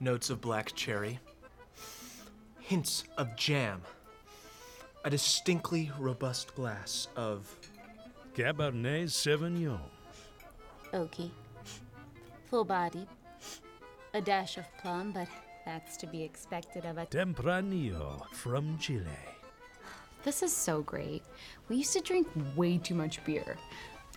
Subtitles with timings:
[0.00, 1.18] notes of black cherry,
[2.58, 3.82] hints of jam,
[5.04, 7.54] a distinctly robust glass of
[8.34, 9.80] Cabernet Sauvignon.
[10.92, 11.30] Oaky.
[12.46, 13.06] Full bodied.
[14.14, 15.28] A dash of plum, but
[15.64, 17.06] that's to be expected of a.
[17.06, 19.04] Tempranillo from Chile.
[20.24, 21.22] This is so great.
[21.68, 22.26] We used to drink
[22.56, 23.56] way too much beer.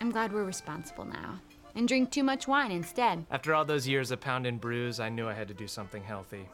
[0.02, 1.40] I'm glad we're responsible now.
[1.76, 3.26] And drink too much wine instead.
[3.32, 6.48] After all those years of pounding brews, I knew I had to do something healthy,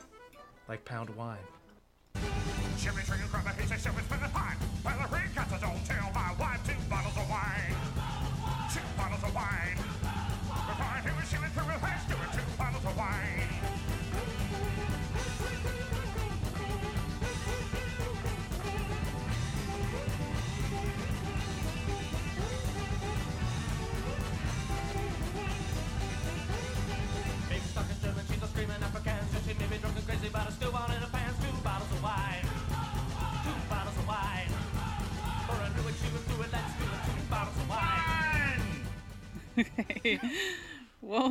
[0.68, 1.38] like pound wine.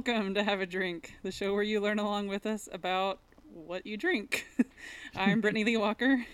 [0.09, 3.19] Welcome to Have a Drink, the show where you learn along with us about
[3.53, 4.47] what you drink.
[5.17, 6.25] I'm Brittany Lee Walker.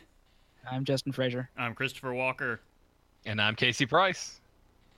[0.70, 1.50] I'm Justin Fraser.
[1.56, 2.60] I'm Christopher Walker.
[3.26, 4.40] And I'm Casey Price.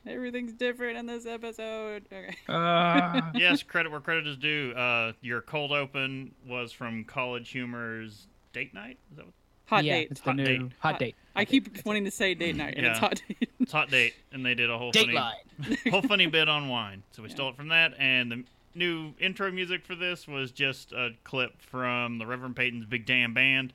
[0.07, 2.05] Everything's different in this episode.
[2.13, 2.37] Okay.
[2.51, 4.75] Uh, yes, credit where credit is due.
[4.77, 8.99] Uh, your cold open was from College Humor's Date Night.
[9.11, 9.35] Is that what?
[9.69, 10.09] Hot yeah, date.
[10.11, 10.73] it's the Hot new date.
[10.79, 11.17] hot date.
[11.35, 13.51] I keep wanting to say date night, and it's hot date.
[13.59, 15.91] It's Hot Date, and they did a whole funny, Dateline.
[15.91, 17.03] whole funny bit on wine.
[17.11, 18.45] So we stole it from that, and the
[18.77, 23.35] new intro music for this was just a clip from the Reverend Peyton's Big Damn
[23.35, 23.73] Band.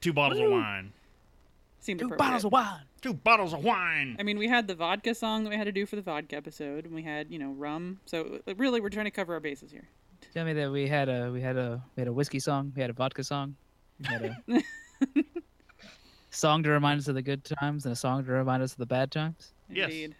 [0.00, 0.92] Two bottles of wine.
[1.80, 2.80] Seemed Two bottles of wine.
[3.02, 4.16] Two bottles of wine.
[4.18, 6.36] I mean, we had the vodka song that we had to do for the vodka
[6.36, 8.00] episode, and we had, you know, rum.
[8.06, 9.86] So really, we're trying to cover our bases here.
[10.32, 12.80] Tell me that we had a we had a we had a whiskey song, we
[12.80, 13.56] had a vodka song,
[14.00, 14.62] we had a
[16.30, 18.78] song to remind us of the good times and a song to remind us of
[18.78, 19.52] the bad times.
[19.70, 19.90] Yes.
[19.90, 20.14] Indeed.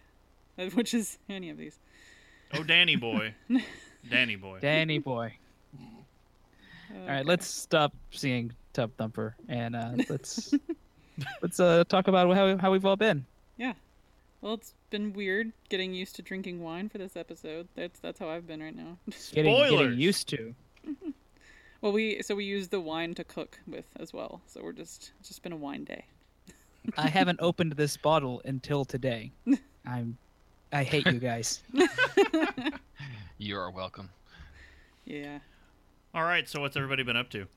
[0.57, 1.79] Uh, Which is any of these.
[2.53, 3.33] Oh, Danny boy.
[4.09, 4.59] Danny boy.
[4.59, 5.33] Danny boy.
[6.93, 10.53] All right, let's stop seeing Tub Thumper and uh, let's
[11.41, 13.25] let's uh, talk about how how we've all been.
[13.57, 13.73] Yeah.
[14.41, 17.67] Well, it's been weird getting used to drinking wine for this episode.
[17.75, 18.97] That's that's how I've been right now.
[19.33, 20.53] Getting, getting used to.
[21.81, 24.41] well, we so we use the wine to cook with as well.
[24.47, 26.05] So we're just it's just been a wine day.
[26.97, 29.31] I haven't opened this bottle until today.
[29.85, 30.17] I'm
[30.71, 31.63] I hate you guys.
[33.37, 34.09] You are welcome.
[35.05, 35.39] Yeah.
[36.13, 37.47] All right, so what's everybody been up to?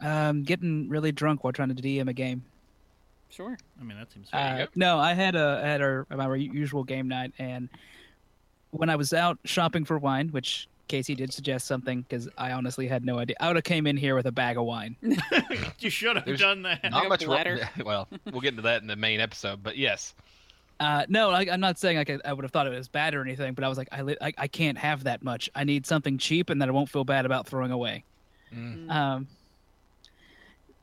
[0.00, 2.44] Um, getting really drunk while trying to DM a game.
[3.30, 3.58] Sure.
[3.80, 4.62] I mean, that seems fair.
[4.62, 7.68] Uh, no, I had a I had our my usual game night, and
[8.70, 12.86] when I was out shopping for wine, which Casey did suggest something because I honestly
[12.88, 13.36] had no idea.
[13.40, 14.96] I would have came in here with a bag of wine.
[15.78, 16.90] you should have There's done that.
[16.90, 17.24] Not a much.
[17.26, 17.68] bladder.
[17.84, 20.14] well, we'll get into that in the main episode, but yes.
[20.80, 23.14] Uh, no, I, I'm not saying like I, I would have thought it was bad
[23.14, 25.50] or anything, but I was like, I, li- I I can't have that much.
[25.54, 28.04] I need something cheap and that I won't feel bad about throwing away.
[28.54, 28.90] Mm.
[28.90, 29.26] Um,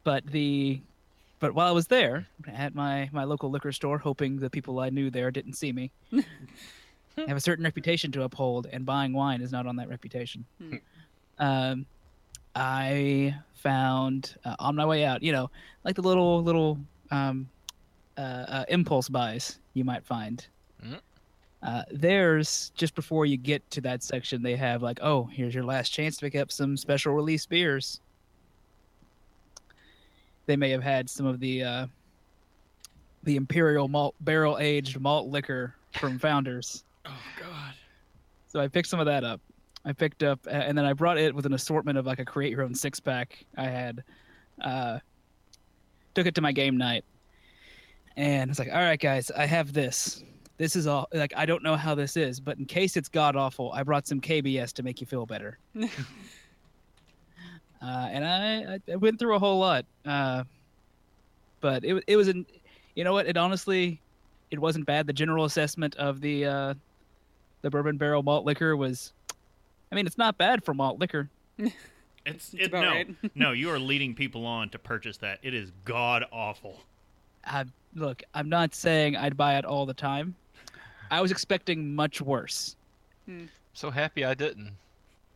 [0.04, 0.82] but the,
[1.40, 4.90] but while I was there at my my local liquor store, hoping the people I
[4.90, 6.24] knew there didn't see me, I
[7.28, 10.46] have a certain reputation to uphold, and buying wine is not on that reputation.
[10.60, 10.76] Hmm.
[11.40, 11.86] Um,
[12.54, 15.50] I found uh, on my way out, you know,
[15.84, 16.80] like the little little
[17.12, 17.50] um,
[18.18, 20.46] uh, uh, impulse buys you might find.
[20.84, 21.00] Mhm.
[21.64, 25.64] Uh, there's just before you get to that section, they have like, oh, here's your
[25.64, 28.00] last chance to pick up some special release beers.
[30.46, 31.88] They may have had some of the uh,
[33.24, 36.84] the imperial malt barrel aged malt liquor from Founders.
[37.06, 37.74] Oh God.
[38.48, 39.42] So I picked some of that up.
[39.86, 42.26] I picked up, uh, and then I brought it with an assortment of like a
[42.26, 44.04] create your own six pack I had.
[44.62, 45.00] Uh,
[46.14, 47.04] took it to my game night,
[48.18, 50.24] and it's like, all right, guys, I have this.
[50.58, 53.36] This is all like I don't know how this is, but in case it's god
[53.36, 55.60] awful, I brought some KBS to make you feel better.
[55.82, 55.88] uh,
[57.82, 60.46] and I, I went through a whole lot, uh,
[61.60, 62.46] but it it was an,
[62.96, 63.28] you know what?
[63.28, 64.00] It honestly,
[64.50, 65.08] it wasn't bad.
[65.08, 66.74] The general assessment of the uh,
[67.62, 69.12] the bourbon barrel malt liquor was,
[69.92, 71.30] I mean, it's not bad for malt liquor.
[71.58, 71.74] It's,
[72.28, 73.16] It's it, about no, right.
[73.36, 73.52] no.
[73.54, 75.38] You are leading people on to purchase that.
[75.44, 76.80] It is god awful.
[77.46, 77.66] I,
[77.96, 80.36] look, I'm not saying I'd buy it all the time.
[81.12, 82.76] I was expecting much worse.
[83.74, 84.72] So happy I didn't.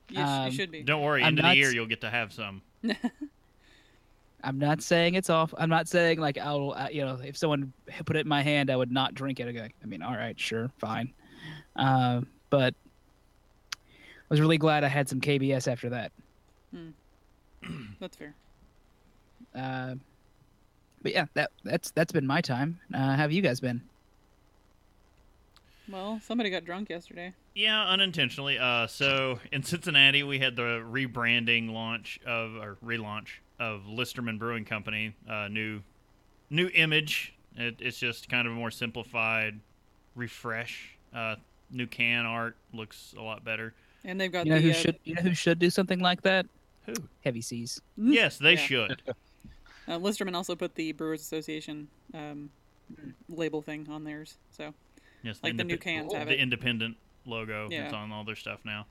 [0.10, 0.82] You, sh- Um, you should be.
[0.84, 1.22] Don't worry.
[1.22, 2.62] I'm End of the year, s- you'll get to have some.
[4.44, 5.54] I'm not saying it's off.
[5.58, 7.74] I'm not saying like I'll, uh, you know, if someone
[8.06, 9.48] put it in my hand, I would not drink it.
[9.50, 9.70] again.
[9.84, 11.12] I mean, all right, sure, fine.
[11.76, 12.74] Uh, but
[13.76, 16.12] I was really glad I had some KBS after that.
[18.00, 18.34] That's fair.
[19.54, 19.96] Uh,
[21.02, 22.80] but yeah, that that's that's been my time.
[22.94, 23.82] Uh, how have you guys been?
[25.90, 27.34] Well, somebody got drunk yesterday.
[27.56, 28.60] Yeah, unintentionally.
[28.60, 33.28] Uh, so in Cincinnati, we had the rebranding launch of or relaunch
[33.60, 35.16] of Listermann Brewing Company.
[35.28, 35.82] Uh, new,
[36.52, 37.34] new image.
[37.56, 39.60] It, it's just kind of a more simplified
[40.16, 40.96] refresh.
[41.14, 41.36] Uh,
[41.72, 43.74] new can art looks a lot better.
[44.06, 46.00] And they've got You know the who uh, should you know who should do something
[46.00, 46.46] like that?
[46.86, 46.94] Who?
[47.26, 47.82] Heavy Seas.
[47.98, 48.58] Yes, they Yeah.
[48.58, 49.02] should.
[49.90, 52.50] Uh, Listermann also put the Brewers Association um,
[53.28, 54.38] label thing on theirs.
[54.52, 54.74] So
[55.24, 56.40] Yes, Like the new indep- cans have the it.
[56.40, 56.96] independent
[57.26, 57.98] logo that's Yeah.
[58.00, 58.86] on all their stuff now.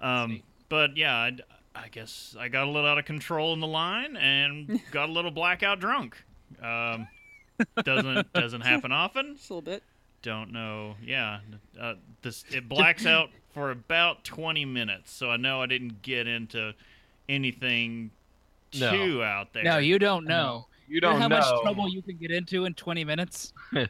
[0.00, 1.36] Um, but yeah, I,
[1.74, 5.12] I guess I got a little out of control in the line and got a
[5.12, 6.16] little blackout drunk.
[6.62, 7.06] Um,
[7.84, 9.36] doesn't doesn't happen often.
[9.36, 9.82] just a little bit.
[10.22, 10.96] Don't know.
[11.02, 11.40] Yeah,
[11.80, 16.26] uh, this it blacks out for about twenty minutes, so I know I didn't get
[16.26, 16.74] into
[17.28, 18.10] anything
[18.80, 18.90] No.
[18.90, 19.62] too out there.
[19.64, 20.66] No, you don't know.
[20.88, 21.36] You You don't know how know.
[21.38, 23.52] much trouble you can get into in 20 minutes.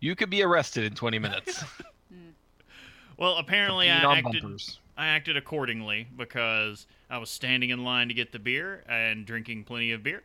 [0.00, 1.64] You could be arrested in 20 minutes.
[3.16, 4.42] Well, apparently I acted.
[4.42, 4.80] bumpers.
[4.96, 9.64] I acted accordingly because I was standing in line to get the beer and drinking
[9.64, 10.22] plenty of beer.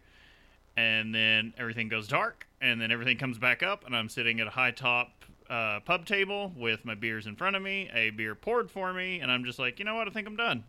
[0.75, 4.47] And then everything goes dark, and then everything comes back up, and I'm sitting at
[4.47, 8.33] a high top uh, pub table with my beers in front of me, a beer
[8.33, 10.07] poured for me, and I'm just like, you know what?
[10.07, 10.63] I think I'm done.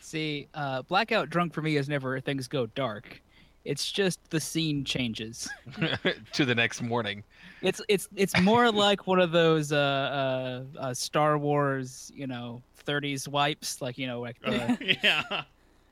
[0.00, 3.20] See, uh, blackout drunk for me is never things go dark.
[3.64, 5.48] It's just the scene changes.
[6.32, 7.22] to the next morning.
[7.62, 12.60] It's it's it's more like one of those uh, uh, uh, Star Wars, you know,
[12.86, 15.42] 30s wipes, like you know, like the, yeah.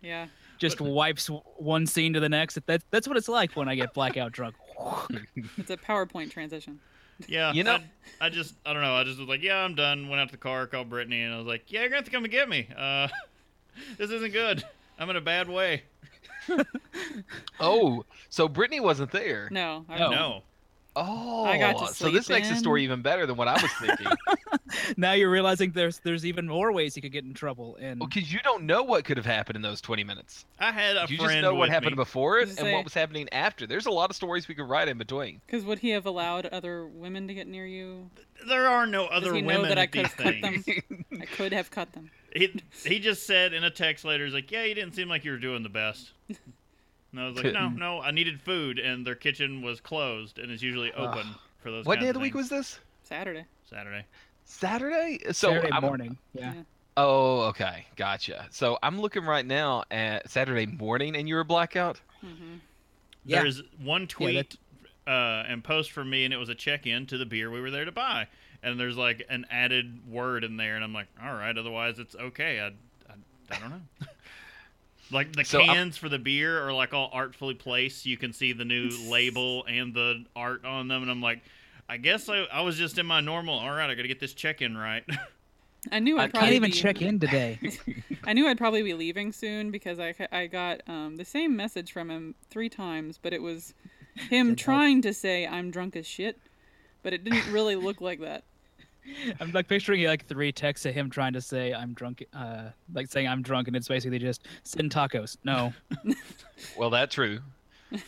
[0.02, 0.26] Yeah.
[0.58, 2.58] just wipes one scene to the next.
[2.67, 4.56] That's that's what it's like when I get blackout drunk.
[5.56, 6.81] It's a PowerPoint transition.
[7.28, 7.52] Yeah.
[7.52, 7.78] You know-
[8.20, 8.94] I, I just, I don't know.
[8.94, 10.08] I just was like, yeah, I'm done.
[10.08, 12.05] Went out to the car, called Brittany, and I was like, yeah, you're going to
[12.05, 12.67] have to come and get me.
[12.76, 13.08] Uh,
[13.99, 14.64] this isn't good.
[14.99, 15.82] I'm in a bad way.
[17.61, 19.49] Oh, so Brittany wasn't there.
[19.50, 19.84] No.
[19.88, 20.11] I, No.
[20.11, 20.43] No.
[20.96, 23.52] Oh, I got to so this sleep makes the story even better than what I
[23.62, 24.08] was thinking.
[24.96, 27.76] now you're realizing there's there's even more ways you could get in trouble.
[27.81, 30.46] And Because you don't know what could have happened in those 20 minutes.
[30.58, 31.96] I had a You friend just know what happened me.
[32.02, 33.69] before it and say- what was happening after.
[33.69, 35.40] There's a lot of stories we could write in between.
[35.46, 38.11] Because would he have allowed other women to get near you?
[38.49, 40.64] There are no other Does he women know that I could have cut them?
[41.20, 42.11] I could have cut them.
[42.35, 45.25] He he just said in a text later, he's like, "Yeah, you didn't seem like
[45.25, 49.06] you were doing the best." And I was like, "No, no, I needed food, and
[49.06, 51.27] their kitchen was closed, and it's usually open
[51.59, 52.29] for those." What kinds day of the things.
[52.29, 52.79] week was this?
[53.03, 53.44] Saturday.
[53.69, 54.05] Saturday?
[54.44, 55.19] Saturday?
[55.32, 56.19] So Saturday I'm- morning.
[56.35, 56.55] Yeah.
[56.55, 56.62] Yeah.
[56.97, 57.87] Oh, okay.
[57.97, 58.47] Gotcha.
[58.50, 62.00] So I'm looking right now at Saturday morning and you were blackout?
[62.23, 62.56] Mm-hmm.
[63.25, 63.43] Yeah.
[63.43, 64.56] There's one Yeah, tweet
[65.06, 67.71] uh, and post from me, and it was a check-in to the beer we were
[67.71, 68.27] there to buy.
[68.62, 72.14] And there's like an added word in there, and I'm like, "All right, otherwise it's
[72.14, 73.14] okay." I I,
[73.50, 73.80] I don't know.
[75.10, 78.06] like the So I'm- cans for the beer are like all artfully placed.
[78.06, 81.42] You can see the new label and the art on them, and I'm like,
[81.88, 83.58] I guess I, I was just in my normal.
[83.58, 85.04] All right, I got to get this check-in right.
[85.90, 87.58] I knew I'd I probably can't even be, check in today.
[88.24, 91.90] I knew I'd probably be leaving soon because I, I got um, the same message
[91.90, 93.72] from him three times, but it was
[94.14, 96.38] him trying to say I'm drunk as shit,
[97.02, 98.44] but it didn't really look like that.
[99.40, 103.10] I'm like picturing like three texts of him trying to say I'm drunk, uh, like
[103.10, 105.36] saying I'm drunk, and it's basically just send tacos.
[105.44, 105.72] No,
[106.76, 107.38] Well, that's true.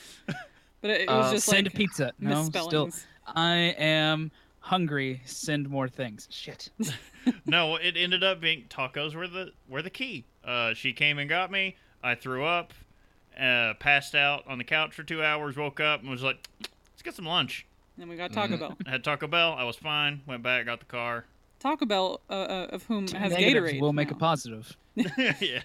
[0.80, 2.12] But it, it was Uh, just send like pizza.
[2.18, 2.90] No, still.
[3.36, 5.22] I am hungry.
[5.24, 6.26] Send more things.
[6.28, 6.70] Shit.
[7.46, 10.24] no, it ended up being tacos were the were the key.
[10.44, 11.76] Uh, she came and got me.
[12.02, 12.74] I threw up,
[13.40, 15.56] uh, passed out on the couch for two hours.
[15.56, 16.48] Woke up and was like,
[16.90, 17.64] "Let's get some lunch."
[18.00, 18.60] And we got Taco Mm.
[18.60, 18.76] Bell.
[18.86, 19.52] I had Taco Bell.
[19.52, 20.22] I was fine.
[20.26, 21.24] Went back, got the car.
[21.60, 23.80] Taco Bell, uh, uh, of whom has Negatives Gatorade.
[23.80, 24.18] will make a now.
[24.18, 24.76] positive.
[25.16, 25.64] yes.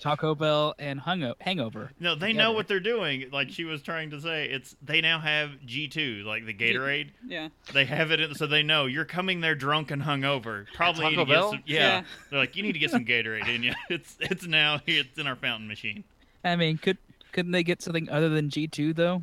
[0.00, 1.92] Taco Bell and hungo- Hangover.
[2.00, 3.26] No, they know what they're doing.
[3.32, 7.10] Like she was trying to say, it's they now have G two, like the Gatorade.
[7.26, 7.48] Yeah.
[7.72, 10.66] They have it, in, so they know you're coming there drunk and hungover.
[10.74, 11.62] Probably need Taco to get some.
[11.66, 11.78] Yeah.
[11.78, 12.02] Yeah.
[12.30, 13.72] They're like, you need to get some Gatorade in you.
[13.88, 16.04] It's it's now it's in our fountain machine.
[16.42, 16.98] I mean, could
[17.32, 19.22] couldn't they get something other than G2 though?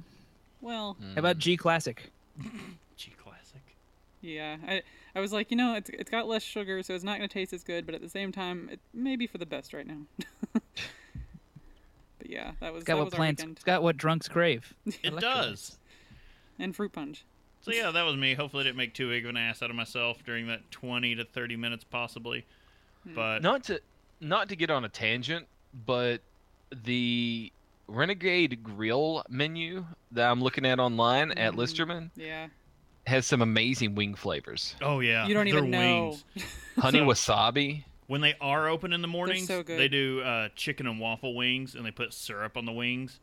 [0.61, 2.11] Well, How about G Classic?
[2.95, 3.61] G classic.
[4.21, 4.57] yeah.
[4.67, 4.81] I
[5.15, 7.33] I was like, you know, it's it's got less sugar, so it's not going to
[7.33, 9.87] taste as good, but at the same time, it may be for the best right
[9.87, 10.01] now.
[10.53, 10.63] but
[12.25, 13.43] yeah, that was It's got that what was plants.
[13.43, 14.73] It's got what drunks crave.
[15.03, 15.77] It does.
[16.59, 17.25] And fruit punch.
[17.61, 18.33] So yeah, that was me.
[18.33, 21.15] Hopefully, I didn't make too big of an ass out of myself during that 20
[21.15, 22.45] to 30 minutes, possibly.
[23.03, 23.15] Hmm.
[23.15, 23.81] But Not to
[24.19, 25.47] not to get on a tangent,
[25.85, 26.21] but
[26.83, 27.51] the
[27.95, 31.57] Renegade Grill menu that I'm looking at online at Mhm.
[31.57, 32.47] Listermann Yeah.
[33.07, 34.75] has some amazing wing flavors.
[34.81, 36.17] oh yeah, You don't their even know.
[36.77, 37.83] Honey So- wasabi.
[38.07, 39.79] When they are open in the mornings, so good.
[39.79, 43.21] they do uh, chicken and waffle wings, and they put syrup on the wings.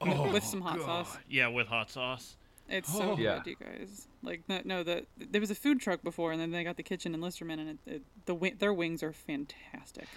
[0.00, 1.06] With- with some hot God.
[1.06, 1.18] sauce.
[1.28, 2.36] Yeah, with hot sauce.
[2.68, 3.38] It's so Yeah.
[3.44, 4.08] good, you guys.
[4.22, 6.82] Like no, no, the there was a food truck before, and then they got the
[6.82, 10.08] kitchen in Listermann, and it, it, the their wings are fantastic.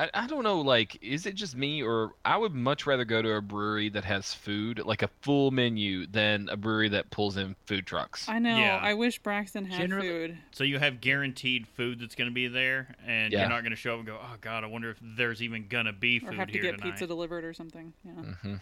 [0.00, 3.20] I, I don't know, like, is it just me, or I would much rather go
[3.20, 7.36] to a brewery that has food, like a full menu, than a brewery that pulls
[7.36, 8.28] in food trucks.
[8.28, 8.56] I know.
[8.56, 8.78] Yeah.
[8.80, 10.38] I wish Braxton had Generally- food.
[10.52, 13.40] So you have guaranteed food that's going to be there, and Yeah.
[13.40, 15.66] you're not going to show up and go, "Oh God, I wonder if there's even
[15.66, 17.92] going to be food Or have to get tonight." pizza delivered or something.
[18.04, 18.12] Yeah.
[18.12, 18.54] hmm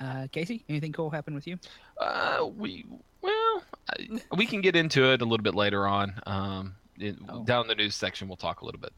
[0.00, 1.58] Uh, Casey, anything cool happen with you?
[2.00, 2.84] Uh, we
[3.20, 6.14] well, I, we can get into it a little bit later on.
[6.26, 7.44] Um, it, Oh.
[7.44, 8.92] down in the news section, we'll talk a little bit.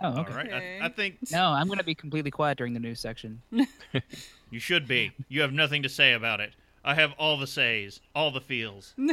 [0.00, 0.34] Oh, okay.
[0.34, 0.78] right, Okay.
[0.80, 3.42] I, I think No, I'm going to be completely quiet during the news section.
[4.50, 5.12] you should be.
[5.28, 6.52] You have nothing to say about it.
[6.84, 8.94] I have all the says, all the feels.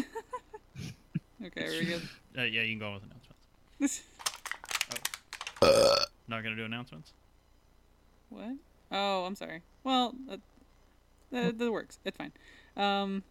[1.46, 2.02] Okay, very good.
[2.38, 4.02] Uh, yeah, you can go on with announcements.
[5.62, 5.96] Oh.
[6.28, 7.12] Not going to do announcements.
[8.30, 8.56] what?
[8.92, 9.62] Oh, I'm sorry.
[9.84, 10.40] Well, that,
[11.32, 12.00] that, that works.
[12.06, 12.32] It's fine.
[12.78, 13.24] Um,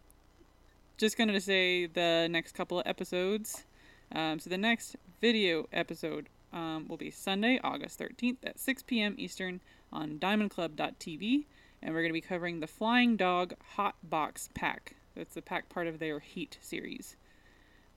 [0.97, 3.65] just gonna say the next couple of episodes.
[4.11, 9.13] Um, so the next video episode um, will be Sunday, August 13th at 6 p.m.
[9.17, 9.59] Eastern
[9.91, 11.45] on DiamondClub.tv,
[11.83, 14.95] and we're gonna be covering the Flying Dog Hot Box Pack.
[15.15, 17.17] That's the pack part of their Heat series.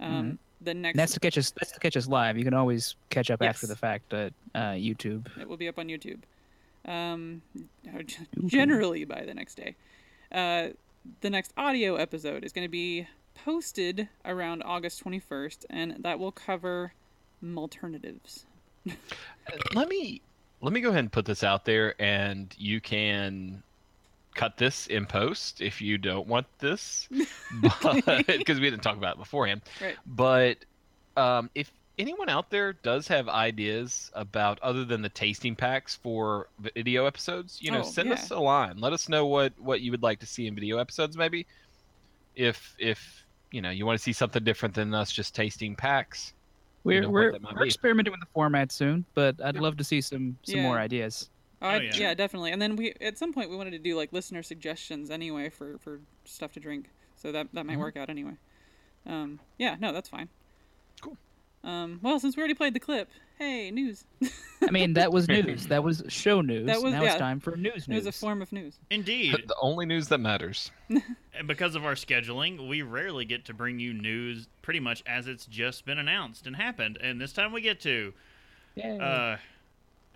[0.00, 1.52] Um, The next That's to catch us.
[1.52, 2.36] That's to catch us live.
[2.36, 5.26] You can always catch up after the fact at uh, YouTube.
[5.40, 6.20] It will be up on YouTube.
[6.84, 7.42] Um,
[8.46, 9.76] generally by the next day.
[10.32, 10.68] Uh,
[11.20, 16.32] the next audio episode is going to be posted around August 21st, and that will
[16.32, 16.92] cover
[17.56, 18.46] alternatives.
[19.74, 20.20] Let me
[20.60, 23.62] let me go ahead and put this out there, and you can
[24.34, 27.08] cut this in post if you don't want this,
[27.60, 29.62] because we didn't talk about it beforehand.
[29.80, 29.96] Right.
[30.06, 30.58] But
[31.16, 36.48] um, if anyone out there does have ideas about other than the tasting packs for
[36.58, 38.78] video episodes, you know, Oh, send us a line.
[38.78, 41.46] Let us know what what you would like to see in video episodes, maybe.
[42.36, 46.32] If if you know you want to see something different than us just tasting packs.
[46.94, 50.36] We're know we're, we're experimenting with the format soon, but I'd love to see some
[50.42, 51.30] some more ideas.
[51.60, 51.90] Oh, I- Oh, yeah.
[51.96, 52.14] yeah.
[52.14, 52.52] definitely.
[52.52, 55.78] And then we at some point we wanted to do like listener suggestions anyway for
[55.78, 57.80] for stuff to drink, so that that might Mm-hmm.
[57.82, 58.36] work out anyway.
[59.06, 60.28] Um, yeah, no, that's fine.
[61.00, 61.16] Cool.
[61.64, 64.04] Um, well, since we already played the clip, hey, news.
[64.62, 65.66] I mean, that was news.
[65.68, 66.66] That was show news.
[66.66, 67.10] That was- now yeah.
[67.12, 68.04] it's time for news It news.
[68.04, 68.74] was a form of news.
[68.90, 69.34] Indeed.
[69.46, 70.70] the only news that matters.
[71.38, 75.28] And because of our scheduling, we rarely get to bring you news pretty much as
[75.28, 76.98] it's just been announced and happened.
[77.00, 78.12] And this time we get to.
[78.74, 78.98] Yay.
[78.98, 79.36] Uh,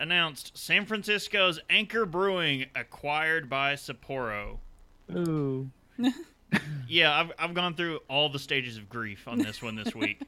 [0.01, 4.57] announced San Francisco's Anchor Brewing acquired by Sapporo.
[5.15, 5.69] Ooh.
[6.87, 10.21] Yeah, I've, I've gone through all the stages of grief on this one this week,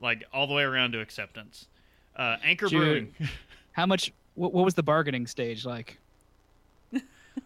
[0.00, 1.68] like all the way around to acceptance.
[2.16, 2.78] Uh, Anchor Dude.
[2.80, 3.14] Brewing.
[3.72, 4.12] How much?
[4.34, 5.98] What, what was the bargaining stage like?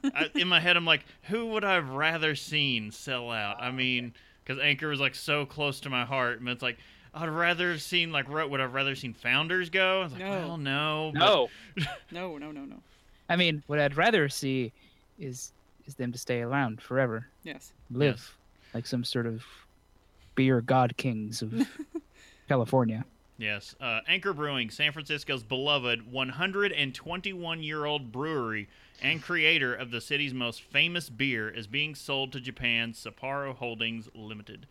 [0.03, 3.63] I, in my head, I'm like, who would I have rather seen sell out?
[3.63, 4.13] I mean,
[4.45, 6.79] because Anchor was like so close to my heart, and it's like
[7.15, 10.01] I'd rather have seen like ro- would I've rather seen Founders go?
[10.01, 10.31] I was like, No.
[10.31, 11.49] well, no, but- No.
[12.11, 12.77] No, no, no, no.
[13.29, 14.73] I mean, what I'd rather see
[15.19, 15.53] is
[15.87, 17.73] is them to stay around forever, Yes.
[17.93, 18.35] live
[18.75, 19.45] like some sort of
[20.35, 21.55] beer god kings of
[22.49, 23.05] California.
[23.39, 28.69] Yes, uh, Anchor Brewing, San Francisco's beloved 121 year old brewery
[29.03, 34.09] and creator of the city's most famous beer, is being sold to Japan's Sapporo Holdings
[34.15, 34.67] Limited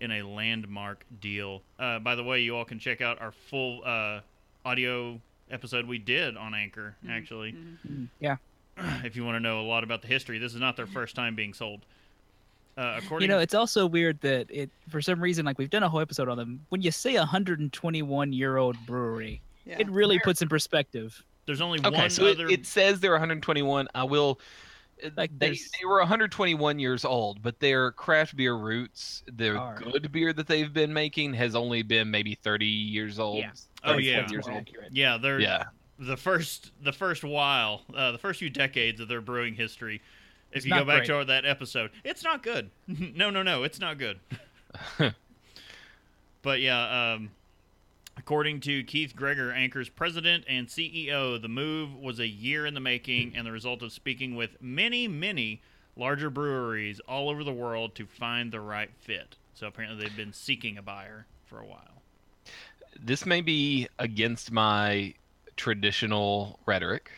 [0.00, 1.62] in a landmark deal.
[1.78, 4.20] Uh, by the way, you all can check out our full uh,
[4.64, 7.54] audio episode we did on Anchor, actually.
[8.18, 8.36] Yeah.
[9.04, 11.14] if you want to know a lot about the history, this is not their first
[11.14, 11.84] time being sold.
[12.78, 15.82] Uh, according You know, it's also weird that it, for some reason, like we've done
[15.82, 16.64] a whole episode on them.
[16.70, 19.76] When you say a 121 year old brewery, Yeah.
[19.78, 21.22] it really puts in perspective.
[21.46, 22.48] there's only Okay, one so it, other.
[22.48, 23.88] it says they're 121.
[23.94, 24.38] I will.
[25.04, 29.58] uh, Like, they, there's- they were 121 years old, but their craft beer roots, their
[29.58, 29.74] Are.
[29.76, 33.38] good beer that they've been making, has only been maybe 30 years old.
[33.38, 33.50] Yeah.
[33.82, 34.28] Oh, yeah.
[34.30, 34.68] years old.
[34.92, 35.64] yeah, they're Yeah.
[35.98, 40.00] the first the first while uh, the first few decades of their brewing history
[40.52, 41.18] if you go back great.
[41.18, 42.70] to that episode it's not good.
[43.14, 44.18] No no no it's not good.
[46.42, 47.32] But yeah um,
[48.16, 52.80] according to keith greggor anchor's president and ceo the move was a year in the
[52.80, 55.60] making and the result of speaking with many many
[55.96, 59.36] larger breweries all over the world to find the right fit.
[59.54, 62.02] So apparently they've been seeking a buyer for a while.
[62.98, 65.14] This may be against my
[65.56, 67.10] traditional rhetoric,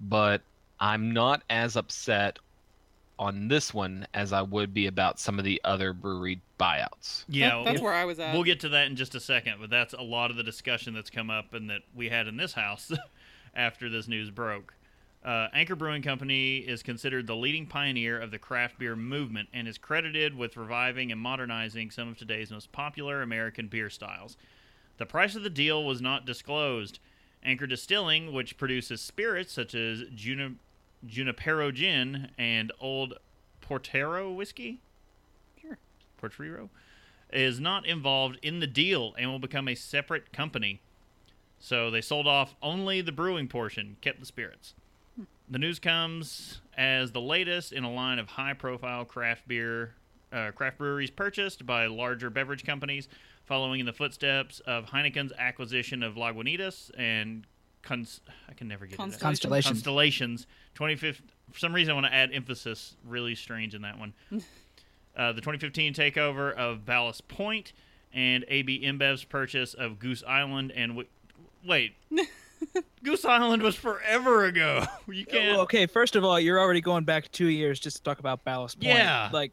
[0.00, 0.40] but
[0.84, 2.38] I'm not as upset
[3.18, 7.24] on this one as I would be about some of the other brewery buyouts.
[7.26, 8.34] Yeah, that's where I was at.
[8.34, 10.92] We'll get to that in just a second, but that's a lot of the discussion
[10.92, 12.92] that's come up and that we had in this house
[13.56, 14.74] after this news broke.
[15.24, 19.66] Uh, Anchor Brewing Company is considered the leading pioneer of the craft beer movement and
[19.66, 24.36] is credited with reviving and modernizing some of today's most popular American beer styles.
[24.98, 26.98] The price of the deal was not disclosed.
[27.42, 30.56] Anchor Distilling, which produces spirits such as Juni-
[31.06, 33.14] Junipero Gin and Old
[33.60, 34.80] Portero whiskey,
[35.60, 35.78] Sure.
[36.18, 36.70] Portrero,
[37.32, 40.80] is not involved in the deal and will become a separate company.
[41.58, 44.74] So they sold off only the brewing portion, kept the spirits.
[45.48, 49.94] The news comes as the latest in a line of high-profile craft beer,
[50.32, 53.08] uh, craft breweries purchased by larger beverage companies,
[53.44, 57.46] following in the footsteps of Heineken's acquisition of Lagunitas and
[57.84, 59.00] Cons- I can never get it.
[59.00, 59.18] out.
[59.20, 59.72] Constellations.
[59.82, 60.46] Constellations.
[60.76, 61.20] 25th.
[61.52, 62.96] For some reason, I want to add emphasis.
[63.06, 64.14] Really strange in that one.
[65.16, 67.72] uh, the 2015 takeover of Ballast Point
[68.12, 71.08] and AB InBev's purchase of Goose Island and wi-
[71.66, 71.94] wait,
[73.02, 74.84] Goose Island was forever ago.
[75.06, 75.52] You can't.
[75.52, 78.42] Well, okay, first of all, you're already going back two years just to talk about
[78.44, 78.94] Ballast Point.
[78.94, 79.28] Yeah.
[79.32, 79.52] Like,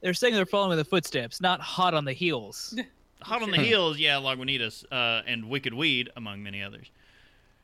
[0.00, 2.74] they're saying they're following the footsteps, not hot on the heels.
[3.22, 6.90] Hot on the heels, yeah, Lagunitas uh, and Wicked Weed, among many others.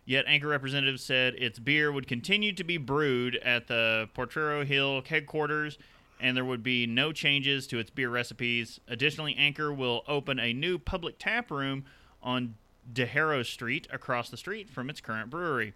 [0.09, 5.03] Yet Anchor representatives said its beer would continue to be brewed at the Portero Hill
[5.07, 5.79] headquarters,
[6.21, 8.79] and there would be no changes to its beer recipes.
[8.87, 11.85] Additionally, Anchor will open a new public tap room
[12.23, 12.55] on
[12.93, 15.75] DeHaro Street, across the street from its current brewery.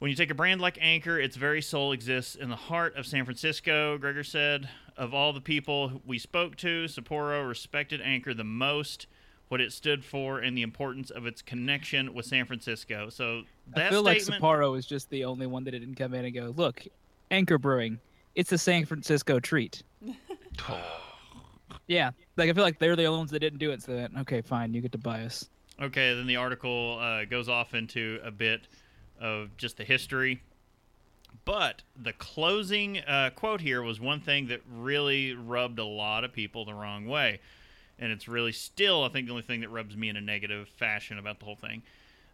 [0.00, 3.06] When you take a brand like Anchor, its very soul exists in the heart of
[3.06, 4.68] San Francisco, Greggor said.
[4.96, 9.06] Of all the people we spoke to, Sapporo respected Anchor the most,
[9.48, 13.08] what it stood for, and the importance of its connection with San Francisco.
[13.08, 13.42] So
[13.74, 16.34] that I feel like Sapporo is just the only one that didn't come in and
[16.34, 16.82] go, look,
[17.30, 17.98] Anchor Brewing,
[18.34, 19.82] it's a San Francisco treat.
[21.86, 23.82] yeah, like I feel like they're the only ones that didn't do it.
[23.82, 25.48] So that okay, fine, you get to buy us.
[25.80, 28.68] Okay, then the article uh, goes off into a bit
[29.20, 30.42] of just the history.
[31.44, 36.32] But the closing uh, quote here was one thing that really rubbed a lot of
[36.32, 37.40] people the wrong way.
[37.98, 40.68] And it's really still, I think, the only thing that rubs me in a negative
[40.68, 41.82] fashion about the whole thing.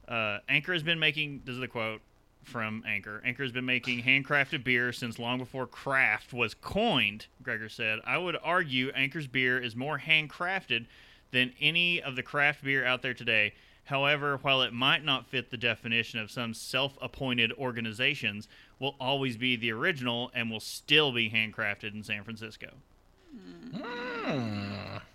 [0.09, 2.01] Uh, Anchor has been making, this is the quote
[2.43, 7.71] from Anchor Anchor has been making handcrafted beer since long before craft was coined, Greggor
[7.71, 8.01] said.
[8.05, 10.87] I would argue Anchor's beer is more handcrafted
[11.31, 13.55] than any of the craft beer out there today.
[13.85, 19.37] However, while it might not fit the definition of some self appointed organizations, will always
[19.37, 22.69] be the original and will still be handcrafted in San Francisco.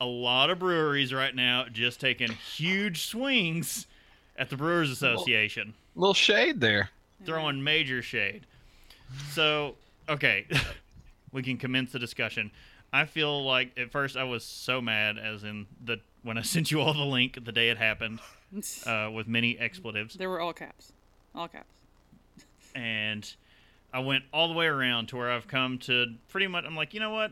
[0.02, 3.88] A lot of breweries right now just taking huge swings
[4.38, 6.90] at the Brewers Association little shade there.
[7.26, 8.46] throwing major shade.
[9.32, 9.76] So,
[10.10, 10.46] okay,
[11.32, 12.52] we can commence the discussion.
[12.92, 16.72] I feel like at first I was so mad, as in the when I sent
[16.72, 18.20] you all the link the day it happened,
[18.86, 20.92] uh, with many expletives, There were all caps.
[21.34, 21.74] All caps.
[22.74, 23.34] and
[23.94, 26.66] I went all the way around to where I've come to pretty much.
[26.66, 27.32] I'm like, you know what?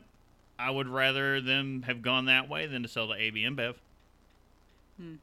[0.64, 3.76] I would rather them have gone that way than to sell to AB InBev.
[4.98, 5.16] Hmm.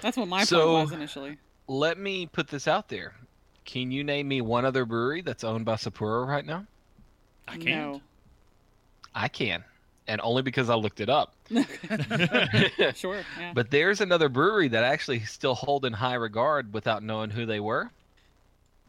[0.00, 1.38] That's what my So- point was initially.
[1.68, 3.14] Let me put this out there.
[3.64, 6.66] Can you name me one other brewery that's owned by Sapporo right now?
[7.46, 7.92] I can't.
[7.94, 8.00] No.
[9.14, 9.62] I can,
[10.08, 11.34] and only because I looked it up.
[12.94, 13.20] Sure.
[13.38, 13.52] Yeah.
[13.54, 17.46] But there's another brewery that I actually still hold in high regard without knowing who
[17.46, 17.90] they were.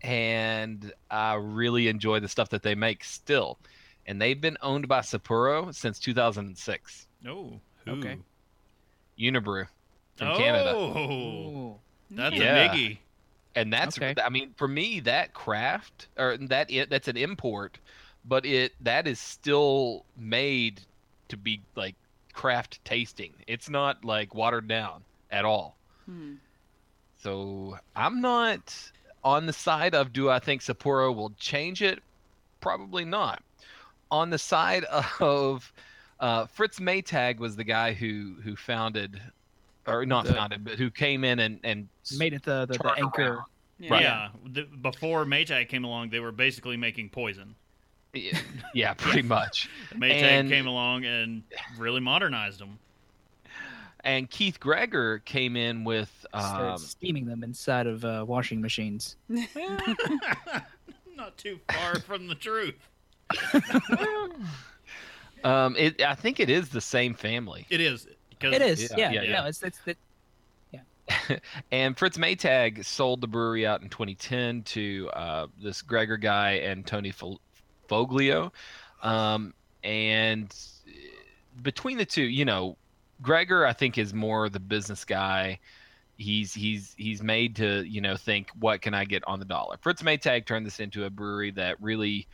[0.02, 3.58] And I really enjoy the stuff that they make still.
[4.06, 7.08] And they've been owned by Sapporo since 2006.
[7.28, 7.92] Oh, who?
[7.92, 8.18] Okay.
[9.20, 9.68] Unibroue
[10.16, 10.74] from oh, Canada.
[10.76, 11.80] Oh,
[12.12, 12.56] that's Yeah.
[12.66, 12.98] a biggie.
[13.56, 14.16] And that's Okay.
[14.22, 17.78] I mean for me that craft or that it that's an import,
[18.26, 20.82] but it that is still made
[21.30, 21.96] to be like
[22.34, 23.34] craft tasting.
[23.48, 25.78] It's not like watered down at all.
[26.06, 26.36] Hmm.
[27.22, 28.92] So I'm not
[29.24, 32.02] on the side of do I think Sapporo will change it?
[32.60, 33.44] Probably not.
[34.14, 34.84] On the side
[35.20, 35.74] of
[36.20, 39.20] uh, Fritz Maytag was the guy who who founded,
[39.88, 42.94] or not The- founded, but who came in and and Made it the the, the
[42.98, 43.22] anchor.
[43.34, 43.46] around.
[43.80, 44.00] Yeah.
[44.00, 47.56] Yeah, the, before Maytag came along, they were basically making poison.
[48.14, 48.38] Yeah,
[48.76, 49.68] yeah, pretty much.
[49.96, 51.42] Maytag And- came along and
[51.80, 52.78] really modernized them.
[54.06, 59.16] And Keith Greggor came in with Started um, steaming them inside of uh, washing machines.
[61.16, 62.76] Not too far from the truth.
[65.44, 67.66] um it I think it is the same family.
[67.70, 68.08] It is.
[68.30, 68.82] Because It is.
[68.82, 69.12] Yeah, Yeah.
[69.12, 69.30] yeah, Yeah.
[69.32, 69.48] yeah.
[69.48, 69.98] it's it's it,
[71.72, 76.86] And Fritz Maytag sold the brewery out in 2010 to uh, this Greggor guy and
[76.88, 77.42] Tony Fel-
[77.90, 78.52] Foglio,
[79.02, 80.54] um, and
[81.62, 82.78] between the two, you know,
[83.22, 85.60] Greggor I think is more the business guy.
[86.16, 89.76] He's he's he's made to you know think what can I get on the dollar.
[89.82, 92.28] Fritz Maytag turned this into a brewery that really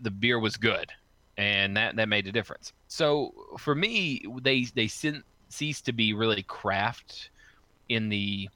[0.00, 0.90] the beer was good,
[1.36, 2.72] and that that made a difference.
[2.88, 7.30] So for me, they they sin- ceased to be really craft
[7.88, 8.48] in the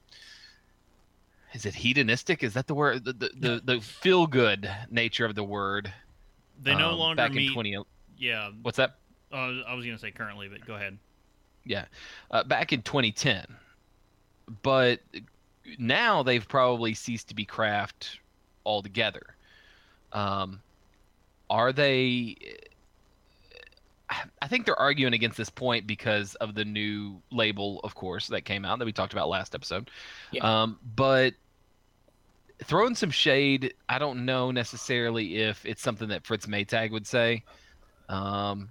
[1.54, 2.42] is it hedonistic?
[2.42, 3.04] Is that the word?
[3.04, 5.92] The the, the, the feel good nature of the word.
[6.62, 7.48] They no um, longer back meet.
[7.48, 7.76] in twenty.
[8.18, 8.96] yeah, What's that?
[9.32, 10.98] uh, I was gonna say currently, but go ahead.
[11.64, 11.86] Yeah,
[12.30, 13.46] uh, back in 2010.
[14.62, 15.00] But
[15.78, 18.18] now they've probably ceased to be craft
[18.66, 19.34] altogether.
[20.12, 20.60] Um,
[21.50, 22.36] are they?
[24.40, 28.42] I think they're arguing against this point because of the new label, of course, that
[28.42, 29.90] came out that we talked about last episode.
[30.30, 30.62] Yeah.
[30.62, 31.34] Um, but
[32.62, 37.42] throwing some shade, I don't know necessarily if it's something that Fritz Maytag would say.
[38.08, 38.70] Um,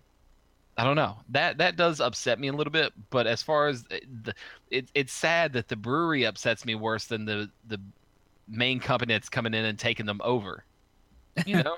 [0.78, 1.18] I don't know.
[1.30, 2.94] That that does upset me a little bit.
[3.10, 4.34] But as far as the,
[4.72, 7.80] it, it's sad that the brewery upsets me worse than the the
[8.48, 10.64] main company that's coming in and taking them over.
[11.46, 11.78] You know.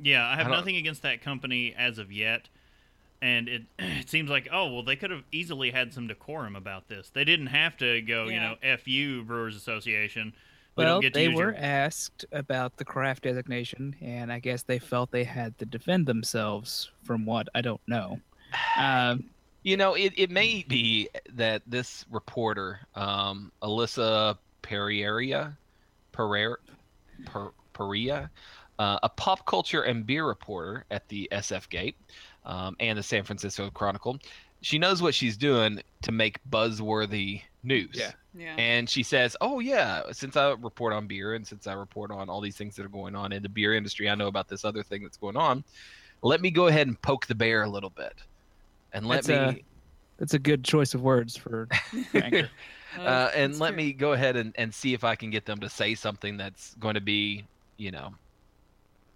[0.00, 2.48] Yeah, I have I nothing against that company as of yet.
[3.20, 6.88] And it it seems like oh well they could have easily had some decorum about
[6.88, 7.10] this.
[7.10, 10.32] They didn't have to go you know f you Brewers Association.
[10.76, 14.38] We Well, don't get to they were your- asked about the craft designation, and I
[14.38, 18.18] guess they felt they had to defend themselves from what I don't know.
[18.78, 19.24] Um,
[19.64, 25.56] You know, it, it may be that this reporter, um, Alyssa Pereira,
[26.10, 26.56] Pereira,
[27.26, 28.28] per, Perea,
[28.78, 31.96] uh, a pop culture and beer reporter at the SF Gate
[32.44, 34.18] um, and the San Francisco Chronicle,
[34.60, 37.90] she knows what she's doing to make buzzworthy news.
[37.94, 38.12] Yeah.
[38.34, 38.54] Yeah.
[38.56, 42.30] And she says, "Oh yeah, since I report on beer and since I report on
[42.30, 44.64] all these things that are going on in the beer industry, I know about this
[44.64, 45.62] other thing that's going on.
[46.22, 48.14] Let me go ahead and poke the bear a little bit,
[48.94, 49.64] and let That's me." a-
[50.18, 51.68] that's a good choice of words for
[52.14, 52.48] Anchor.
[52.96, 53.76] Uh, and that's let true.
[53.76, 56.74] me go ahead and, and see if I can get them to say something that's
[56.76, 57.44] going to be,
[57.76, 58.14] you know,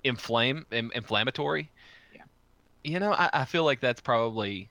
[0.06, 1.70] inflame in, inflammatory.
[2.14, 2.22] Yeah.
[2.84, 4.68] You know, I, I feel like that's probably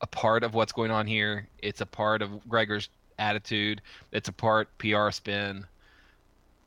[0.00, 1.48] a part of what's going on here.
[1.58, 3.80] It's a part of Greggor's attitude.
[4.10, 5.66] It's a part PR spin.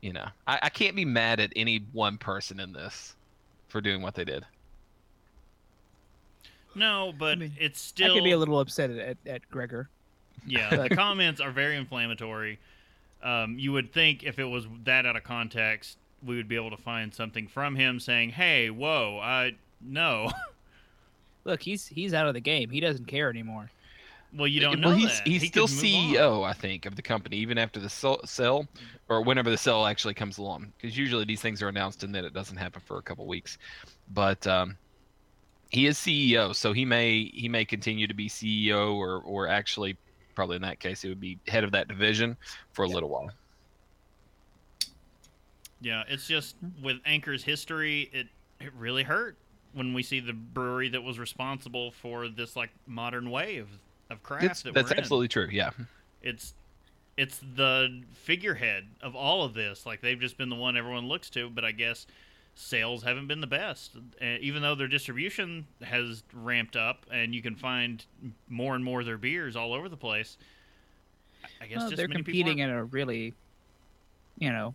[0.00, 3.14] You know, I, I can't be mad at any one person in this
[3.68, 4.44] for doing what they did.
[6.74, 8.06] No, but mean, it's still.
[8.06, 9.86] I still could be a little upset at, at Greggor.
[10.46, 12.58] Yeah, the comments are very inflammatory.
[13.22, 16.70] Um, you would think if it was that out of context, we would be able
[16.70, 20.30] to find something from him saying, "Hey, whoa, I no."
[21.44, 22.70] Look, he's he's out of the game.
[22.70, 23.70] He doesn't care anymore.
[24.34, 25.28] well, you don't well, know he's that.
[25.28, 25.84] he's He still could on.
[25.84, 28.66] CEO, I think, of the company, even after the sell, sell
[29.08, 30.72] or whenever the sell actually comes along.
[30.76, 33.58] Because usually these things are announced and then it doesn't happen for a couple weeks.
[34.12, 34.76] But um,
[35.70, 39.96] he is CEO, so he may he may continue to be CEO, or or actually,
[40.34, 42.36] probably in that case, it would be head of that division
[42.72, 43.30] for a little while.
[45.80, 48.26] Yeah, it's just with Anchor's history, it
[48.60, 49.36] it really hurt
[49.74, 54.22] when we see the brewery that was responsible for this like modern wave of of
[54.22, 55.00] craft That's, that that's we're in.
[55.00, 55.48] absolutely true.
[55.50, 55.70] Yeah.
[56.22, 56.54] it's
[57.16, 59.84] it's the figurehead of all of this.
[59.84, 62.06] Like they've just been the one everyone looks to, but I guess
[62.54, 63.96] sales haven't been the best.
[64.22, 68.04] Uh, even though their distribution has ramped up and you can find
[68.48, 70.38] more and more of their beers all over the place.
[71.60, 73.34] I guess Well, just they're many competing in a really,
[74.38, 74.74] you know,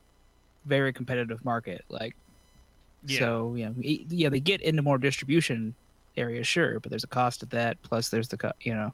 [0.65, 1.83] very competitive market.
[1.89, 2.15] Like,
[3.07, 3.19] Yeah.
[3.19, 5.73] so you know, yeah, they get into more distribution
[6.17, 7.81] areas, sure, but there's a cost to that.
[7.81, 8.93] Plus, there's the co- you know,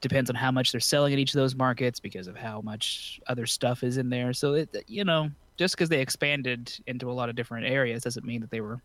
[0.00, 3.20] depends on how much they're selling in each of those markets because of how much
[3.26, 4.32] other stuff is in there.
[4.32, 8.24] So it, you know, just because they expanded into a lot of different areas doesn't
[8.24, 8.80] mean that they were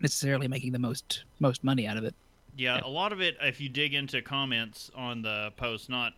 [0.00, 2.14] necessarily making the most most money out of it.
[2.56, 3.36] Yeah, a lot of it.
[3.40, 6.12] If you dig into comments on the post, not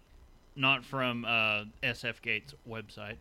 [0.57, 3.17] not from uh, SF Gate's website,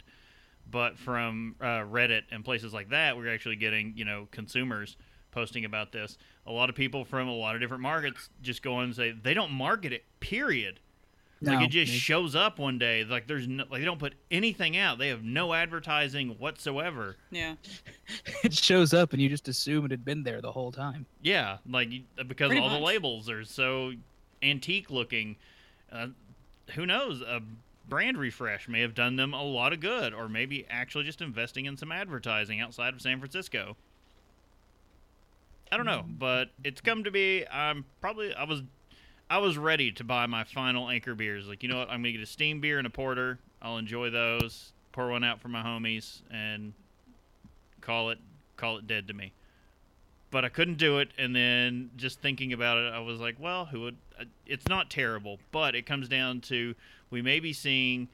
[0.69, 4.97] but from uh, Reddit and places like that, we're actually getting you know consumers
[5.31, 6.17] posting about this.
[6.45, 9.11] A lot of people from a lot of different markets just go in and say
[9.11, 10.03] they don't market it.
[10.19, 10.79] Period.
[11.45, 13.03] Like it just shows up one day.
[13.03, 14.97] Like there's no, like they don't put anything out.
[14.97, 17.17] They have no advertising whatsoever.
[17.31, 17.55] Yeah.
[18.43, 21.05] it shows up and you just assume it had been there the whole time.
[21.21, 21.89] Yeah, like
[22.27, 23.91] because Pretty all the labels are so
[24.41, 25.35] antique looking.
[25.91, 26.07] Uh,
[26.75, 27.21] who knows?
[27.21, 27.41] A
[27.93, 31.65] brand refresh may have done them a lot of good, or maybe actually just investing
[31.67, 33.77] in some advertising outside of San Francisco.
[35.71, 37.45] I don't know, but it's come to be.
[37.51, 38.63] I'm probably I was
[39.29, 41.47] I was ready to buy my final anchor beers.
[41.47, 41.89] Like you know what?
[41.91, 43.37] I'm gonna get a steam beer and a porter.
[43.61, 44.73] I'll enjoy those.
[44.91, 46.73] Pour one out for my homies and
[47.79, 48.17] call it
[48.57, 49.33] call it dead to me.
[50.31, 53.65] But I couldn't do it, and then just thinking about it, I was like, well,
[53.65, 53.97] who would?
[54.19, 56.73] uh, It's not terrible, but it comes down to
[57.13, 58.07] we may be seeing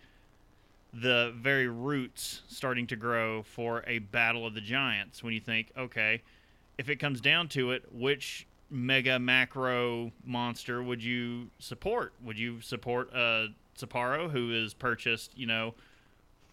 [0.93, 5.23] the very roots starting to grow for a battle of the giants.
[5.23, 6.21] When you think, okay,
[6.77, 12.11] if it comes down to it, which mega macro monster would you support?
[12.25, 13.47] Would you support uh,
[13.79, 15.75] Sapporo, who has purchased, you know,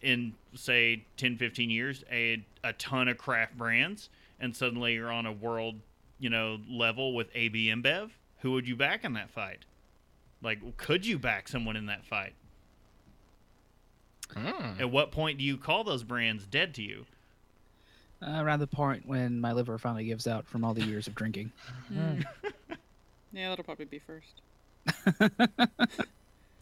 [0.01, 5.27] in say 10, 15 years, a a ton of craft brands, and suddenly you're on
[5.27, 5.81] a world,
[6.21, 8.11] you know, level with AB InBev?
[8.43, 9.65] Who would you back in that fight?
[10.43, 12.35] Like, could you back someone in that fight?
[14.35, 14.81] Hmm.
[14.81, 17.07] At what point do you call those brands dead to you?
[18.23, 21.15] Uh, around the point when my liver finally gives out from all the years of
[21.15, 21.53] drinking.
[21.89, 22.21] Hmm.
[23.33, 24.41] yeah, that'll probably be first.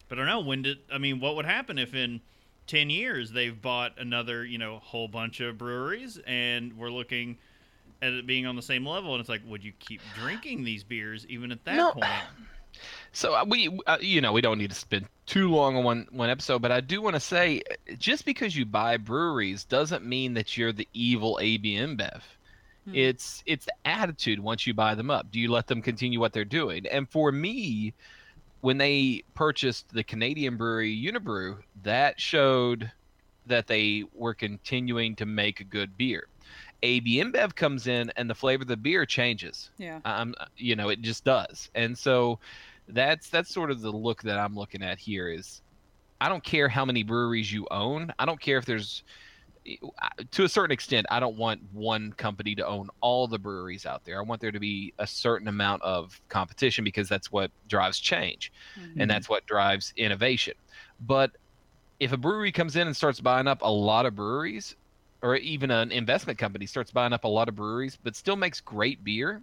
[0.07, 2.21] But I don't know when did I mean what would happen if in
[2.67, 7.37] 10 years they've bought another, you know, whole bunch of breweries and we're looking
[8.03, 10.83] at it being on the same level and it's like would you keep drinking these
[10.83, 11.91] beers even at that No.
[11.93, 12.05] point?
[13.15, 16.07] So uh, we, uh, you know, we don't need to spend too long on one
[16.11, 17.61] one episode, but I do want to say,
[17.97, 22.21] just because you buy breweries doesn't mean that you're the evil AB InBev.
[22.93, 25.31] It's it's the attitude once you buy them up.
[25.31, 26.85] Do you let them continue what they're doing?
[26.87, 27.93] And for me,
[28.61, 32.91] when they purchased the Canadian brewery Unibroue, that showed
[33.47, 36.27] that they were continuing to make a good beer.
[36.83, 39.71] AB InBev comes in and the flavor of the beer changes.
[39.77, 39.99] Yeah.
[40.05, 41.69] Um, you know, it just does.
[41.73, 42.39] And so
[42.87, 45.61] that's that's sort of the look that I'm looking at here is
[46.21, 48.13] I don't care how many breweries you own.
[48.19, 49.03] I don't care if there's
[50.31, 54.05] to a certain extent, I don't want one company to own all the breweries out
[54.05, 54.19] there.
[54.19, 58.51] I want there to be a certain amount of competition because that's what drives change
[58.75, 59.07] and mm-hmm.
[59.07, 60.53] that's what drives innovation.
[60.99, 61.31] But
[61.99, 64.75] if a brewery comes in and starts buying up a lot of breweries,
[65.21, 68.61] or even an investment company starts buying up a lot of breweries, but still makes
[68.61, 69.41] great beer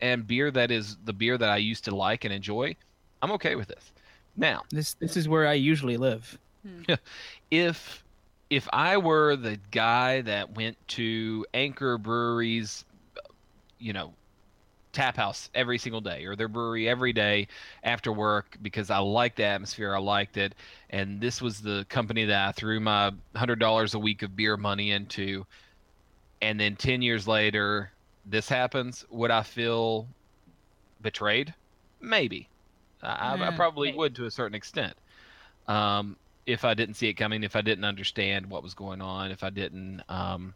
[0.00, 2.76] and beer that is the beer that I used to like and enjoy,
[3.22, 3.92] I'm okay with this.
[4.36, 6.38] Now, This this is where I usually live.
[6.62, 6.94] Hmm.
[7.50, 8.04] if
[8.50, 12.84] if I were the guy that went to Anchor Breweries,
[13.78, 14.12] you know,
[14.92, 17.48] tap house every single day or their brewery every day
[17.82, 20.54] after work because I liked the atmosphere, I liked it,
[20.90, 24.56] and this was the company that I threw my hundred dollars a week of beer
[24.56, 25.46] money into,
[26.42, 27.90] and then ten years later
[28.26, 30.08] this happens, would I feel
[31.00, 31.54] betrayed?
[32.00, 32.48] Maybe.
[33.02, 33.98] I, I- I probably maybe.
[33.98, 34.94] would to a certain extent.
[35.68, 39.30] Um, if I didn't see it coming, if I didn't understand what was going on,
[39.30, 40.54] if I didn't um,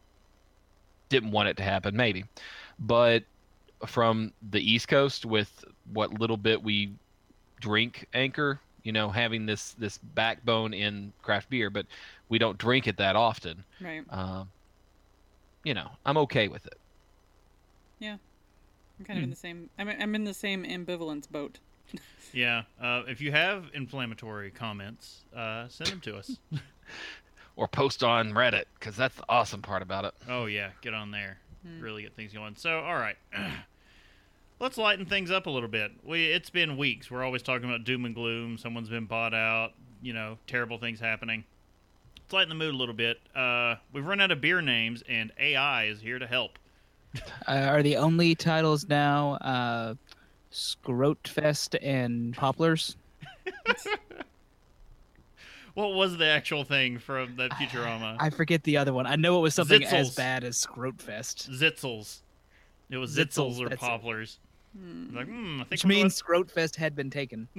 [1.09, 2.24] didn't want it to happen, maybe.
[2.78, 3.24] But
[3.87, 6.92] from the East Coast, with what little bit we
[7.61, 11.87] drink Anchor, you know, having this this backbone in craft beer, but
[12.28, 13.64] we don't drink it that often.
[13.80, 14.04] Right.
[14.11, 14.48] Um,
[15.64, 16.78] you know, I'm okay with it.
[18.00, 18.16] Yeah.
[18.98, 19.70] I'm kind of in the same.
[19.78, 21.58] I'm I'm in the same ambivalence boat.
[22.32, 26.38] Yeah, uh, if you have inflammatory comments, uh, send them to us.
[27.56, 30.14] Or post on Reddit because that's the awesome part about it.
[30.28, 31.38] Oh yeah, get on there.
[31.80, 32.54] Really get things going.
[32.56, 33.16] So, all right.
[34.60, 35.90] Let's lighten things up a little bit.
[36.02, 37.10] We it's been weeks.
[37.10, 38.56] We're always talking about doom and gloom.
[38.56, 39.72] Someone's been bought out.
[40.00, 41.44] You know, terrible things happening.
[42.16, 43.18] Let's lighten the mood a little bit.
[43.34, 46.58] Uh, we've run out of beer names, and AI is here to help.
[47.48, 49.94] Uh, are the only titles now uh,
[50.52, 52.96] Scrotfest and Poplars?
[55.74, 58.16] What was the actual thing from that Futurama?
[58.18, 59.06] I forget the other one.
[59.06, 62.20] I know it was something as bad as Scrotfest, Zitzels.
[62.90, 63.80] It was Zitzels, Zitzels, or that's.
[63.80, 64.38] Poplars.
[64.74, 67.48] Like, hmm, I think which we'll go means Scrotfest had been taken.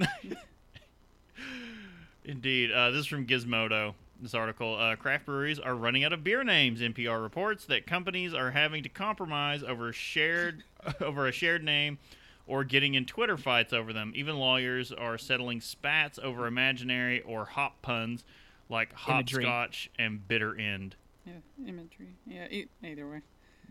[2.24, 2.70] Indeed.
[2.70, 3.94] Uh, this is from Gizmodo.
[4.22, 6.80] This article uh, Craft breweries are running out of beer names.
[6.80, 10.62] NPR reports that companies are having to compromise over shared
[11.00, 11.98] over a shared name
[12.46, 14.12] or getting in Twitter fights over them.
[14.14, 18.22] Even lawyers are settling spats over imaginary or hop puns
[18.68, 19.44] like Imagery.
[19.44, 20.94] hopscotch and bitter end.
[21.26, 21.32] Yeah.
[21.66, 22.14] Imagery.
[22.24, 22.46] Yeah.
[22.48, 23.20] E- either way.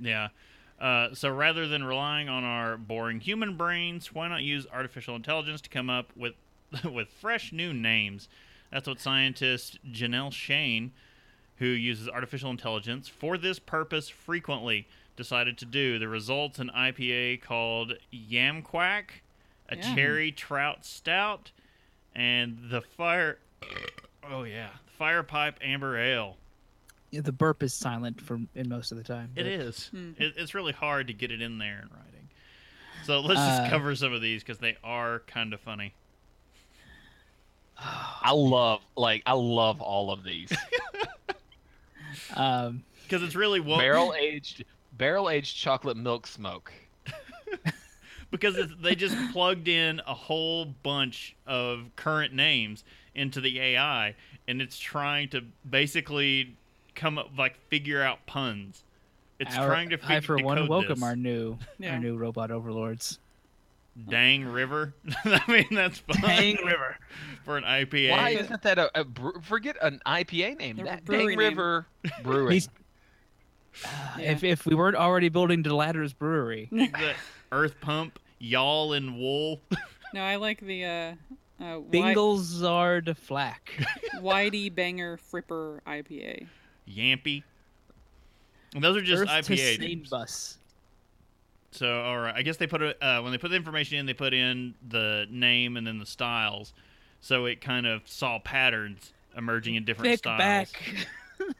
[0.01, 0.29] Yeah.
[0.81, 5.61] Uh, so rather than relying on our boring human brains, why not use artificial intelligence
[5.61, 6.33] to come up with
[6.91, 8.27] with fresh new names?
[8.71, 10.93] That's what scientist Janelle Shane,
[11.57, 15.99] who uses artificial intelligence for this purpose frequently, decided to do.
[15.99, 19.05] The results an IPA called Yamquack,
[19.69, 19.95] a Yeah.
[19.95, 21.51] cherry trout stout,
[22.15, 23.39] and the fire.
[24.23, 26.38] Oh yeah, fire pipe amber ale.
[27.12, 29.31] Yeah, the burp is silent for in most of the time.
[29.36, 29.89] It is.
[29.91, 30.15] but- is.
[30.17, 32.29] It, it's really hard to get it in there in writing.
[33.03, 35.93] So let's just Uh, cover some of these because they are kind of funny.
[38.23, 40.51] I love like I love all of these.
[42.35, 44.63] Um, Because it's really what barrel aged
[44.97, 46.71] barrel aged chocolate milk smoke.
[48.31, 52.83] because it's, they just plugged in a whole bunch of current names
[53.15, 54.15] into the AI,
[54.47, 56.55] and it's trying to basically
[56.95, 58.83] come up like figure out puns.
[59.39, 61.03] It's Our- trying to figure I for one decode welcome this.
[61.03, 61.93] our new Yeah.
[61.93, 63.19] our new robot overlords.
[64.10, 64.93] Dang River.
[65.25, 66.97] I mean, that's fun Dang River.
[67.43, 68.12] for an IPA.
[68.12, 70.75] Why isn't that a, a bre- forget an IPA name?
[70.77, 71.38] Their That Dang name.
[71.39, 71.88] River
[72.23, 72.51] Brewing.
[72.54, 72.69] He's-
[74.19, 77.13] If if we weren't already building Deladder's brewery, the
[77.51, 79.62] Earth Pump, Y'all and Wool.
[80.13, 81.13] No, I like the uh, uh,
[81.80, 83.71] Wi- Binglesard Flack.
[84.17, 86.47] Whitey Banger Fripper IPA.
[86.86, 87.43] Yampy.
[88.75, 90.10] And those are just Earth to IPA Sane names.
[90.10, 90.58] Bus.
[91.71, 92.36] So, all right.
[92.36, 94.75] I guess they put it uh, when they put the information in, they put in
[94.88, 96.73] the name and then the styles,
[97.21, 100.38] so it kind of saw patterns emerging in different Thick styles.
[100.39, 101.07] back.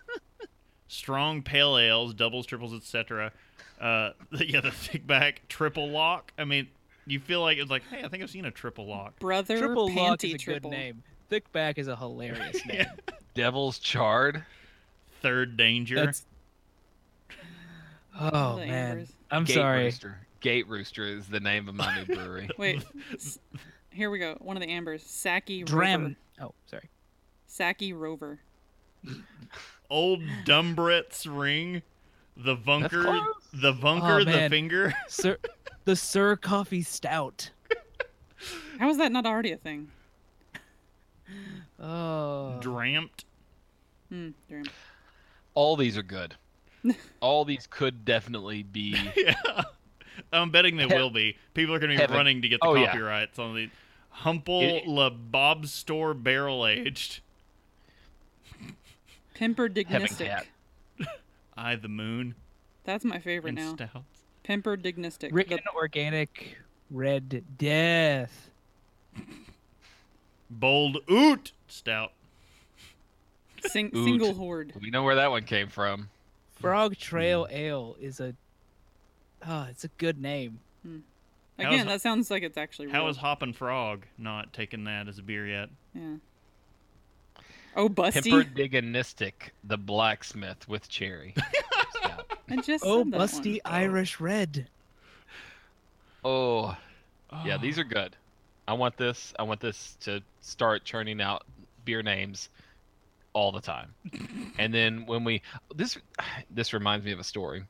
[0.88, 3.32] Strong pale ales, doubles, triples, etc.
[3.80, 6.34] Uh, yeah, the thick back triple lock.
[6.38, 6.67] I mean,
[7.08, 9.17] you feel like it's like, hey, I think I've seen a triple lock.
[9.19, 10.69] Brother Triple Panty Lock is a Triple.
[10.69, 11.04] good name.
[11.30, 12.80] Thick back is a hilarious name.
[12.80, 12.91] Yeah.
[13.34, 14.43] Devil's Chard.
[15.21, 15.95] Third danger.
[15.95, 16.26] That's.
[18.19, 19.13] Oh The man, Ambers.
[19.32, 19.84] I'm Gate sorry.
[19.86, 20.17] Rooster.
[20.41, 22.50] Gate Rooster is the name of my new brewery.
[22.58, 23.39] Wait, s-
[23.91, 24.36] here we go.
[24.39, 25.04] One of the ambers.
[25.04, 26.02] Saki Dram.
[26.04, 26.15] Rover.
[26.41, 26.89] Oh, sorry.
[27.47, 28.39] Saki Rover.
[29.89, 31.82] Old Dumbrett's ring.
[32.38, 33.04] The Vunker.
[33.04, 33.26] close.
[33.54, 34.50] The Vunker, Oh, the man.
[34.50, 34.93] finger.
[35.08, 35.38] Sir,
[35.86, 37.52] the Sir Coffee Stout.
[38.80, 39.91] How is that not already a thing?
[41.80, 42.58] Oh.
[42.62, 43.26] Dramped.
[44.10, 44.30] Hmm.
[44.50, 44.63] Dram.
[45.54, 46.36] All these are good.
[47.22, 48.96] All these could definitely be.
[49.17, 49.63] Yeah.
[50.34, 51.38] I'm betting they He- will be.
[51.54, 52.15] People are going to be Heaven.
[52.15, 52.88] running to get the Oh, yeah.
[52.88, 53.70] copyrights on the
[54.10, 57.22] Humple It- La Bob Store Barrel Aged.
[59.36, 60.26] Pimper Heaven Dignistic.
[60.28, 60.48] Cat.
[61.58, 62.36] I the Moon
[62.84, 63.74] That's my favorite and now.
[63.76, 64.24] Stouts.
[64.44, 65.30] Pimper Dignistic.
[65.32, 66.58] Ricken Organic
[66.89, 68.50] Red Death.
[70.50, 72.12] Bold Oot Stout.
[73.67, 74.06] Sing- Oot.
[74.06, 74.74] single horde.
[74.80, 76.10] We know where that one came from.
[76.62, 77.02] Frog hmm.
[77.02, 78.34] Trail Ale is a.
[79.47, 80.60] Oh, it's a good name.
[80.84, 81.00] Hmm.
[81.60, 82.95] How's- Again, that sounds like it's actually real.
[82.95, 85.69] How is Hoppin' Frog not taking that as a beer yet?
[85.93, 86.15] Yeah.
[87.76, 88.24] Oh, Busty.
[88.24, 91.34] Pimperdiganistic, the blacksmith with cherry.
[91.91, 92.26] Stout.
[92.50, 93.74] I just Oh, Busty one.
[93.74, 94.67] Irish Red.
[96.24, 96.76] Oh,
[97.32, 97.45] ah.
[97.45, 98.15] yeah, these are good.
[98.67, 99.34] I want this.
[99.39, 101.43] I want this to start churning out
[101.86, 102.50] beer names
[103.34, 103.94] all the time.
[104.58, 105.41] and then when we
[105.76, 105.98] this
[106.50, 107.63] this reminds me of a story.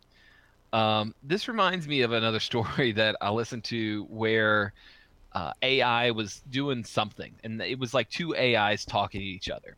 [0.73, 4.73] Um, this reminds me of another story that I listened to where
[5.33, 9.75] uh, AI was doing something, and it was like two AIs talking to each other,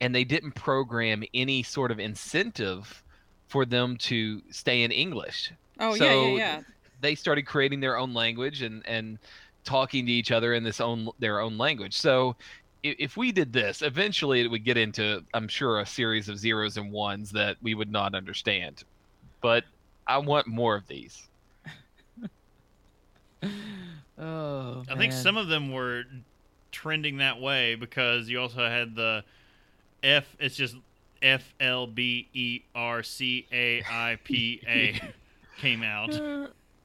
[0.00, 3.02] and they didn't program any sort of incentive
[3.48, 6.60] for them to stay in English Oh, yeah, So- yeah, yeah.
[7.00, 9.18] they started creating their own language and and
[9.64, 11.96] talking to each other in this own their own language.
[11.96, 12.36] So
[12.82, 16.76] if we did this, eventually it would get into I'm sure a series of zeros
[16.76, 18.84] and ones that we would not understand.
[19.40, 19.64] But
[20.06, 21.22] I want more of these.
[24.20, 26.02] Oh, I think some of them were
[26.72, 29.22] trending that way because you also had the
[30.02, 30.26] F.
[30.40, 30.74] It's just
[31.22, 35.00] F L B E R C A I P A
[35.58, 36.12] came out.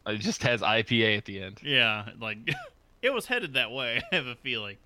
[0.05, 1.59] It just has IPA at the end.
[1.63, 2.37] Yeah, like
[3.01, 4.03] it was headed that way.
[4.11, 4.77] I have a feeling.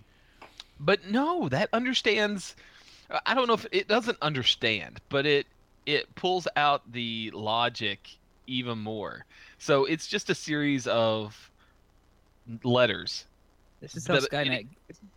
[0.80, 2.56] But no, that understands
[3.26, 5.48] I don't know if it doesn't understand, but it
[5.86, 8.10] it pulls out the logic
[8.48, 9.26] even more.
[9.58, 11.50] So it's just a series of
[12.63, 13.26] letters.
[13.82, 14.68] This is how that- Skynet.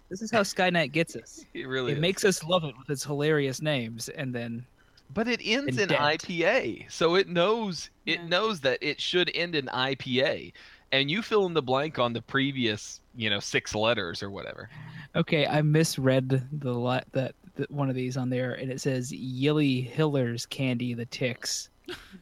[0.09, 1.45] This is how Skynet gets us.
[1.55, 2.01] It really It is.
[2.01, 4.67] makes us love it with its hilarious names, and then
[5.13, 6.01] But it ends in Indent.
[6.01, 8.27] IPA, so it knows it Yeah.
[8.29, 10.53] knows that it should end in IPA,
[10.93, 14.69] and you fill in the blank on the previous, you know, six letters or whatever.
[15.17, 19.13] okay, I misread the li- that that one of these on there, and it says
[19.13, 21.69] Yilly Hiller's candy, the ticks.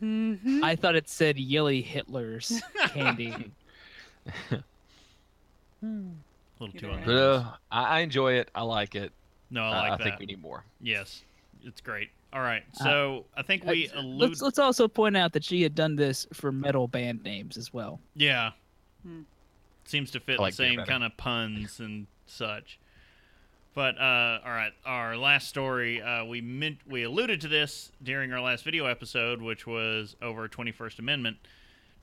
[0.03, 0.64] Mm-hmm.
[0.64, 3.51] I thought it said Yilly Hitler's candy.
[4.51, 4.59] A
[6.59, 7.03] little too Either.
[7.05, 8.51] But uh, I, I enjoy it.
[8.55, 9.12] I like it.
[9.51, 10.03] No, I Uh, like I that.
[10.05, 10.64] think we need more.
[10.80, 11.22] Yes,
[11.64, 12.09] it's great.
[12.32, 14.20] All right, Uh, so I think we Uh, allude.
[14.30, 17.72] let's let's also point out that she had done this for metal band names as
[17.72, 18.01] well.
[18.16, 18.51] Yeah.
[19.03, 19.22] Hmm.
[19.89, 22.78] Seems to fit like the same kind of puns and such.
[23.74, 28.32] But uh, all right, our last story, uh, we meant we alluded to this during
[28.32, 31.36] our last video episode, which was over 21st Amendment.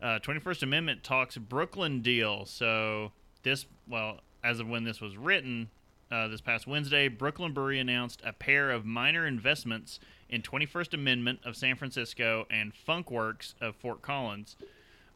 [0.02, 2.46] Uh, 21st Amendment talks Brooklyn deal.
[2.46, 3.12] So
[3.44, 5.70] this, well, as of when this was written,
[6.12, 11.40] uh, this past Wednesday, Brooklyn Brewery announced a pair of minor investments in 21st Amendment
[11.44, 14.56] of San Francisco and Funkwerks of Fort Collins.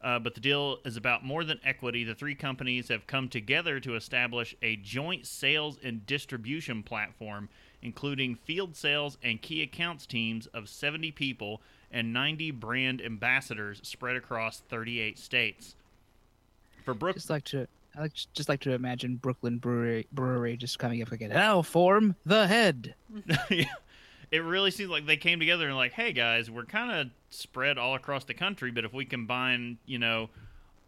[0.02, 2.04] Uh, but the deal is about more than equity.
[2.04, 7.50] The three companies have come together to establish a joint sales and distribution platform,
[7.82, 11.60] including field sales and key accounts teams of 70 people
[11.92, 15.74] and 90 brand ambassadors spread across 38 states.
[16.84, 20.78] For Brook, Just like to, I like just like to imagine Brooklyn Brewery Brewery just
[20.78, 21.28] coming up again.
[21.30, 22.94] Now form the head.
[23.50, 23.64] yeah,
[24.30, 27.78] it really seems like they came together and like, hey guys, we're kind of spread
[27.78, 30.30] all across the country, but if we combine, you know,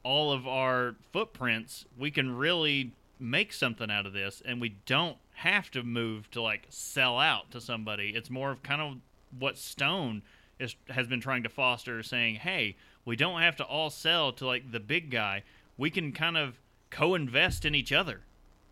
[0.05, 5.17] all of our footprints, we can really make something out of this, and we don't
[5.35, 8.11] have to move to like sell out to somebody.
[8.11, 8.97] It's more of kind of
[9.39, 10.23] what Stone
[10.59, 14.47] is, has been trying to foster, saying, hey, we don't have to all sell to
[14.47, 15.43] like the big guy.
[15.77, 16.59] We can kind of
[16.91, 18.21] co-invest in each other.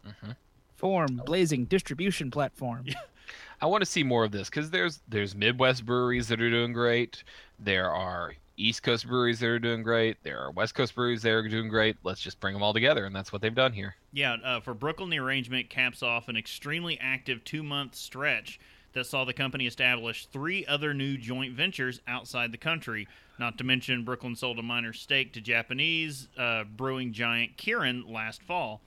[0.07, 0.33] Mm-hmm.
[0.77, 2.87] Form blazing distribution platform.
[3.63, 6.73] I want to see more of this because there's there's Midwest breweries that are doing
[6.73, 7.23] great.
[7.59, 10.17] There are East Coast breweries that are doing great.
[10.23, 11.97] There are West Coast breweries that are doing great.
[12.03, 13.97] Let's just bring them all together, and that's what they've done here.
[14.13, 18.59] Yeah, uh, for Brooklyn, the arrangement caps off an extremely active two month stretch
[18.93, 23.07] that saw the company establish three other new joint ventures outside the country.
[23.39, 28.43] Not to mention, Brooklyn sold a minor stake to Japanese uh, brewing giant Kirin last
[28.43, 28.81] fall.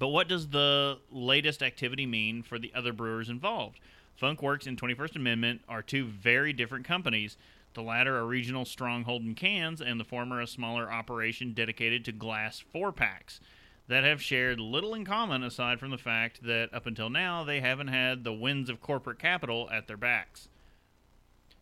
[0.00, 3.78] But what does the latest activity mean for the other brewers involved?
[4.20, 7.36] Funkwerks and 21st Amendment are two very different companies.
[7.74, 12.12] The latter a regional stronghold in cans, and the former a smaller operation dedicated to
[12.12, 13.40] glass four packs
[13.88, 17.60] that have shared little in common aside from the fact that up until now they
[17.60, 20.48] haven't had the winds of corporate capital at their backs.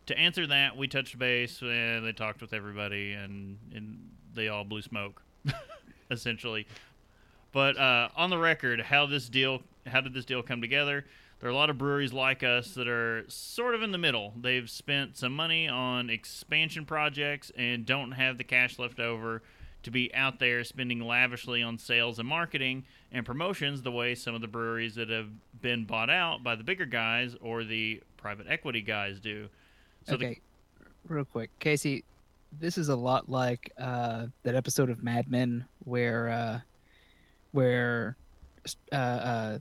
[0.07, 4.65] To answer that, we touched base, and they talked with everybody, and, and they all
[4.65, 5.23] blew smoke,
[6.11, 6.67] essentially.
[7.53, 11.05] But uh, on the record, how this deal, how did this deal come together?
[11.41, 14.35] There are a lot of breweries like us that are sort of in the middle.
[14.41, 19.43] They've spent some money on expansion projects and don't have the cash left over
[19.85, 24.35] to be out there spending lavishly on sales and marketing and promotions the way some
[24.35, 25.29] of the breweries that have
[25.63, 29.49] been bought out by the bigger guys or the private equity guys do.
[30.07, 30.41] So the- okay,
[31.07, 32.05] real quick, Casey.
[32.51, 36.61] This is a lot like uh, that episode of Mad Men where uh,
[37.53, 38.17] where
[38.93, 39.59] uh, uh,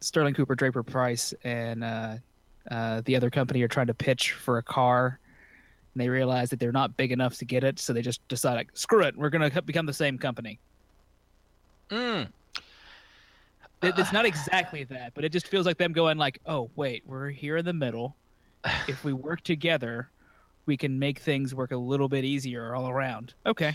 [0.00, 2.16] Sterling Cooper, Draper Pryce, and uh,
[2.70, 5.18] uh, the other company are trying to pitch for a car,
[5.94, 8.54] and they realize that they're not big enough to get it, so they just decide,
[8.54, 10.58] like, screw it, we're gonna become the same company.
[11.90, 12.28] Mm.
[13.82, 17.02] It, it's not exactly that, but it just feels like them going like, "Oh, wait,
[17.06, 18.16] we're here in the middle.
[18.88, 20.08] If we work together,
[20.66, 23.74] we can make things work a little bit easier all around." Okay.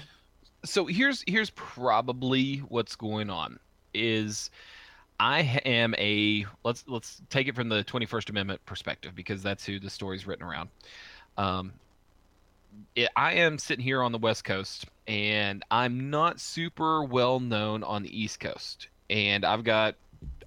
[0.67, 3.59] So here's here's probably what's going on
[3.93, 4.49] is
[5.19, 9.79] I am a let's let's take it from the 21st Amendment perspective because that's who
[9.79, 10.69] the story's written around.
[11.37, 11.73] Um,
[12.95, 17.83] it, I am sitting here on the West Coast and I'm not super well known
[17.83, 19.95] on the East Coast, and I've got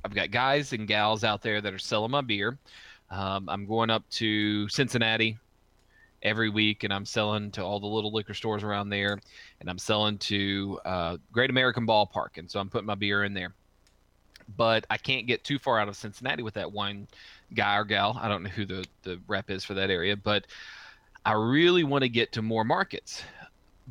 [0.04, 2.58] I've got guys and gals out there that are selling my beer.
[3.10, 5.38] Um, I'm going up to Cincinnati
[6.22, 9.18] every week, and I'm selling to all the little liquor stores around there
[9.60, 13.34] and I'm selling to uh, Great American Ballpark, and so I'm putting my beer in
[13.34, 13.54] there.
[14.56, 17.06] But I can't get too far out of Cincinnati with that one
[17.54, 18.18] guy or gal.
[18.20, 20.46] I don't know who the the rep is for that area, but
[21.24, 23.22] I really want to get to more markets.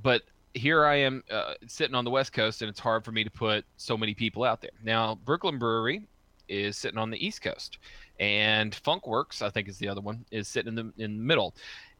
[0.01, 0.23] But
[0.53, 3.31] here I am uh, sitting on the West Coast, and it's hard for me to
[3.31, 4.71] put so many people out there.
[4.83, 6.07] Now, Brooklyn Brewery
[6.49, 7.77] is sitting on the East Coast,
[8.19, 11.55] and Funkwerks, I think, is the other one, is sitting in the in the middle.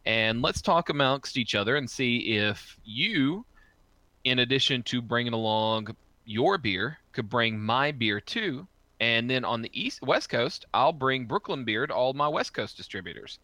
[0.06, 3.46] And let's talk amongst each other and see if you
[4.24, 5.96] in addition to bringing along
[6.26, 8.68] your beer, could bring my beer too.
[9.00, 12.54] And then on the east west coast, I'll bring Brooklyn beer to all my west
[12.54, 13.40] coast distributors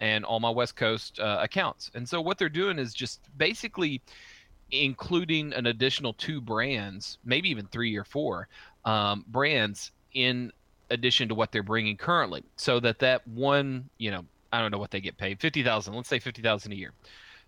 [0.00, 1.90] and all my west coast uh, accounts.
[1.94, 4.00] And so what they're doing is just basically
[4.70, 8.48] including an additional two brands, maybe even three or four
[8.84, 10.52] um, brands in
[10.90, 14.78] addition to what they're bringing currently, so that that one, you know, I don't know
[14.78, 16.92] what they get paid, fifty thousand, let's say fifty thousand a year,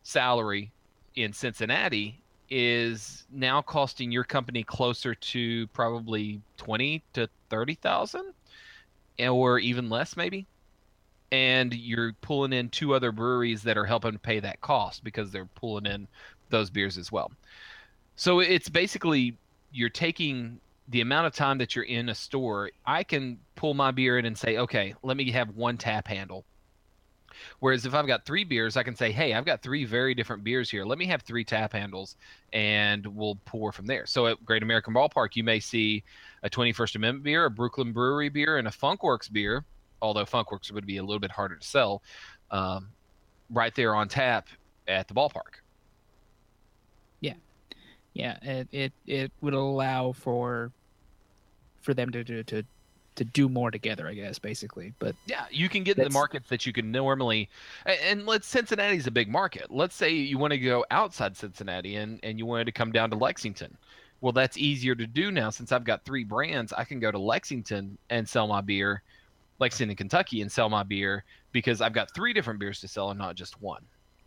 [0.03, 0.73] salary
[1.17, 8.33] in Cincinnati is now costing your company closer to probably 20 to 30,000
[9.29, 10.47] or even less maybe.
[11.31, 15.49] And you're pulling in two other breweries that are helping pay that cost because they're
[15.55, 16.09] pulling in
[16.49, 17.31] those beers as well.
[18.17, 19.37] So it's basically
[19.73, 22.71] you're taking the amount of time that you're in a store.
[22.85, 26.45] I can pull my beer in and say okay let me have one tap handle
[27.61, 30.45] Whereas if I've got three beers, I can say, hey, I've got three very different
[30.45, 30.85] beers here.
[30.85, 32.17] Let me have three tap handles,
[32.53, 34.07] and we'll pour from there.
[34.07, 36.05] So at Great American Ballpark, you may see
[36.43, 39.65] a 21st Amendment beer, a Brooklyn Brewery beer, and a Funkwerks beer.
[40.03, 42.03] Although Funkwerks would be a little bit harder to sell,
[42.51, 42.95] um,
[43.51, 44.49] right there on tap
[44.89, 45.61] at the ballpark.
[47.21, 47.35] Yeah,
[48.15, 48.39] Yeah.
[48.43, 50.73] it it, it would allow for
[51.83, 52.65] for them to, to to
[53.21, 54.95] to do more together, I guess, basically.
[54.99, 57.51] But Yeah, you can get in the markets that you can normally,
[57.85, 59.67] and let's Cincinnati's a big market.
[59.71, 63.11] Let's say you want to go outside Cincinnati and and you wanted to come down
[63.11, 63.77] to Lexington.
[64.23, 66.73] Well, that's easier to do now since I've got three brands.
[66.73, 69.03] I can go to Lexington and sell my beer,
[69.59, 73.19] Lexington, Kentucky, and sell my beer because I've got three different beers to sell and
[73.19, 73.83] not just one.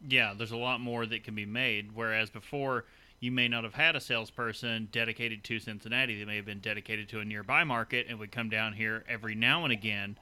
[0.07, 1.95] yeah, there's a lot more that can be made.
[1.95, 2.85] Whereas before,
[3.23, 6.19] you may not have had a salesperson dedicated to Cincinnati.
[6.19, 9.33] They may have been dedicated to a nearby market and would come down here every
[9.33, 10.17] now and again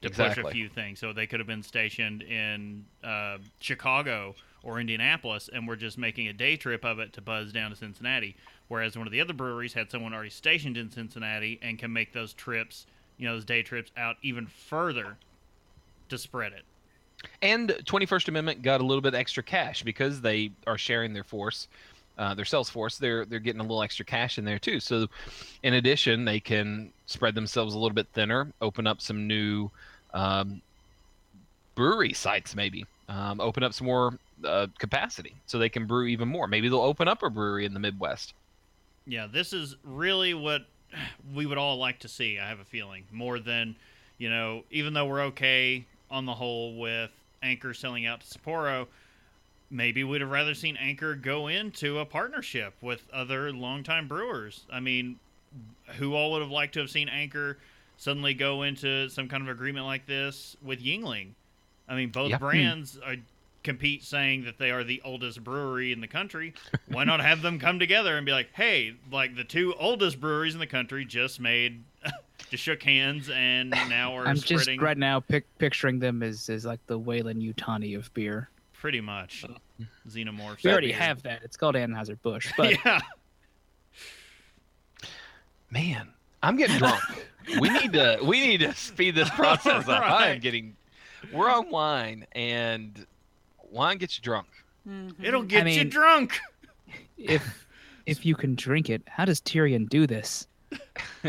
[0.00, 0.98] to push a few things.
[0.98, 6.28] So they could have been stationed in uh, Chicago or Indianapolis and were just making
[6.28, 8.34] a day trip of it to buzz down to Cincinnati.
[8.68, 12.14] Whereas one of the other breweries had someone already stationed in Cincinnati and can make
[12.14, 12.86] those trips,
[13.18, 15.18] you know, those day trips out even further
[16.08, 16.64] to spread it.
[17.42, 21.68] And 21st Amendment got a little bit extra cash because they are sharing their force,
[22.18, 22.98] uh, their sales force.
[22.98, 24.80] They're they're getting a little extra cash in there too.
[24.80, 25.06] So,
[25.62, 29.70] in addition, they can spread themselves a little bit thinner, open up some new
[30.14, 30.60] um,
[31.74, 36.28] brewery sites, maybe um, open up some more uh, capacity so they can brew even
[36.28, 36.46] more.
[36.46, 38.34] Maybe they'll open up a brewery in the Midwest.
[39.06, 40.62] Yeah, this is really what
[41.34, 42.38] we would all like to see.
[42.38, 43.76] I have a feeling more than,
[44.18, 47.10] you know, even though we're okay on the whole with
[47.42, 48.86] Anchor selling out to Sapporo,
[49.70, 54.64] maybe we'd have rather seen Anchor go into a partnership with other longtime brewers.
[54.72, 55.18] I mean,
[55.98, 57.58] who all would have liked to have seen Anchor
[57.96, 61.30] suddenly go into some kind of agreement like this with Yuengling?
[61.88, 62.38] I mean, both Yeah.
[62.38, 62.44] Hmm.
[62.44, 63.16] brands are,
[63.62, 66.54] compete saying that they are the oldest brewery in the country.
[66.86, 70.54] Why not have them come together and be like, hey, like the two oldest breweries
[70.54, 71.82] in the country just made,
[72.50, 76.64] just shook hands and now are I'm just right now pic- picturing them as, as
[76.64, 78.48] like the Weyland-Yutani of beer.
[78.86, 79.44] Pretty much
[80.08, 80.62] xenomorphs.
[80.62, 81.42] We already have that.
[81.42, 83.00] It's called Anheuser Busch, but yeah.
[85.70, 87.02] Man, I'm getting drunk.
[87.60, 90.04] we need to we need to speed this process up.
[90.04, 90.76] I am getting
[91.32, 93.04] we're on wine and
[93.72, 94.46] wine gets you drunk.
[95.20, 96.38] It'll get you mean- drunk.
[97.18, 97.66] if
[98.06, 100.46] if you can drink it, how does Tyrion do this?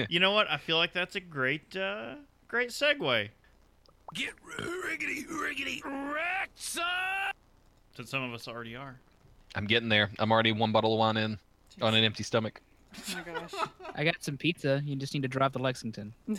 [0.10, 0.48] You know what?
[0.48, 2.16] I feel like that's a great, uh,
[2.48, 3.30] great segue.
[4.14, 4.30] Get
[4.60, 6.84] riggedy, riggedy, wrecked, son!
[7.98, 8.96] Since some of us already are.
[9.56, 10.12] I'm getting there.
[10.20, 11.40] I'm already one bottle of wine in
[11.82, 12.62] on an empty stomach.
[12.96, 13.54] Oh my gosh.
[13.96, 14.84] I got some pizza.
[14.86, 16.14] You just need to drive to Lexington.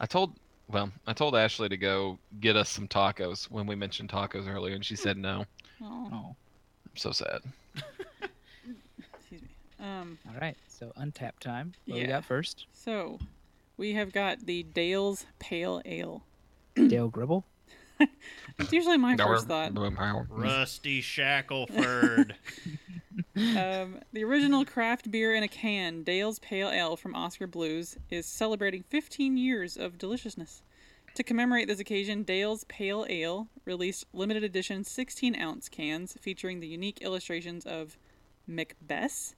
[0.00, 0.34] I told
[0.66, 4.74] well, I told Ashley to go get us some tacos when we mentioned tacos earlier
[4.74, 5.44] and she said no.
[5.82, 6.08] Oh,
[6.90, 7.42] I'm so sad.
[7.74, 9.48] excuse me.
[9.78, 10.56] Um, all right.
[10.66, 11.74] So untapped time.
[11.86, 12.66] What do we got first?
[12.72, 13.20] so
[13.76, 16.24] we have got the Dale's Pale Ale.
[16.74, 17.44] Dale Gribble.
[18.58, 19.72] It's usually my first thought.
[20.30, 22.32] Rusty Shackleford.
[23.36, 28.26] Um, the original craft beer in a can, Dale's Pale Ale from Oskar Blues, is
[28.26, 30.62] celebrating 15 years of deliciousness.
[31.14, 36.66] To commemorate this occasion, Dale's Pale Ale released limited edition 16 ounce cans featuring the
[36.68, 37.96] unique illustrations of
[38.46, 39.34] Macbeth.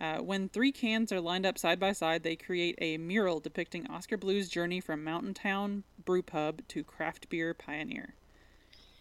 [0.00, 3.86] Uh, when three cans are lined up side by side, they create a mural depicting
[3.88, 8.14] Oskar Blues' journey from mountain town brew pub to craft beer pioneer.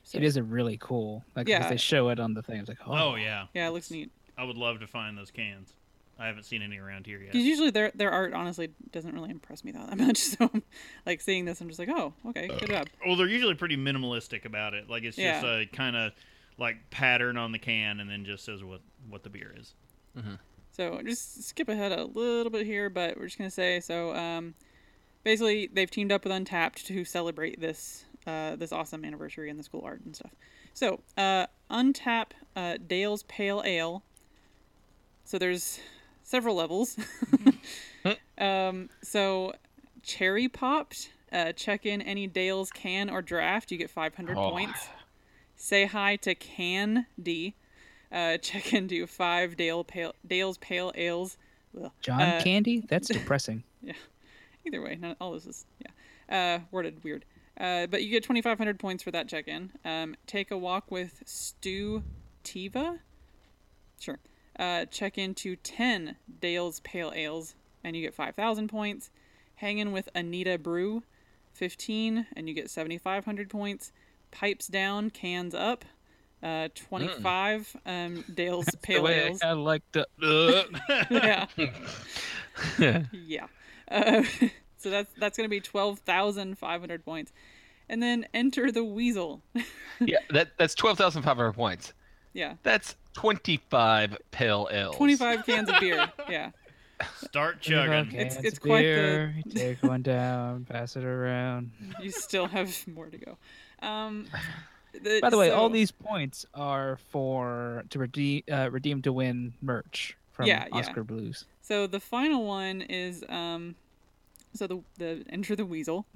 [0.04, 1.24] So- It is a really cool.
[1.36, 1.70] Like 'cause Yeah.
[1.70, 2.60] they show it on the thing.
[2.60, 4.12] It's like, oh, oh yeah, Yeah, it looks neat.
[4.38, 5.74] I would love to find those cans.
[6.20, 7.32] I haven't seen any around here yet.
[7.32, 10.18] Because usually their their art honestly doesn't really impress me that, that much.
[10.18, 10.50] So,
[11.08, 12.88] like seeing this, I'm just like, oh, okay, good job.
[13.06, 14.90] Well, they're usually pretty minimalistic about it.
[14.90, 15.62] Like it's just Yeah.
[15.62, 16.14] a kind of
[16.60, 19.74] like pattern on the can, and then just says what what the beer is.
[20.72, 24.16] So just skip ahead a little bit here, but we're just gonna say so.
[24.16, 24.56] Um,
[25.24, 29.68] basically, they've teamed up with Untappd to celebrate this uh, this awesome anniversary and this
[29.68, 30.32] cool art and stuff.
[30.74, 34.04] So, uh, Untap uh, Dale's Pale Ale.
[35.26, 35.80] So there's
[36.24, 36.98] several levels.
[38.38, 39.54] um, so
[40.02, 41.12] cherry popped.
[41.32, 43.72] Uh, check in any Dale's can or draft.
[43.72, 44.52] You get 500 Oh.
[44.52, 44.88] points.
[45.56, 47.56] Say hi to Can D.
[48.14, 51.38] Uh, check into five Dale Pale, Dale's Pale Ales.
[51.84, 51.92] Ugh.
[52.02, 52.84] John Uh, Candy.
[52.88, 53.64] That's depressing.
[53.82, 53.94] Yeah.
[54.66, 55.66] Either way, not all this is
[56.30, 57.26] yeah, uh, worded weird.
[57.60, 59.72] Uh, but you get 2,500 points for that check-in.
[59.84, 62.04] Um, take a walk with Stu
[62.44, 63.00] Tiva.
[64.00, 64.20] Sure.
[64.58, 69.10] Uh, check into 10 Dale's Pale Ales, and you get 5,000 points.
[69.56, 71.04] Hang in with Anita Brew,
[71.54, 73.92] 15, and you get 7,500 points.
[74.32, 75.86] pipes down, cans up.
[76.44, 79.42] Uh, 25 um, Dale's The pale way ales.
[79.42, 80.06] I kinda like to.
[82.80, 83.04] yeah.
[83.12, 83.48] yeah.
[83.90, 84.24] Uh,
[84.78, 87.32] so that's that's gonna be twelve thousand five hundred points,
[87.90, 89.42] and then enter the weasel.
[90.00, 91.94] yeah, that that's twelve thousand five hundred points.
[92.34, 94.96] yeah, That's twenty-five pale ales.
[94.98, 96.12] twenty five cans of beer.
[96.30, 96.52] Yeah,
[97.24, 98.20] Start Twenty-five chugging.
[98.20, 101.72] It's- cans it's of quite the- beer, you take one down, pass it around.
[102.02, 103.38] you still have more to go.
[103.86, 104.28] Um,
[105.02, 109.54] the- By the way, all these points are for to redeem uh, redeem to win
[109.62, 110.78] merch from Yeah, yeah.
[110.80, 111.46] Oskar Blues.
[111.62, 113.76] So the final one is um,
[114.54, 116.06] so the the enter the weasel.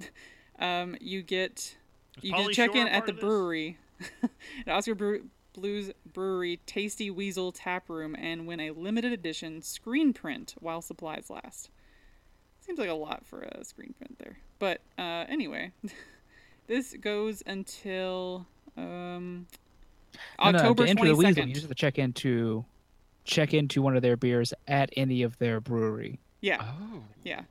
[0.60, 1.76] Um, you get
[2.20, 3.78] you Pauly can check Shore in at the brewery,
[4.24, 10.12] at Oskar Brew- Blues Brewery Tasty Weasel Tap Room, and win a limited edition screen
[10.12, 11.70] print while supplies last.
[12.58, 15.70] Seems like a lot for a screen print there, but uh, anyway,
[16.66, 18.48] this goes until
[18.78, 19.46] um,
[20.42, 22.64] No, no, October to enter the Weasel, you just have to check into
[23.24, 26.18] check into one of their beers at any of their brewery.
[26.40, 27.02] Yeah, Oh.
[27.24, 27.42] yeah.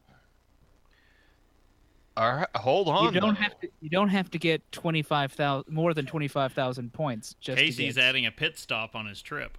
[2.16, 3.14] All right, hold on.
[3.14, 3.42] you don't though.
[3.42, 3.70] have to.
[3.80, 7.36] You don't have to get twenty five thousand more than twenty five thousand points.
[7.40, 9.58] Just to Casey's get- adding a pit stop on his trip.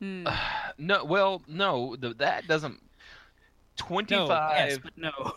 [0.00, 0.26] Hmm.
[0.76, 2.72] No, well, no, the, that doesn't.
[2.74, 5.32] no, 25, yes, but no.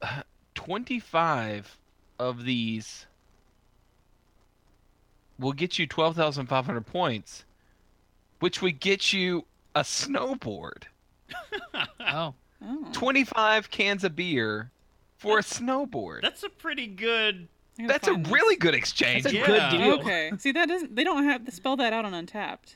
[0.54, 1.76] 25
[2.20, 3.06] of these
[5.38, 7.44] will get you 12,500 points,
[8.40, 10.84] which would get you a snowboard.
[12.00, 12.88] Oh, Oh.
[12.92, 14.70] 25 cans of beer
[15.16, 16.22] for a snowboard.
[16.22, 17.46] That's a pretty good.
[17.78, 18.28] I That's a this.
[18.32, 19.22] really good exchange.
[19.24, 19.46] That's a Yeah.
[19.70, 19.92] good deal.
[20.00, 20.32] Okay.
[20.38, 20.96] See, that doesn't.
[20.96, 22.74] They don't have to spell that out on Untappd.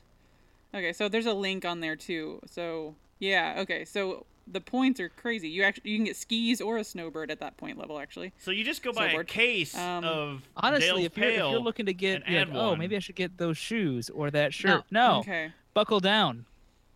[0.74, 2.40] Okay, so there's a link on there too.
[2.46, 3.56] So yeah.
[3.58, 5.48] Okay, so the points are crazy.
[5.48, 7.98] You actually you can get skis or a snowbird at that point level.
[7.98, 8.32] Actually.
[8.38, 11.58] So you just go buy a case Um, of Honestly, Dale's if you're, if you're
[11.60, 12.78] looking to get, and you're like, add oh, one.
[12.78, 14.84] maybe I should get those shoes or that shirt.
[14.90, 15.52] No, Okay.
[15.74, 16.44] buckle down,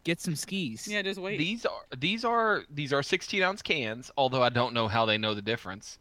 [0.04, 0.86] get some skis.
[0.88, 1.02] Yeah.
[1.02, 1.38] Just wait.
[1.38, 5.18] These are these are these are 16 ounce cans, although I don't know how they
[5.18, 5.98] know the difference.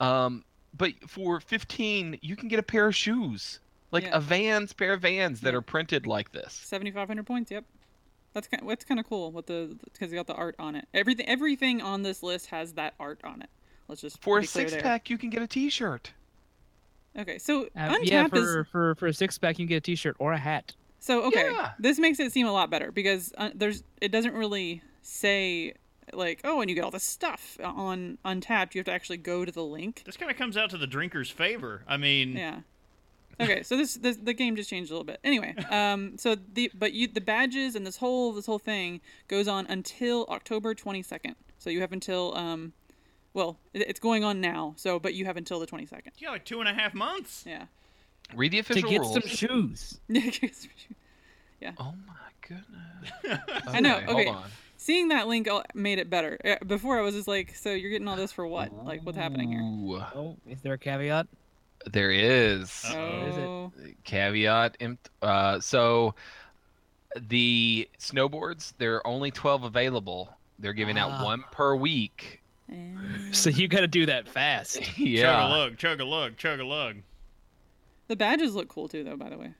[0.00, 0.44] Um,
[0.76, 3.60] but for 15, you can get a pair of shoes,
[3.92, 4.16] like Yeah.
[4.16, 5.58] a Vans pair of Vans that Yeah.
[5.58, 6.52] are printed like this.
[6.52, 7.50] 7,500 points.
[7.50, 7.64] Yep.
[8.34, 8.68] That's kind.
[8.68, 10.86] That's kind of cool with the because you got the art on it.
[10.92, 13.48] Everything everything on this list has that art on it.
[13.88, 14.82] Let's just For a six there.
[14.82, 16.12] pack, you can get a T-shirt.
[17.16, 19.76] Okay, so Uh, Untappd yeah, is for, for for a six pack, you can get
[19.76, 20.74] a T-shirt or a hat.
[20.98, 21.72] So okay, Yeah.
[21.78, 25.74] this makes it seem a lot better because uh, there's it doesn't really say
[26.12, 28.74] like oh and you get all this stuff on Untappd.
[28.74, 30.02] You have to actually go to the link.
[30.04, 31.82] This kind of comes out to the drinker's favor.
[31.86, 32.60] I mean, Yeah.
[33.40, 35.18] Okay, so this, this the game just changed a little bit.
[35.24, 39.48] Anyway, um, so the but you the badges and this whole this whole thing goes
[39.48, 41.36] on until October twenty second.
[41.58, 42.72] So you have until um,
[43.32, 44.74] well it, it's going on now.
[44.76, 46.12] So but you have until the twenty second.
[46.18, 47.44] Yeah, like two and a half months.
[47.46, 47.64] Yeah.
[48.34, 49.98] Read the official To official get rules.
[50.08, 50.68] some shoes.
[51.60, 51.72] Yeah.
[51.78, 52.14] Oh my
[52.46, 53.40] goodness.
[53.66, 54.28] I know, hold okay.
[54.28, 54.44] on.
[54.76, 56.38] Seeing that link uh, made it better.
[56.44, 58.84] Uh, Before I was just like, so you're getting all this for what?
[58.84, 59.60] Like what's happening here?
[59.60, 61.26] Ooh, Oh, is there a caveat?
[61.92, 62.84] There is.
[62.88, 63.26] Uh-oh.
[63.28, 63.36] is?
[63.38, 63.72] Oh,
[64.04, 66.14] caveat imp- uh so
[67.28, 71.02] the snowboards there are only 12 available they're giving Ah.
[71.18, 74.98] out one per week and So you got to do that fast.
[74.98, 75.22] yeah.
[75.26, 76.96] Chug a lug, chug a lug, chug a lug.
[78.08, 79.16] the badges look cool too, though.
[79.16, 79.52] By the way,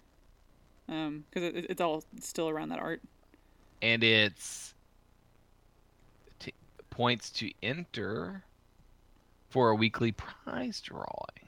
[0.89, 3.03] um, because it, it's all still around that art.
[3.83, 4.75] and it's
[6.41, 6.55] t-
[6.91, 8.43] points to enter
[9.51, 11.44] for a weekly prize drawing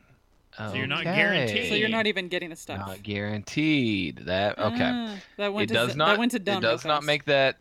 [0.58, 1.14] So you're not Okay.
[1.14, 1.68] guaranteed.
[1.68, 2.86] So you're not even getting the stuff.
[2.86, 6.58] not guaranteed that okay Ah, that went it to does not that went to dumb
[6.58, 7.56] it does real not make that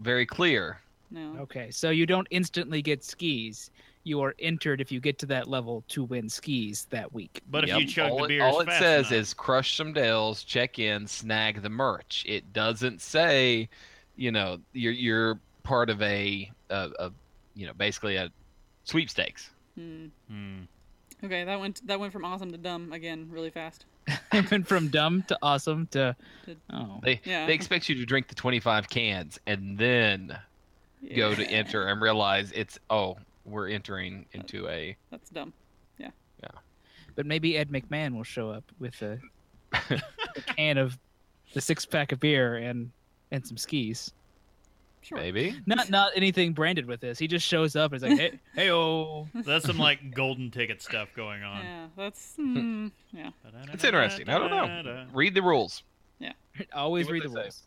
[0.00, 1.36] very clear no.
[1.42, 3.70] Okay, so you don't instantly get skis.
[4.02, 7.40] You are entered if you get to that level to win skis that week.
[7.48, 9.20] But if you chug all the it, all it fast says enough.
[9.22, 12.24] is crush some dales, check in, snag the merch.
[12.26, 13.68] It doesn't say,
[14.16, 17.12] you know, you're you're part of a, a, a
[17.54, 18.30] you know, basically a
[18.82, 19.50] sweepstakes.
[19.76, 20.06] Hmm.
[20.28, 20.62] Hmm.
[21.24, 23.84] Okay, that went that went from awesome to dumb again really fast.
[24.32, 26.14] It went from dumb to awesome to
[26.44, 27.00] To- oh.
[27.02, 27.46] They Yeah.
[27.46, 30.38] they expect you to drink the 25 cans and then
[31.14, 35.52] go to enter and realize it's oh we're entering into a That's dumb.
[35.98, 36.10] Yeah
[36.42, 36.50] yeah
[37.14, 39.18] but maybe Ed McMahon will show up with a,
[39.72, 40.00] a
[40.56, 40.98] can of
[41.54, 42.90] the six pack of beer and
[43.30, 44.12] and some skis.
[45.06, 45.18] Sure.
[45.18, 45.56] maybe.
[45.66, 47.16] Not not anything branded with this.
[47.16, 49.28] He just shows up and is like, hey, hey, oh.
[49.34, 51.62] That's some like golden ticket stuff going on.
[51.62, 53.30] Yeah, that's mm, yeah.
[53.72, 54.28] It's interesting.
[54.28, 55.06] I don't know.
[55.12, 55.84] Read the rules.
[56.18, 56.32] Yeah,
[56.74, 57.40] always read the they say.
[57.42, 57.62] rules.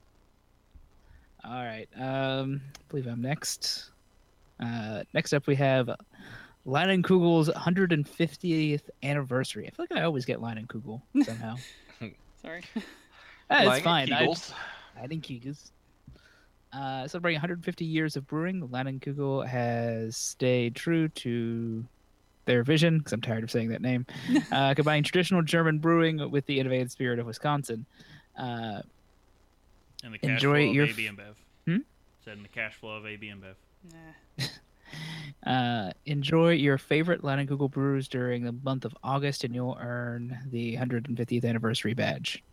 [1.45, 1.87] All right.
[1.97, 3.91] Um, I believe I'm next.
[4.59, 5.89] Uh, next up, we have
[6.67, 9.65] Leinenkugel's 150th anniversary.
[9.65, 11.55] I feel like I always get Leinenkugel somehow.
[12.41, 12.63] Sorry.
[12.75, 14.11] It's Lion fine.
[14.11, 14.27] I-
[15.07, 15.71] think Kegels.
[16.73, 17.03] Leinenkugels.
[17.03, 21.85] Uh, celebrating 150 years of brewing, Leinenkugel has stayed true to
[22.45, 24.05] their vision, because I'm tired of saying that name,
[24.51, 27.85] uh, combining traditional German brewing with the innovative spirit of Wisconsin.
[28.37, 28.81] Uh,
[30.03, 31.33] And the cash Enjoy flow your of f- AB InBev.
[31.67, 31.77] Hmm?
[32.25, 33.53] Said in the cash flow of AB InBev.
[33.93, 34.45] Nah.
[35.45, 40.75] Uh, enjoy your favorite Leinenkugel brews during the month of August, and you'll earn the
[40.75, 42.43] 150th anniversary badge.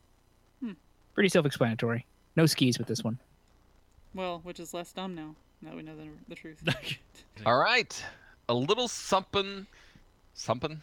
[0.63, 0.73] Hmm.
[1.15, 2.05] Pretty self-explanatory.
[2.37, 3.19] No skis with this one.
[4.17, 5.35] Well, which is less dumb now.
[5.63, 6.63] Now that we know the, the truth.
[7.47, 8.05] All right.
[8.49, 9.67] A little something,
[10.35, 10.83] something,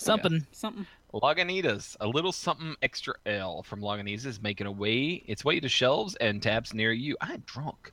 [0.00, 0.46] Something.
[0.50, 0.86] Something.
[1.12, 5.68] Lagunitas, a little something extra L from Lagunitas is making a way its way to
[5.68, 7.16] shelves and taps near you.
[7.20, 7.92] I'm drunk.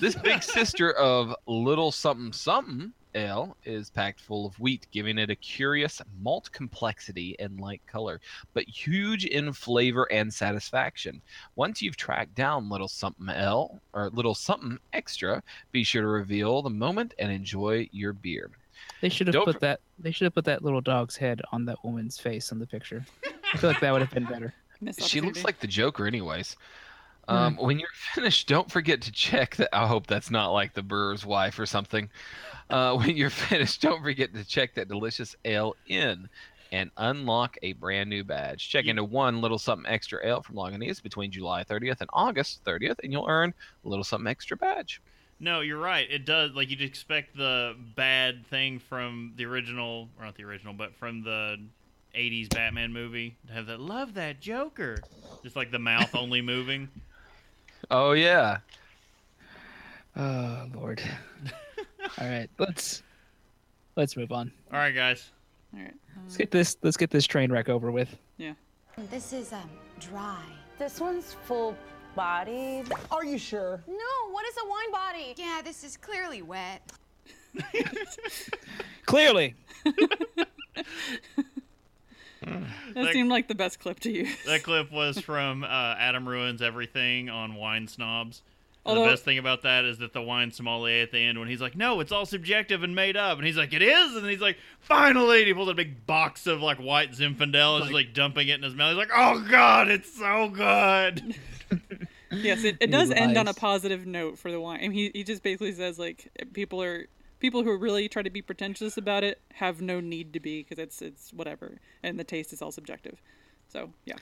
[0.00, 5.30] This big sister of little something something L is packed full of wheat, giving it
[5.30, 8.20] a curious malt complexity and light color,
[8.54, 11.20] but huge in flavor and satisfaction.
[11.56, 15.42] Once you've tracked down little something L or little something extra,
[15.72, 18.50] be sure to reveal the moment and enjoy your beer.
[19.00, 19.80] They should have Don't put for- that.
[19.98, 23.04] They should have put that little dog's head on that woman's face on the picture.
[23.52, 24.54] I feel like that would have been better.
[24.98, 26.56] She looks like the Joker, anyways.
[27.32, 29.70] Um, When you're finished, don't forget to check that.
[29.72, 32.10] I hope that's not like the brewer's wife or something.
[32.70, 36.28] Uh, when you're finished, don't forget to check that delicious ale in
[36.72, 38.68] and unlock a brand new badge.
[38.68, 42.96] Check into one little something extra ale from Lagunitas between July 30th and August 30th,
[43.02, 43.52] and you'll earn
[43.84, 45.02] a little something extra badge.
[45.38, 46.06] No, you're right.
[46.10, 46.52] It does.
[46.52, 51.24] Like you'd expect the bad thing from the original, or not the original, but from
[51.24, 51.58] the
[52.16, 53.80] '80s Batman movie to have that.
[53.80, 54.98] Love that Joker.
[55.42, 56.88] Just like the mouth only moving.
[57.90, 58.58] Oh yeah,
[60.16, 61.02] Oh Lord.
[62.18, 63.02] All right, let's
[63.96, 64.52] let's move on.
[64.72, 65.30] All right, guys.
[65.74, 65.94] All right.
[66.22, 66.76] Let's get this.
[66.82, 68.16] Let's get this train wreck over with.
[68.36, 68.52] Yeah.
[69.10, 69.70] This is um
[70.00, 70.42] dry.
[70.78, 71.76] This one's full
[72.14, 72.92] bodied.
[73.10, 73.82] Are you sure?
[73.86, 75.34] No, what is a wine body?
[75.36, 76.92] Yeah, this is clearly wet.
[79.06, 79.54] Clearly.
[82.44, 84.36] That That- seemed like the best clip to use.
[84.46, 85.66] That clip was from uh,
[85.98, 88.42] Adam Ruins Everything on Wine Snobs.
[88.84, 91.46] Although- the best thing about that is that the wine sommelier at the end, when
[91.48, 94.28] he's like, "No, it's all subjective and made up," and he's like, "It is," and
[94.28, 97.92] he's like, "Finally!" And he pulls a big box of like white Zinfandel, and is
[97.92, 98.90] like dumping it in his mouth.
[98.90, 101.36] He's like, "Oh God, it's so good."
[102.32, 104.78] yes, it, it does end on a positive note for the wine.
[104.82, 107.06] I mean, he he just basically says like people are
[107.42, 110.78] people who really try to be pretentious about it have no need to be because
[110.78, 113.20] it's it's whatever, and the taste is all subjective.
[113.68, 114.16] So yeah,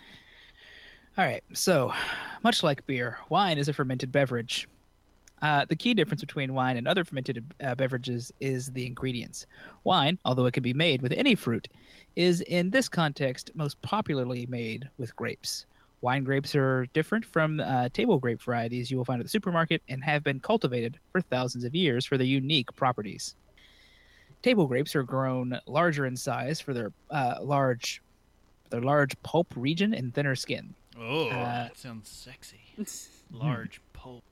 [1.19, 1.45] All right.
[1.53, 1.93] So,
[2.43, 4.67] much like beer, wine is a fermented beverage.
[5.43, 9.47] Uh, the key difference between wine and other fermented uh, beverages is the ingredients.
[9.85, 11.69] Wine, although it can be made with any fruit,
[12.17, 15.67] is in this context most popularly made with grapes.
[16.03, 19.83] Wine grapes are different from uh, table grape varieties you will find at the supermarket
[19.89, 23.35] and have been cultivated for thousands of years for their unique properties.
[24.43, 28.01] Table grapes are grown larger in size for their uh, large,
[28.71, 30.75] their large pulp region and thinner skin.
[30.99, 32.61] Oh, Uh, that sounds sexy.
[33.33, 34.25] Large pulp.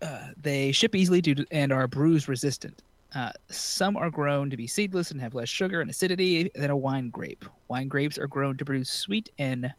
[0.00, 2.82] Uh, they ship easily due to, and are bruise resistant.
[3.14, 6.76] Uh, some are grown to be seedless and have less sugar and acidity than a
[6.76, 7.44] wine grape.
[7.68, 9.72] Wine grapes are grown to produce sweet and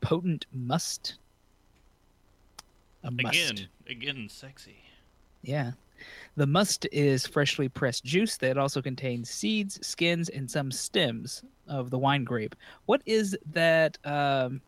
[0.00, 1.16] potent must.
[3.04, 3.34] A must.
[3.34, 4.76] Again, again, sexy.
[5.42, 5.72] Yeah.
[6.36, 11.90] The must is freshly pressed juice that also contains seeds, skins, and some stems of
[11.90, 12.54] the wine grape.
[12.86, 13.98] What is that?
[14.04, 14.60] Um,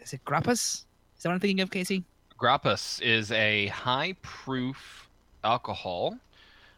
[0.00, 0.84] is it grappas?
[1.16, 2.04] Is that what I'm thinking of, Casey?
[2.40, 5.08] Grappas is a high proof
[5.44, 6.16] alcohol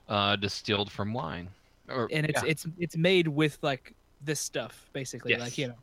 [0.09, 1.49] uh, distilled from wine.
[1.89, 2.51] Or, and it's yeah.
[2.51, 3.95] it's it's made with like
[4.25, 5.41] this stuff basically Yes.
[5.41, 5.75] like you know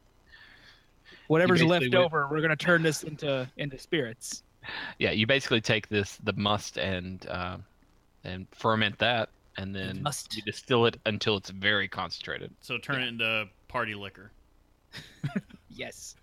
[1.29, 4.43] whatever's left would- over we're gonna turn this into into spirits
[4.97, 7.57] yeah, you basically take this the must and uh,
[8.25, 10.35] and ferment that, and then must.
[10.35, 12.51] you distill it until it's very concentrated.
[12.59, 14.31] So turn it into party liquor.
[15.69, 16.15] yes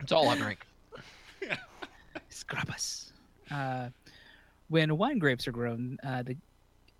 [0.00, 0.60] It's all I drink.
[2.30, 3.12] Scrappas.
[3.50, 3.88] Uh,
[4.68, 6.36] when wine grapes are grown, uh, the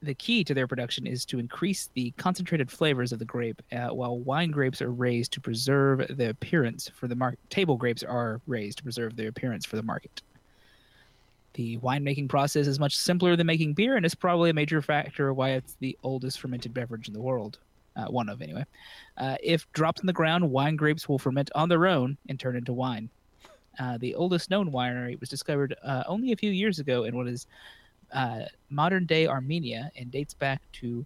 [0.02, 3.88] the key to their production is to increase the concentrated flavors of the grape, uh,
[3.88, 7.38] while wine grapes are raised to preserve the appearance for the market.
[7.50, 10.22] Table grapes are raised to preserve their appearance for the market.
[11.54, 15.32] The winemaking process is much simpler than making beer, and is probably a major factor
[15.32, 17.58] why it's the oldest fermented beverage in the world.
[17.96, 18.64] Uh, one of, anyway.
[19.16, 22.54] Uh, if dropped in the ground, wine grapes will ferment on their own and turn
[22.54, 23.08] into wine.
[23.78, 27.26] Uh, the oldest known winery was discovered uh, only a few years ago in what
[27.26, 27.46] is
[28.12, 31.04] uh, modern day Armenia and dates back to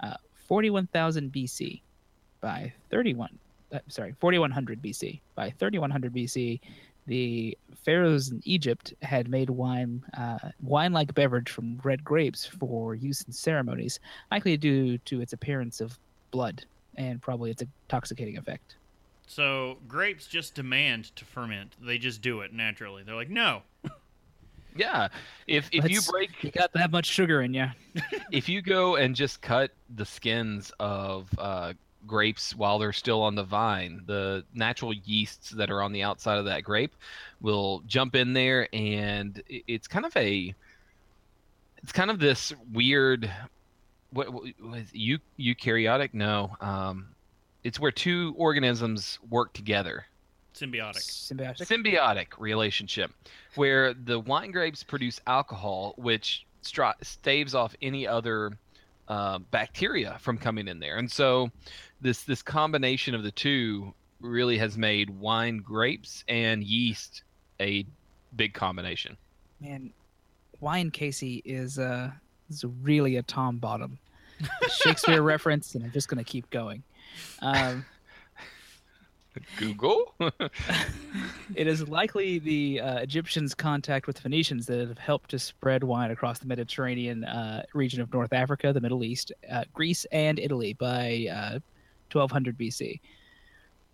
[0.00, 0.14] uh,
[0.48, 1.80] 41,000 BC.
[2.40, 3.38] By 31,
[3.72, 5.20] uh, sorry, 4100 BC.
[5.34, 6.60] By 3100 BC,
[7.06, 13.22] the pharaohs in Egypt had made wine, uh, wine-like beverage from red grapes for use
[13.22, 15.98] in ceremonies, likely due to its appearance of
[16.30, 16.64] blood
[16.96, 18.76] and probably its intoxicating effect.
[19.26, 21.76] So grapes just demand to ferment.
[21.80, 23.02] They just do it naturally.
[23.02, 23.62] They're like, no.
[24.76, 25.08] Yeah,
[25.46, 27.66] if if you Let's- break, you got that much sugar in you.
[28.32, 31.72] if you go and just cut the skins of uh,
[32.06, 36.38] grapes while they're still on the vine, the natural yeasts that are on the outside
[36.38, 36.94] of that grape
[37.40, 40.54] will jump in there, and it's kind of a,
[41.82, 43.30] it's kind of this weird,
[44.12, 46.14] what, was eu- eukaryotic?
[46.14, 47.08] No, um,
[47.64, 50.06] it's where two organisms work together
[50.60, 50.96] Symbiotic.
[51.08, 51.66] Symbiotic.
[51.66, 53.10] symbiotic relationship
[53.54, 58.52] where the wine grapes produce alcohol which stra- staves off any other
[59.08, 61.50] uh, bacteria from coming in there and so
[62.00, 67.22] this this combination of the two really has made wine grapes and yeast
[67.60, 67.84] a
[68.36, 69.16] big combination
[69.60, 69.90] Man,
[70.60, 72.10] wine Casey is uh
[72.48, 73.98] is really a Tom Bottom
[74.82, 76.82] Shakespeare reference, and I'm just gonna keep going.
[77.42, 77.84] Um,
[79.56, 80.14] google
[81.54, 85.82] it is likely the uh, Egyptians' contact with the Phoenicians that have helped to spread
[85.84, 90.38] wine across the Mediterranean uh, region of North Africa, the Middle East, uh, Greece, and
[90.38, 91.58] Italy by uh,
[92.12, 93.00] 1200 BC.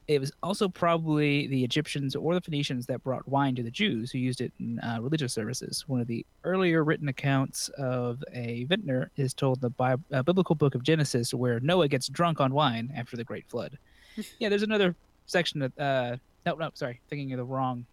[0.09, 4.13] It was also probably the Egyptians or the Phoenicians that brought wine to the Jews,
[4.13, 5.85] who used it in uh, religious services.
[5.89, 10.23] One of the earlier written accounts of a vintner is told in the Bi- uh,
[10.23, 13.79] biblical book of Genesis, where Noah gets drunk on wine after the Great Flood.
[14.39, 14.95] yeah, there's another
[15.27, 17.85] section of Uh, no, no, sorry, thinking of the wrong.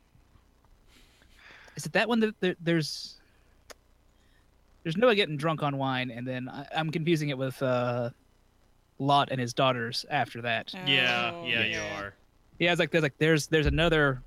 [1.76, 3.16] Is it that one that there, there's?
[4.84, 8.10] There's Noah getting drunk on wine, and then I, I'm confusing it with uh,
[9.00, 10.74] Lot and his daughters after that.
[10.86, 11.66] Yeah, Oh, yeah, yeah.
[11.66, 12.14] you are.
[12.60, 14.22] Yeah, it's like there's like there's there's another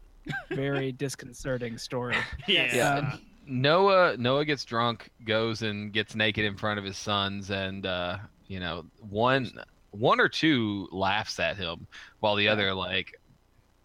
[0.50, 2.16] very disconcerting story.
[2.48, 2.74] Yeah.
[2.74, 3.16] Yeah.
[3.48, 8.18] Noah Noah gets drunk, goes and gets naked in front of his sons, and uh,
[8.48, 9.52] you know one
[9.98, 11.86] one or two laughs at him,
[12.20, 13.20] while the other like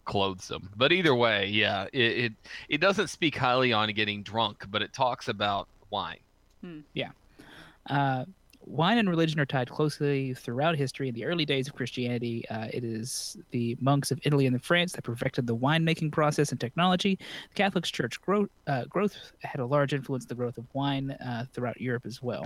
[0.06, 0.70] clothes him.
[0.76, 2.34] But either way, yeah, it, it
[2.70, 6.20] it doesn't speak highly on getting drunk, but it talks about wine.
[6.94, 7.12] Yeah.
[7.90, 8.26] Uh,
[8.66, 11.10] wine and religion are tied closely throughout history.
[11.10, 14.94] In the early days of Christianity, uh, it is the monks of Italy and France
[14.94, 17.18] that perfected the winemaking process and technology.
[17.50, 21.12] The Catholic Church growth, uh, growth had a large influence in the growth of wine
[21.12, 22.46] uh, throughout Europe as well.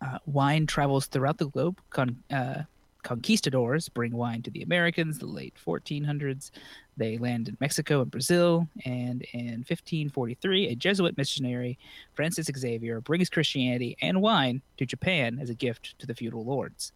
[0.00, 1.80] Uh, wine travels throughout the globe.
[1.90, 2.62] Con- uh,
[3.02, 6.50] conquistadors bring wine to the Americans, the late 1400s.
[6.96, 11.78] They land in Mexico and Brazil, and in 1543, a Jesuit missionary,
[12.14, 16.92] Francis Xavier, brings Christianity and wine to Japan as a gift to the feudal lords.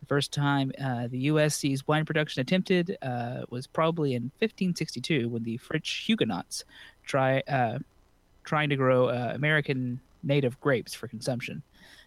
[0.00, 1.56] The first time uh, the U.S.
[1.56, 6.64] sees wine production attempted uh, was probably in 1562 when the French Huguenots
[7.04, 7.78] try uh,
[8.44, 11.62] trying to grow uh, American native grapes for consumption.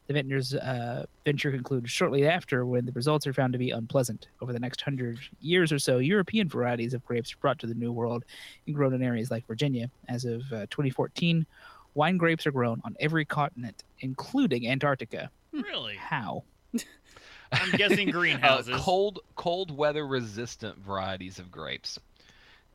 [0.07, 4.27] The vintner's uh, venture concludes shortly after when the results are found to be unpleasant.
[4.41, 7.73] Over the next hundred years or so, European varieties of grapes are brought to the
[7.73, 8.25] New World
[8.67, 9.89] and grown in areas like Virginia.
[10.09, 11.45] As of uh, 2014,
[11.93, 15.29] wine grapes are grown on every continent, including Antarctica.
[15.53, 15.95] Really?
[15.95, 16.43] How?
[17.53, 18.73] I'm guessing greenhouses.
[18.73, 21.99] Uh, cold cold weather resistant varieties of grapes,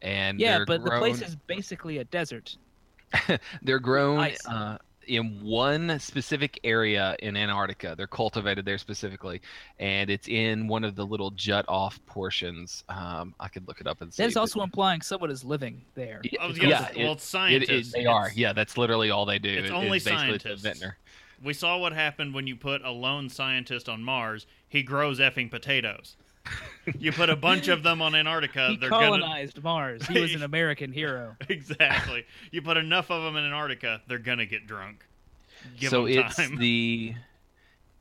[0.03, 2.57] and yeah, they're but the place is basically a desert.
[3.62, 4.47] they're grown Ice.
[4.47, 7.94] uh, in one specific area in Antarctica.
[7.96, 9.40] They're cultivated there specifically,
[9.78, 12.84] and it's in one of the little jut off portions.
[12.88, 14.22] Um, I could look it up and see.
[14.22, 16.20] That's but- also implying someone is living there.
[16.40, 17.92] I was yeah, gonna well, it- it's it- it- scientists.
[17.92, 18.30] they are.
[18.34, 19.50] Yeah, that's literally all they do.
[19.50, 20.62] It's It- only basically the scientists.
[20.62, 20.98] vintner.
[21.42, 24.46] We saw what happened when you put a lone scientist on Mars.
[24.68, 26.16] He grows effing potatoes.
[26.99, 28.68] you put a bunch of them on Antarctica.
[28.68, 30.07] He they're gonna colonized Mars.
[30.07, 31.36] He was an American hero.
[31.49, 32.24] exactly.
[32.51, 35.05] You put enough of them in Antarctica, they're gonna get drunk.
[35.78, 36.57] Give so it's time.
[36.57, 37.14] the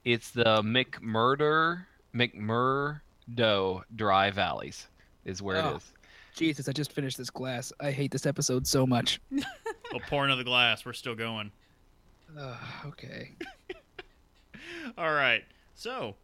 [0.06, 1.86] it's the McMurder
[2.16, 4.88] McMurdo Dry Valleys
[5.26, 5.70] is where Oh.
[5.72, 5.94] it is.
[6.36, 7.74] Jesus, I just finished this glass.
[7.80, 9.20] I hate this episode so much.
[9.92, 10.86] We'll pour another glass.
[10.86, 11.50] We're still going.
[12.38, 13.32] Ugh, okay.
[14.98, 15.46] All right.
[15.76, 16.16] So,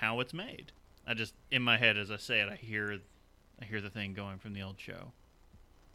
[0.00, 0.72] how it's made?
[1.08, 2.98] I just in my head as I say it, I hear,
[3.60, 5.12] I hear the thing going from the old show.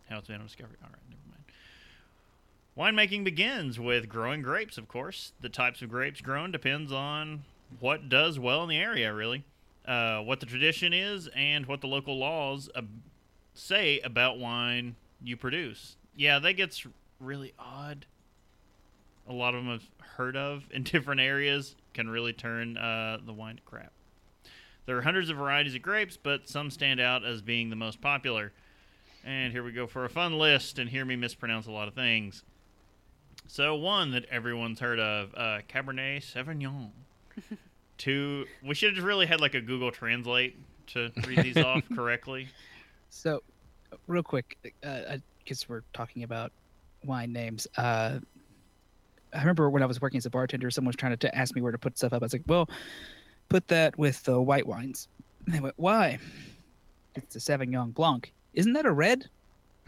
[0.09, 0.75] How it's made on Discovery.
[0.83, 2.97] All right, never mind.
[2.97, 4.77] Winemaking begins with growing grapes.
[4.77, 7.43] Of course, the types of grapes grown depends on
[7.79, 9.43] what does well in the area, really,
[9.87, 12.81] uh, what the tradition is, and what the local laws uh,
[13.53, 15.95] say about wine you produce.
[16.15, 16.85] Yeah, that gets
[17.19, 18.05] really odd
[19.27, 23.33] a lot of them have heard of in different areas can really turn uh, the
[23.33, 23.91] wine to crap.
[24.85, 28.01] There are hundreds of varieties of grapes, but some stand out as being the most
[28.01, 28.51] popular.
[29.25, 31.93] And here we go for a fun list, and hear me mispronounce a lot of
[31.93, 32.43] things.
[33.47, 36.89] So one that everyone's heard of, uh, Cabernet Sauvignon.
[37.97, 40.57] Two, we should have just really had like a Google Translate
[40.87, 42.49] to read these off correctly.
[43.09, 43.41] So,
[44.07, 46.51] real quick, because we're talking about
[47.05, 48.19] wine names, uh,
[49.33, 51.55] I remember when I was working as a bartender, someone was trying to, to ask
[51.55, 52.21] me where to put stuff up.
[52.21, 52.69] I was like, "Well,
[53.49, 55.07] put that with the white wines."
[55.45, 56.19] And they went, "Why?"
[57.15, 58.31] It's a Sauvignon Blanc.
[58.53, 59.29] Isn't that a red?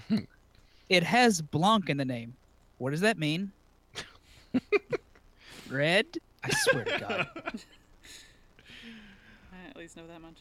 [0.90, 2.36] it has Blanc in the name.
[2.78, 3.52] What does that mean?
[5.70, 6.06] red?
[6.44, 7.28] I swear to God.
[9.54, 10.38] I at least know that much.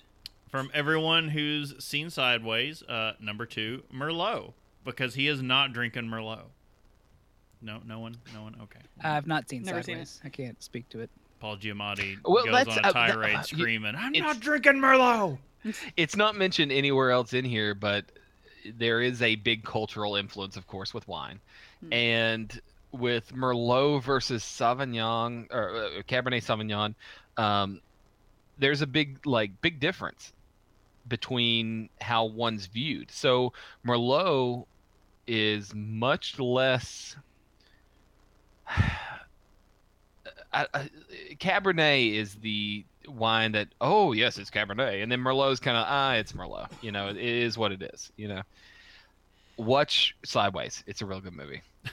[0.49, 4.53] From everyone who's seen Sideways, uh, number two, Merlot,
[4.85, 6.45] because he is not drinking Merlot.
[7.61, 8.55] No, no one, no one.
[8.63, 8.81] Okay.
[9.01, 10.21] I've not seen Never seen Sideways.
[10.23, 11.11] I can't speak to it.
[11.45, 14.77] Paul Giamatti Well, goes that's- on a uh, tirade uh, you- screaming, "I'm not drinking
[14.81, 15.37] Merlot."
[15.95, 18.07] It's not mentioned anywhere else in here, but
[18.65, 21.41] there is a big cultural influence, of course, with wine.
[21.93, 22.59] And
[22.93, 26.95] with Merlot versus Sauvignon or uh, Cabernet Sauvignon,
[27.37, 27.83] um,
[28.57, 30.33] there's a big like big difference
[31.07, 33.11] between how one's viewed.
[33.11, 33.53] So
[33.87, 34.65] Merlot
[35.27, 37.17] is much less.
[40.55, 40.89] I, I,
[41.41, 46.13] Cabernet is the wine that oh yes it's Cabernet, and then Merlot's kind of ah
[46.15, 46.71] it's Merlot.
[46.81, 48.11] You know it is what it is.
[48.17, 48.43] You know,
[49.57, 50.83] watch Sideways.
[50.87, 51.63] It's a real good movie.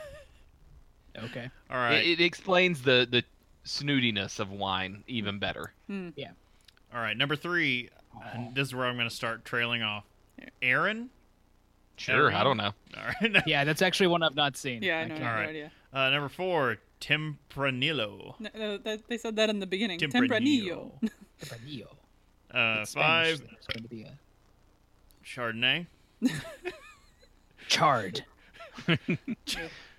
[1.25, 1.49] Okay.
[1.69, 2.05] All right.
[2.05, 3.23] It, it explains the the
[3.65, 5.73] snootiness of wine even better.
[5.89, 6.31] Yeah.
[6.93, 7.89] All right, number three.
[8.33, 10.05] and This is where I'm going to start trailing off.
[10.61, 11.09] Aaron.
[11.97, 12.71] Sure, I don't know.
[12.97, 13.43] All right.
[13.45, 14.81] Yeah, that's actually one I've not seen.
[14.81, 15.07] Yeah, I know.
[15.09, 15.49] can't- no All right.
[15.49, 15.71] idea.
[15.93, 18.35] Uh, number four, Tempranillo.
[18.39, 19.99] No, no, that, they said that in the beginning.
[19.99, 20.91] Tempranillo.
[21.01, 21.09] Tempranillo.
[21.41, 21.87] Tempranillo.
[22.53, 24.17] Uh, It's Spanish, five, so it's going to be a
[25.25, 25.87] Chardonnay.
[27.67, 28.23] Chard.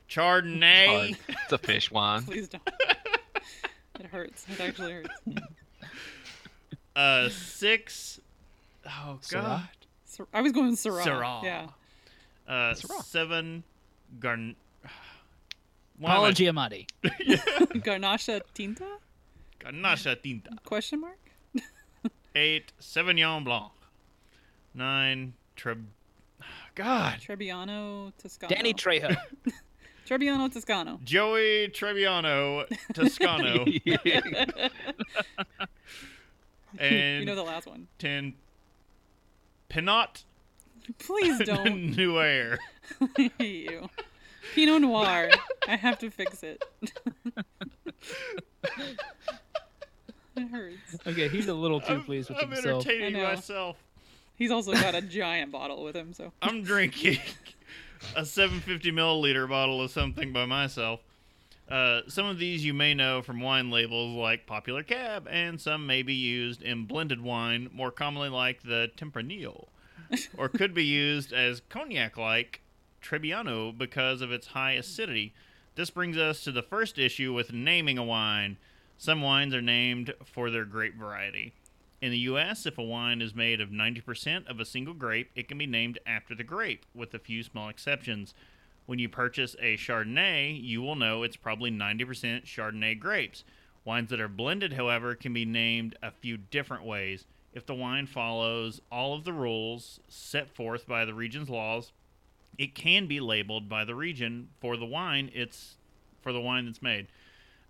[0.09, 1.17] Chardonnay.
[1.29, 2.23] It's a fish wine.
[2.25, 2.63] Please don't.
[4.01, 4.47] it hurts.
[4.51, 5.11] It actually hurts.
[6.95, 8.21] Uh, six.
[8.87, 9.43] Oh Syrah?
[9.43, 9.69] God.
[10.05, 11.03] Sir- I was going Syrah.
[11.03, 11.43] Syrah.
[11.43, 11.67] Yeah.
[12.47, 13.03] Uh, Syrah.
[13.03, 13.65] seven.
[14.21, 14.57] Garn.
[16.03, 16.87] Why Paul am I- Giamatti.
[17.85, 18.87] Garnacha Tinta?
[19.61, 20.51] Garnacha Tinta.
[20.65, 21.19] Question mark?
[22.35, 22.73] Eight.
[22.81, 23.71] Sauvignon Blanc.
[24.75, 25.35] Nine.
[25.55, 25.87] Treb.
[26.75, 27.21] God.
[27.21, 28.55] Trebbiano Toscano.
[28.55, 29.17] Danny Trejo.
[30.09, 30.99] Trebbiano Toscano.
[31.05, 33.65] Joey Trebbiano Toscano.
[36.79, 37.87] and you know the last one.
[37.99, 38.35] ten.
[39.69, 40.25] Pinot
[40.99, 41.97] Please don't.
[41.97, 42.59] Noir.
[43.17, 43.89] I hate you.
[44.55, 45.31] Pinot Noir.
[45.69, 46.63] I have to fix it.
[50.37, 50.99] it hurts.
[51.07, 52.87] Okay, he's a little too I'm, pleased with I'm himself.
[52.87, 53.29] entertaining I know.
[53.35, 53.77] myself.
[54.37, 56.33] He's also got a giant bottle with him, so.
[56.43, 57.19] I'm drinking
[58.17, 61.01] a 750 milliliter bottle of something by myself.
[61.69, 65.87] Uh, some of these you may know from wine labels like Popular Cab, and some
[65.87, 69.69] may be used in blended wine, more commonly like the Tempranillo,
[70.37, 72.62] or could be used as cognac like
[73.03, 75.35] Trebbiano because of its high acidity.
[75.75, 78.57] This brings us to the first issue with naming a wine.
[78.97, 81.53] Some wines are named for their grape variety.
[82.01, 85.49] In the US, if a wine is made of 90% of a single grape, it
[85.49, 88.35] can be named after the grape, with a few small exceptions.
[88.87, 93.45] When you purchase a Chardonnay, you will know it's probably 90% Chardonnay grapes.
[93.85, 97.25] Wines that are blended, however, can be named a few different ways.
[97.55, 101.93] If the wine follows all of the rules set forth by the region's laws,
[102.59, 105.77] it can be labeled by the region for the wine it's
[106.23, 107.09] for the wine that's made.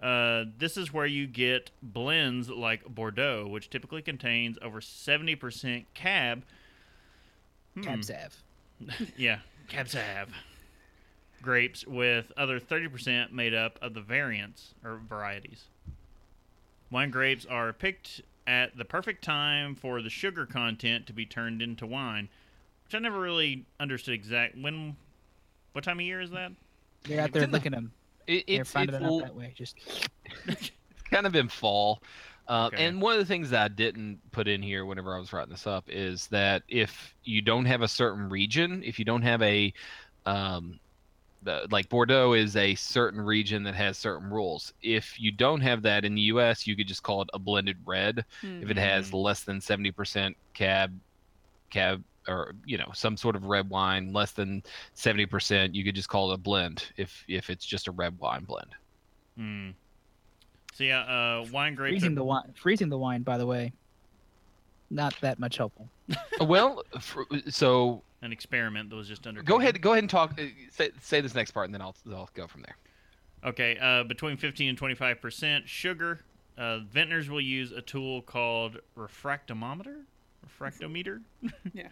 [0.03, 6.43] Uh, this is where you get blends like Bordeaux, which typically contains over 70% cab.
[7.75, 7.83] Hmm.
[7.83, 8.43] Cab Sav.
[9.17, 10.29] yeah, Cab Sav.
[11.41, 15.65] Grapes with other 30% made up of the variants or varieties.
[16.91, 21.63] Wine grapes are picked at the perfect time for the sugar content to be turned
[21.63, 22.29] into wine,
[22.93, 24.97] which I never really understood exact when.
[25.73, 26.53] What time of year is that?
[27.05, 27.93] They're out there looking the- licking them.
[28.27, 29.55] It, They're it's finding it's it out that way.
[29.57, 29.77] Just
[31.11, 32.03] kind of in fall.
[32.47, 32.85] Uh, Okay.
[32.85, 35.51] And one of the things that I didn't put in here whenever I was writing
[35.51, 39.41] this up is that if you don't have a certain region, if you don't have
[39.43, 39.73] a,
[40.27, 40.79] um,
[41.43, 44.75] the, like Bordeaux is a certain region that has certain rules.
[44.83, 47.79] If you don't have that in the U.S., you could just call it a blended
[47.87, 48.25] red.
[48.43, 50.93] If it has less than seventy percent cab,
[51.71, 54.63] cab, or you know some sort of red wine, less than
[54.95, 56.85] seventy percent, you could just call it a blend.
[56.97, 58.75] If if it's just a red wine blend.
[59.37, 59.71] Hmm.
[60.75, 61.93] So yeah, uh, wine grapes.
[61.93, 62.53] Freezing are- the wine.
[62.55, 63.73] Freezing the wine, by the way.
[64.91, 65.89] Not that much helpful.
[66.41, 69.43] well, fr- so an experiment that was just under.
[69.43, 69.81] go ahead.
[69.81, 70.39] Go ahead and talk.
[70.39, 72.77] uh, Say, say this next part, and then I'll I'll go from there.
[73.45, 76.21] Okay, uh, between 15 and 25 percent sugar.
[76.59, 80.03] Uh, vintners will use a tool called refractometer,
[80.47, 81.21] refractometer,
[81.73, 81.89] Yeah.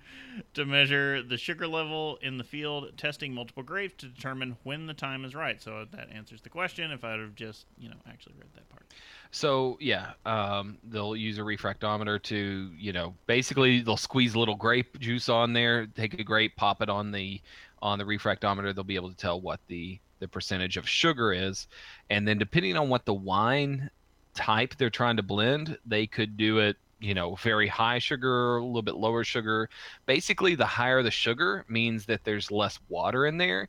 [0.55, 4.95] to measure the sugar level in the field, testing multiple grapes to determine when the
[4.95, 5.61] time is right.
[5.61, 6.91] So that answers the question.
[6.91, 8.87] If I'd have just, you know, actually read that part.
[9.31, 14.57] So yeah, um, they'll use a refractometer to, you know, basically they'll squeeze a little
[14.57, 17.41] grape juice on there, take a grape, pop it on the
[17.83, 18.75] on the refractometer.
[18.75, 21.67] They'll be able to tell what the the percentage of sugar is,
[22.11, 23.89] and then depending on what the wine
[24.35, 28.65] type they're trying to blend, they could do it, you know, very high sugar, a
[28.65, 29.69] little bit lower sugar.
[30.07, 33.69] Basically, the higher the sugar means that there's less water in there,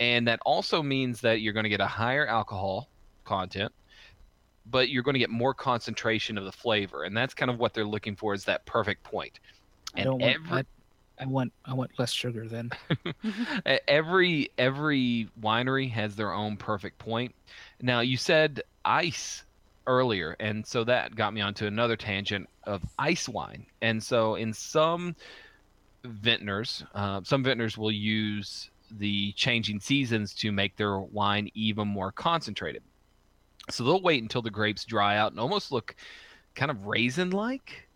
[0.00, 2.88] and that also means that you're going to get a higher alcohol
[3.24, 3.72] content
[4.70, 7.74] but you're going to get more concentration of the flavor, and that's kind of what
[7.74, 9.40] they're looking for is that perfect point.
[9.94, 10.34] I don't want.
[10.34, 10.64] every, I,
[11.20, 11.52] I want.
[11.64, 12.70] I want less sugar then.
[13.88, 17.34] every every winery has their own perfect point.
[17.80, 19.44] Now you said ice
[19.88, 23.66] earlier, and so that got me onto another tangent of ice wine.
[23.82, 25.16] And so in some
[26.04, 32.12] vintners, uh, some vintners will use the changing seasons to make their wine even more
[32.12, 32.82] concentrated.
[33.70, 35.96] So they'll wait until the grapes dry out and almost look
[36.54, 37.88] kind of raisin like.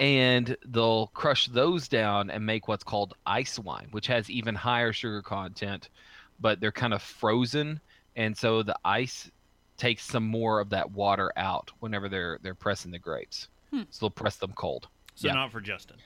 [0.00, 4.92] And they'll crush those down and make what's called ice wine, which has even higher
[4.92, 5.90] sugar content,
[6.40, 7.80] but they're kind of frozen.
[8.16, 9.30] And so the ice
[9.82, 13.48] takes some more of that water out whenever they're they're pressing the grapes.
[13.70, 13.82] Hmm.
[13.90, 14.86] So they'll press them cold.
[15.16, 15.34] So Yeah.
[15.34, 15.96] not for Justin.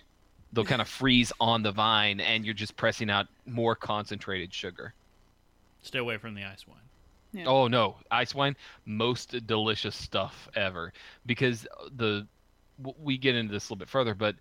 [0.52, 4.94] They'll kind of freeze on the vine, and you're just pressing out more concentrated sugar.
[5.82, 6.78] Stay away from the ice wine.
[7.32, 7.44] Yeah.
[7.46, 8.56] Oh no, ice wine,
[8.86, 10.94] most delicious stuff ever.
[11.26, 11.66] Because
[11.96, 12.26] the
[12.98, 14.36] we get into this a little bit further, but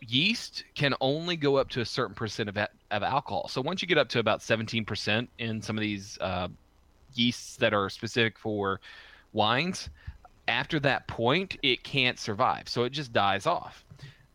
[0.00, 3.46] yeast can only go up to a certain percent of, of alcohol.
[3.46, 6.48] So once you get up to about 17% in some of these uh,
[7.14, 8.80] yeasts that are specific for
[9.32, 9.88] wines,
[10.48, 12.68] after that point, it can't survive.
[12.68, 13.84] So it just dies off.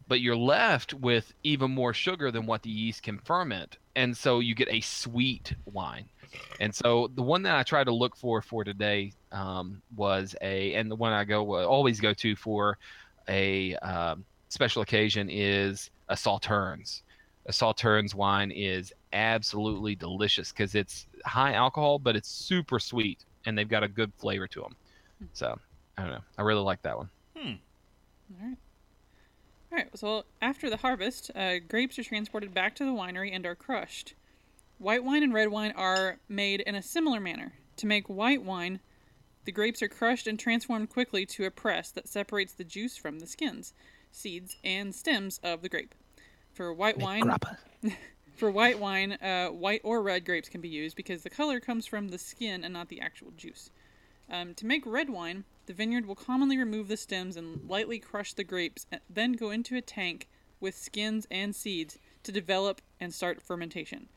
[0.07, 3.78] But you're left with even more sugar than what the yeast can ferment.
[3.95, 6.05] And so you get a sweet wine.
[6.59, 10.73] And so the one that I try to look for for today um, was a,
[10.75, 12.78] and the one I go always go to for
[13.28, 17.01] a um, special occasion is a Sauternes.
[17.47, 23.58] A Sauternes wine is absolutely delicious because it's high alcohol, but it's super sweet, and
[23.58, 24.76] they've got a good flavor to them.
[25.34, 25.58] So
[25.97, 26.24] I don't know.
[26.38, 27.10] I really like that one.
[27.36, 27.53] Hmm.
[28.32, 28.58] All right.
[29.72, 29.89] All right.
[29.97, 34.14] So after the harvest, uh, grapes are transported back to the winery and are crushed.
[34.78, 37.53] White wine and red wine are made in a similar manner.
[37.78, 38.80] To make white wine,
[39.45, 43.20] the grapes are crushed and transformed quickly to a press that separates the juice from
[43.20, 43.74] the skins,
[44.12, 45.95] seeds, and stems of the grape.
[46.53, 47.58] For white wine, grappa.
[48.38, 51.85] for white wine, uh, white or red grapes can be used because the color comes
[51.85, 53.71] from the skin and not the actual juice.
[54.29, 58.33] Um, to make red wine, the vineyard will commonly remove the stems and lightly crush
[58.33, 60.27] the grapes, then go into a tank
[60.59, 64.07] with skins and seeds to develop and start fermentation.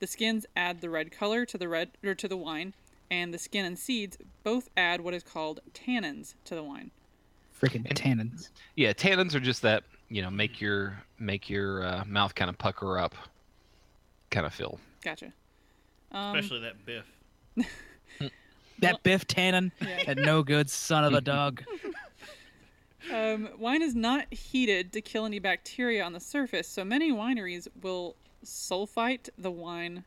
[0.00, 2.74] The skins add the red color to the red or to the wine,
[3.10, 6.90] and the skin and seeds both add what is called tannins to the wine.
[7.60, 8.50] Freaking tannins.
[8.76, 12.56] Yeah, tannins are just that you know make your make your uh, mouth kind of
[12.56, 13.14] pucker up,
[14.30, 14.78] kind of feel.
[15.02, 15.32] Gotcha.
[16.12, 17.06] Um, Especially that biff.
[18.80, 20.04] That Biff Tannen, Yeah.
[20.04, 21.64] that no good son of a dog.
[23.12, 27.66] Um, wine is not heated to kill any bacteria on the surface, so many wineries
[27.80, 30.04] will sulfite the wine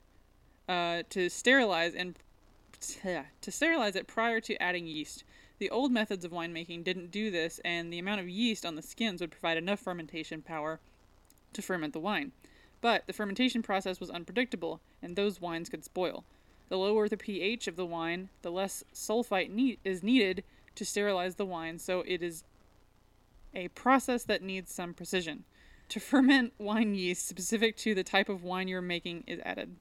[0.70, 2.20] uh, to sterilize and
[3.42, 5.24] to sterilize it prior to adding yeast.
[5.58, 8.82] The old methods of winemaking didn't do this, and the amount of yeast on the
[8.84, 10.80] skins would provide enough fermentation power
[11.54, 12.34] to ferment the wine.
[12.82, 16.26] But the fermentation process was unpredictable, and those wines could spoil.
[16.70, 20.44] The lower the pH of the wine, the less sulfite need- is needed
[20.76, 22.44] to sterilize the wine, so it is
[23.54, 25.44] a process that needs some precision.
[25.90, 29.76] To ferment wine yeast specific to the type of wine you're making is added.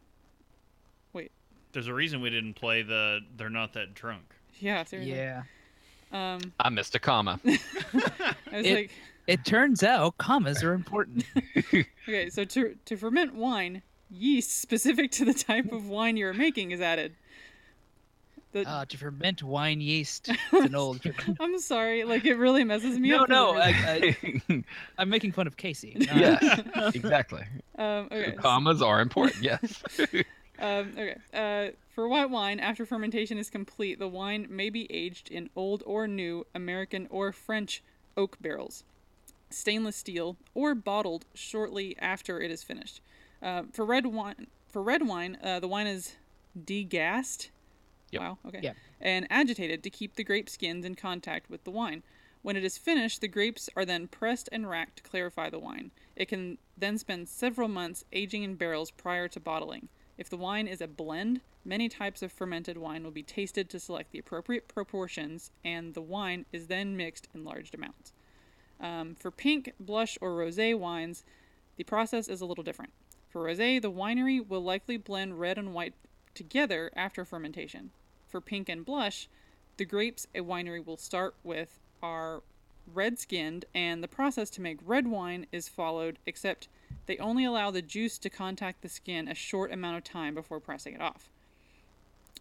[1.12, 1.30] Wait,
[1.72, 5.14] There's a reason we didn't play the "They're Not That Drunk." yeah, seriously.
[5.14, 5.44] Yeah.
[6.12, 7.40] Um, I missed a comma.
[7.44, 7.50] I
[8.52, 8.90] was It- like,
[9.26, 11.24] It turns out commas are important.
[12.08, 16.72] okay, so to to ferment wine, yeast specific to the type of wine you're making
[16.72, 17.14] is added.
[18.52, 20.28] The, Uh, to ferment wine yeast.
[20.52, 21.00] It's an old.
[21.38, 23.26] I'm sorry, like it really messes me no, up.
[23.26, 23.52] for no.
[23.56, 24.16] I,
[24.48, 24.64] I,
[24.98, 25.94] I'm making fun of Casey.
[26.10, 27.44] Uh, yeah, exactly.
[27.78, 28.32] um, okay.
[28.32, 29.44] Commas are important.
[29.44, 29.80] Yes.
[30.58, 31.16] Um, okay.
[31.32, 31.70] Uh,
[32.00, 36.08] For white wine, after fermentation is complete, the wine may be aged in old or
[36.08, 37.82] new American or French
[38.16, 38.84] oak barrels,
[39.50, 43.02] stainless steel, or bottled shortly after it is finished.
[43.42, 46.16] Uh, for red wine, for red wine, uh, the wine is
[46.58, 47.50] degassed.
[48.14, 48.38] Wow.
[48.46, 48.60] Okay.
[48.62, 48.76] Yep.
[49.02, 52.02] And agitated to keep the grape skins in contact with the wine.
[52.40, 55.90] When it is finished, the grapes are then pressed and racked to clarify the wine.
[56.16, 59.90] It can then spend several months aging in barrels prior to bottling.
[60.20, 63.80] If the wine is a blend, many types of fermented wine will be tasted to
[63.80, 68.12] select the appropriate proportions, and the wine is then mixed in large amounts.
[68.78, 71.24] Um, for pink, blush, or rosé wines,
[71.78, 72.92] the process is a little different.
[73.30, 75.94] For rosé, the winery will likely blend red and white
[76.34, 77.90] together after fermentation.
[78.28, 79.26] For pink and blush,
[79.78, 82.42] the grapes a winery will start with are
[82.92, 86.68] red skinned, and the process to make red wine is followed, except
[87.06, 90.60] they only allow the juice to contact the skin a short amount of time before
[90.60, 91.30] pressing it off.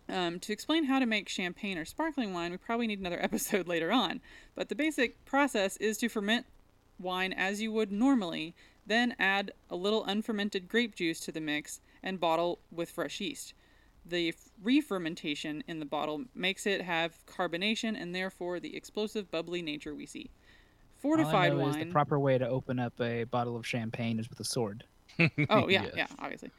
[0.07, 3.67] Um, to explain how to make champagne or sparkling wine, we probably need another episode
[3.67, 4.21] later on,
[4.55, 6.45] but the basic process is to ferment
[6.99, 8.53] wine as you would normally,
[8.85, 13.53] then add a little unfermented grape juice to the mix and bottle with fresh yeast.
[14.05, 19.93] The re-fermentation in the bottle makes it have carbonation and therefore the explosive bubbly nature
[19.93, 20.31] we see.
[20.99, 21.79] Fortified All I know wine.
[21.81, 24.83] Is the proper way to open up a bottle of champagne is with a sword.
[25.49, 26.51] Oh yeah, yeah, obviously.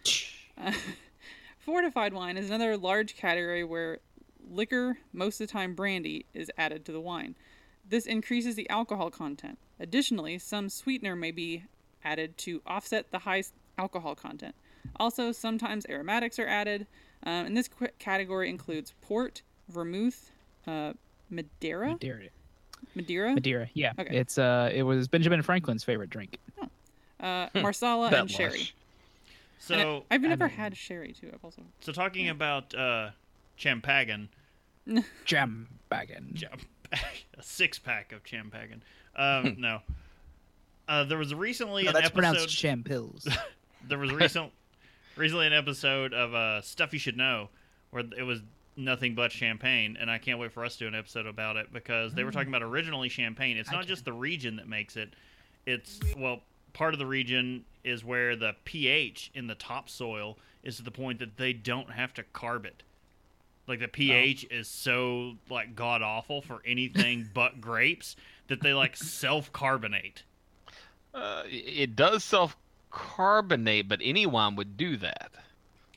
[0.58, 0.72] Uh,
[1.58, 4.00] fortified wine is another large category where
[4.50, 7.36] liquor, most of the time brandy, is added to the wine.
[7.88, 9.58] This increases the alcohol content.
[9.78, 11.64] Additionally, some sweetener may be
[12.04, 13.42] added to offset the high
[13.78, 14.54] alcohol content.
[14.96, 16.86] Also, sometimes aromatics are added,
[17.24, 20.30] um, and this qu- category includes port, vermouth,
[20.66, 20.92] uh,
[21.30, 21.92] Madeira.
[21.92, 22.28] Madeira.
[22.94, 23.34] Madeira.
[23.34, 23.68] Madeira.
[23.74, 23.92] Yeah.
[23.98, 24.16] Okay.
[24.16, 26.38] It's uh, it was Benjamin Franklin's favorite drink.
[27.20, 28.50] Uh, Marsala That and sherry.
[28.58, 28.74] lush.
[29.70, 31.30] And I- So I've never had sherry too.
[31.32, 33.10] I've also So talking about uh,
[33.56, 34.28] champagne,
[35.24, 36.32] Jam baggin.
[36.34, 36.58] Jam,
[36.92, 38.82] a six pack of champagne.
[39.16, 39.80] Um, no,
[40.88, 42.18] uh, there was recently No, an that's episode.
[42.20, 43.36] pronounced champills.
[43.88, 44.50] there was recent,
[45.16, 47.50] recently an episode of uh, Stuff You Should Know,
[47.90, 48.40] where it was
[48.80, 51.72] nothing but champagne, and I can't wait for us to do an episode about it
[51.72, 53.56] because they were talking about originally champagne.
[53.56, 55.10] It's not just the region that makes it;
[55.66, 56.40] it's well,
[56.72, 61.18] part of the region is where the pH in the topsoil is to the point
[61.18, 62.82] that they don't have to carb it.
[63.66, 68.16] Like the pH is so like god awful for anything but grapes
[68.48, 70.24] that they like self carbonate.
[71.14, 72.56] Uh, it does self
[72.90, 75.32] carbonate, but any wine would do that.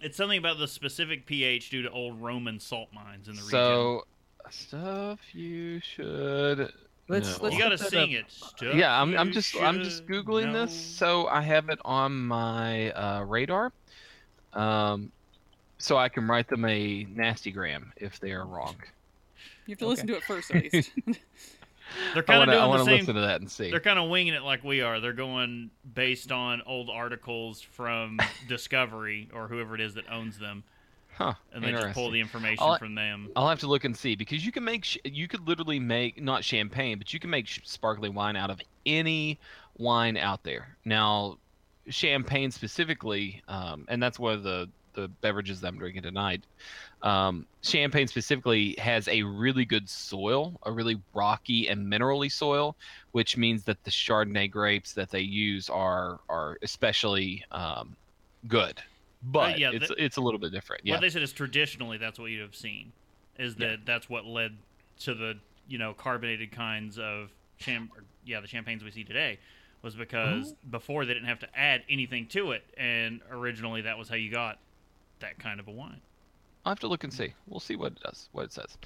[0.03, 3.51] It's something about the specific pH due to old Roman salt mines in the region.
[3.51, 4.05] So,
[4.49, 6.71] stuff you should.
[7.07, 7.43] Let's- know.
[7.43, 8.19] let's You gotta look sing up.
[8.21, 8.31] it.
[8.31, 10.65] Stuff yeah, I'm, I'm just I'm just googling know.
[10.65, 13.71] this, so I have it on my uh, radar,
[14.53, 15.11] um,
[15.77, 18.75] so I can write them a nasty gram if they are wrong.
[19.65, 20.91] You have to listen to it first, at least.
[22.13, 22.99] They're kind of doing the same.
[22.99, 23.69] listen to that and see.
[23.71, 24.99] They're kind of winging it like we are.
[24.99, 30.63] They're going based on old articles from Discovery or whoever it is that owns them,
[31.17, 31.33] Huh?
[31.53, 33.29] and they just pull the information I'll- from them.
[33.35, 36.21] I'll have to look and see because you can make sh- you could literally make
[36.21, 39.39] not champagne, but you can make sh- sparkling wine out of any
[39.77, 40.75] wine out there.
[40.85, 41.37] Now,
[41.89, 46.43] champagne specifically, um, and that's one of the the beverages that I'm drinking tonight.
[47.03, 52.75] Um, champagne specifically has a really good soil, a really rocky and minerally soil,
[53.11, 57.95] which means that the Chardonnay grapes that they use are are especially um,
[58.47, 58.81] good.
[59.21, 60.85] But Uh, yeah, it's the- it's a little bit different.
[60.85, 60.93] Yeah.
[60.95, 62.91] What they said is traditionally that's what you'd have seen,
[63.37, 64.57] is that that's what led
[65.01, 67.89] to the you know carbonated kinds of cham
[68.25, 69.37] yeah the champagnes we see today
[69.81, 70.55] was because Oh.
[70.71, 74.31] before they didn't have to add anything to it, and originally that was how you
[74.31, 74.57] got
[75.19, 75.99] that kind of a wine.
[76.65, 77.33] I'll have to look and see.
[77.47, 78.77] We'll see what it does, what it says.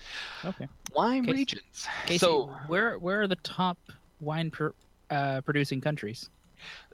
[0.46, 0.68] Okay.
[0.94, 1.88] Wine Casey- regions.
[2.06, 3.78] Casey, So, where where are the top
[4.20, 4.70] wine pr-
[5.10, 6.30] uh, producing countries?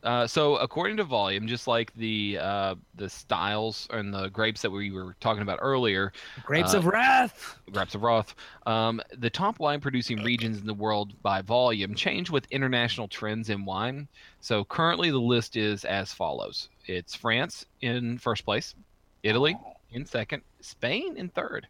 [0.03, 4.69] uh, so according to volume, just like the uh, the styles and the grapes that
[4.69, 6.11] we were talking about earlier,
[6.43, 7.55] Grapes uh, of Wrath.
[7.71, 8.35] Grapes of Wrath.
[8.65, 13.49] Um, the top wine producing regions in the world by volume change with international trends
[13.49, 14.09] in wine.
[14.41, 18.75] So currently the list is as follows: it's France in first place,
[19.23, 19.55] Italy
[19.93, 21.67] in second, Spain in third,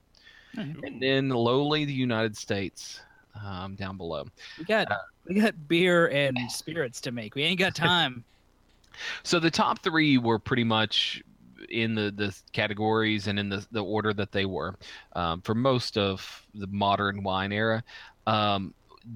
[0.84, 3.02] and then lowly the United States
[3.44, 4.26] um, down below.
[4.58, 4.88] We got
[5.28, 7.36] we got beer and spirits to make.
[7.36, 8.24] We ain't got time.
[9.24, 11.24] So the top three were pretty much
[11.70, 14.76] in the, the categories and in the, the order that they were
[15.16, 17.84] um, for most of the modern wine era.
[18.28, 18.74] Um,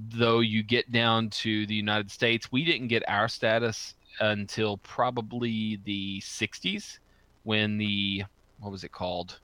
[0.09, 5.79] though you get down to the United States, we didn't get our status until probably
[5.85, 6.97] the 60s
[7.43, 8.23] when the,
[8.59, 9.39] what was it called?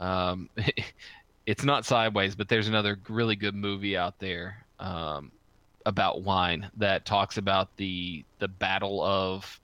[0.00, 0.48] Um,
[1.46, 5.30] it's not Sideways, but there's another really good movie out there um,
[5.86, 9.60] about wine that talks about the the battle of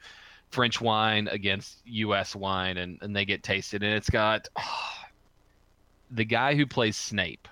[0.51, 2.35] French wine against U.S.
[2.35, 4.49] wine, and, and they get tasted, and it's got
[6.11, 7.49] the guy who plays Snape.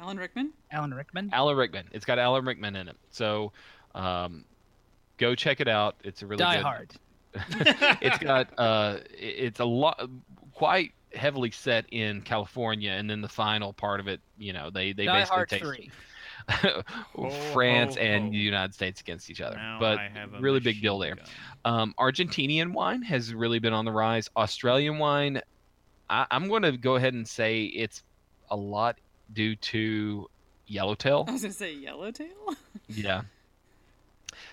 [0.00, 0.52] Alan Rickman.
[0.70, 1.30] Alan Rickman.
[1.32, 1.86] Alan Rickman.
[1.92, 2.96] It's got Alan Rickman in it.
[3.10, 3.52] So,
[3.94, 4.44] um,
[5.18, 5.96] go check it out.
[6.02, 6.62] It's a really Die good.
[6.62, 6.90] Hard.
[8.00, 10.08] it's got uh, it's a lot,
[10.54, 14.92] quite heavily set in California, and then the final part of it, you know, they
[14.92, 15.90] they Die basically Hard take three.
[17.52, 18.30] France ho, and ho.
[18.30, 19.56] the United States against each other.
[19.56, 21.16] Now but I have a really big deal there.
[21.64, 24.28] Um, Argentinian wine has really been on the rise.
[24.36, 25.42] Australian wine,
[26.08, 28.02] I, I'm going to go ahead and say it's
[28.50, 28.98] a lot
[29.32, 30.28] due to
[30.66, 31.24] yellowtail.
[31.28, 32.28] I was gonna say Yellowtail.
[32.88, 33.22] Yeah.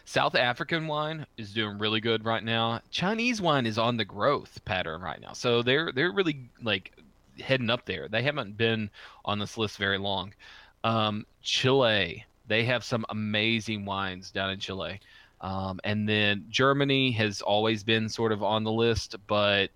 [0.07, 2.79] South African wine is doing really good right now.
[2.91, 5.33] Chinese wine is on the growth pattern right now.
[5.33, 6.93] So they're they're really like
[7.41, 8.07] heading up there.
[8.07, 8.89] They haven't been
[9.25, 10.33] on this list very long.
[10.85, 15.01] Um, Chile, they have some amazing wines down in Chile.
[15.41, 19.71] Um, and then Germany has always been sort of on the list, but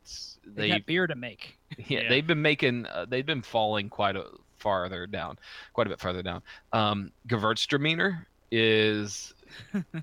[0.46, 1.58] They they got beer to make.
[1.78, 2.10] yeah, Yeah.
[2.10, 4.28] they've been making uh, they've been falling quite a
[4.60, 5.38] farther down,
[5.74, 6.42] quite a bit farther down.
[6.72, 9.34] Um, Gewürztraminer is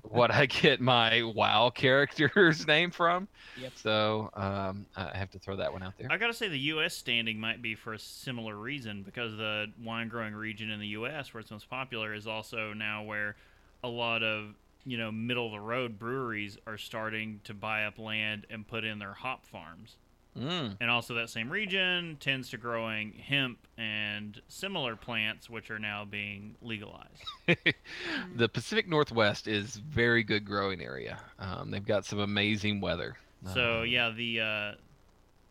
[0.09, 3.27] what I get my WoW character's name from.
[3.59, 3.71] Yep.
[3.75, 6.07] So um, I have to throw that one out there.
[6.11, 6.95] I gotta say the U.S.
[6.95, 11.33] standing might be for a similar reason because the wine growing region in the U.S.
[11.33, 13.35] where it's most popular is also now where
[13.83, 14.55] a lot of
[14.85, 18.83] you know middle of the road breweries are starting to buy up land and put
[18.83, 19.95] in their hop farms.
[20.37, 20.77] Mm.
[20.79, 26.05] And also that same region tends to growing hemp and similar plants, which are now
[26.05, 27.23] being legalized.
[28.35, 31.19] the Pacific Northwest is very good growing area.
[31.39, 33.17] Um, they've got some amazing weather.
[33.53, 34.71] So Um, yeah, the uh,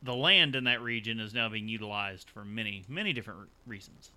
[0.02, 4.12] the land in that region is now being utilized for many many different reasons.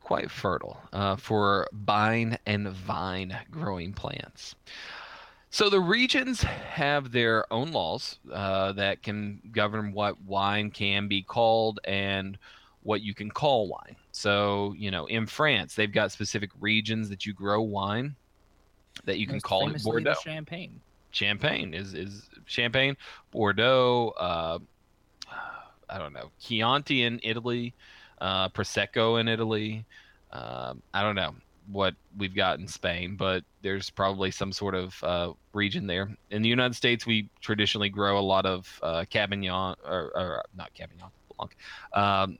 [0.00, 4.54] quite fertile uh, for vine and vine growing plants.
[5.50, 11.22] So the regions have their own laws uh, that can govern what wine can be
[11.22, 12.38] called and
[12.84, 13.96] what you can call wine.
[14.12, 18.14] So you know, in France, they've got specific regions that you grow wine
[19.04, 20.14] that you can Most call it Bordeaux.
[20.22, 20.80] Champagne.
[21.10, 22.96] Champagne is is Champagne,
[23.32, 24.10] Bordeaux.
[24.10, 24.58] Uh,
[25.88, 27.74] I don't know Chianti in Italy,
[28.20, 29.84] uh, Prosecco in Italy.
[30.32, 31.34] Um, I don't know
[31.70, 36.10] what we've got in Spain, but there's probably some sort of uh, region there.
[36.30, 40.70] In the United States, we traditionally grow a lot of uh, Cabernet, or, or not
[40.74, 41.56] Cabernet Blanc,
[41.94, 42.38] um,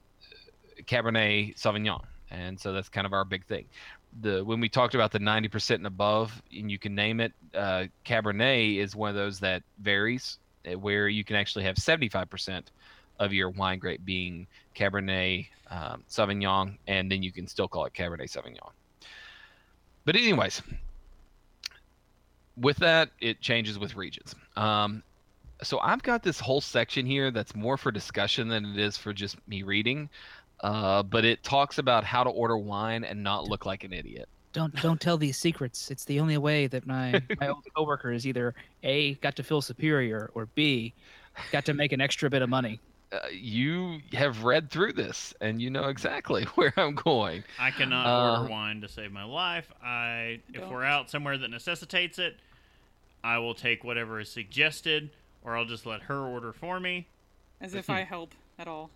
[0.83, 3.67] Cabernet Sauvignon, and so that's kind of our big thing.
[4.23, 7.85] The when we talked about the 90% and above, and you can name it, uh,
[8.05, 12.65] Cabernet is one of those that varies, uh, where you can actually have 75%
[13.21, 17.93] of your wine grape being Cabernet um, Sauvignon, and then you can still call it
[17.93, 18.71] Cabernet Sauvignon.
[20.05, 20.63] But anyways,
[22.57, 24.35] with that, it changes with regions.
[24.57, 25.03] Um,
[25.63, 29.13] so I've got this whole section here that's more for discussion than it is for
[29.13, 30.09] just me reading.
[30.61, 34.29] Uh, but it talks about how to order wine and not look like an idiot.
[34.53, 35.91] Don't don't tell these secrets.
[35.91, 39.63] It's the only way that my my old coworker is either a got to feel
[39.63, 40.93] superior or b
[41.53, 42.81] got to make an extra bit of money.
[43.13, 47.43] Uh, you have read through this and you know exactly where I'm going.
[47.59, 49.73] I cannot Uh, order wine to save my life.
[49.83, 50.71] I if Don't.
[50.71, 52.37] we're out somewhere that necessitates it,
[53.25, 55.11] I will take whatever is suggested,
[55.45, 57.07] or I'll just let her order for me.
[57.61, 58.91] As if I help at all.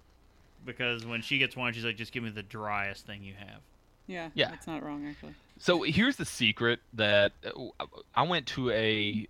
[0.65, 3.61] Because when she gets wine, she's like, "Just give me the driest thing you have."
[4.07, 4.31] Yeah.
[4.35, 4.51] Yeah.
[4.51, 5.35] That's not wrong actually.
[5.59, 9.27] So here's the secret that uh, I went to a.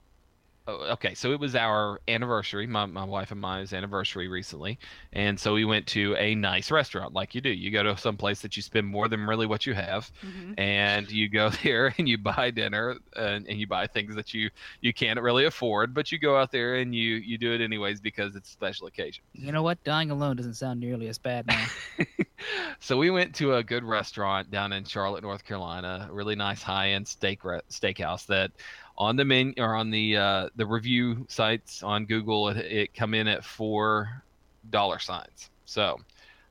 [0.67, 4.79] oh, Okay, so it was our anniversary, my, my wife and mine's anniversary recently.
[5.13, 7.51] And so we went to a nice restaurant, like you do.
[7.51, 10.11] You go to some place that you spend more than really what you have.
[10.25, 10.55] Mhm.
[10.59, 14.51] And you go there and you buy dinner and, and you buy things that you,
[14.81, 18.01] you can't really afford, but you go out there and you, you do it anyways
[18.01, 19.23] because it's a special occasion.
[19.33, 19.83] You know what?
[19.85, 21.67] Dying alone doesn't sound nearly as bad now.
[22.81, 26.09] so we went to a good restaurant down in Charlotte, North Carolina.
[26.11, 28.51] A really nice high-end steak re- steakhouse that
[28.97, 33.15] on the menu or on the uh, the review sites on Google it, it come
[33.15, 34.23] in at four
[34.71, 35.51] dollar signs.
[35.65, 36.01] So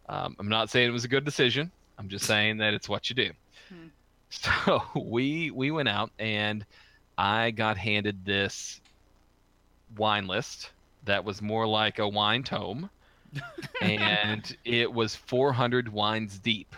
[0.09, 1.71] um, I'm not saying it was a good decision.
[1.97, 3.31] I'm just saying that it's what you do.
[3.69, 3.87] Hmm.
[4.29, 6.65] So we we went out and
[7.19, 8.81] I got handed this
[9.95, 10.71] wine list
[11.05, 12.89] that was more like a wine tome
[13.81, 16.75] and it was 400 wines deep.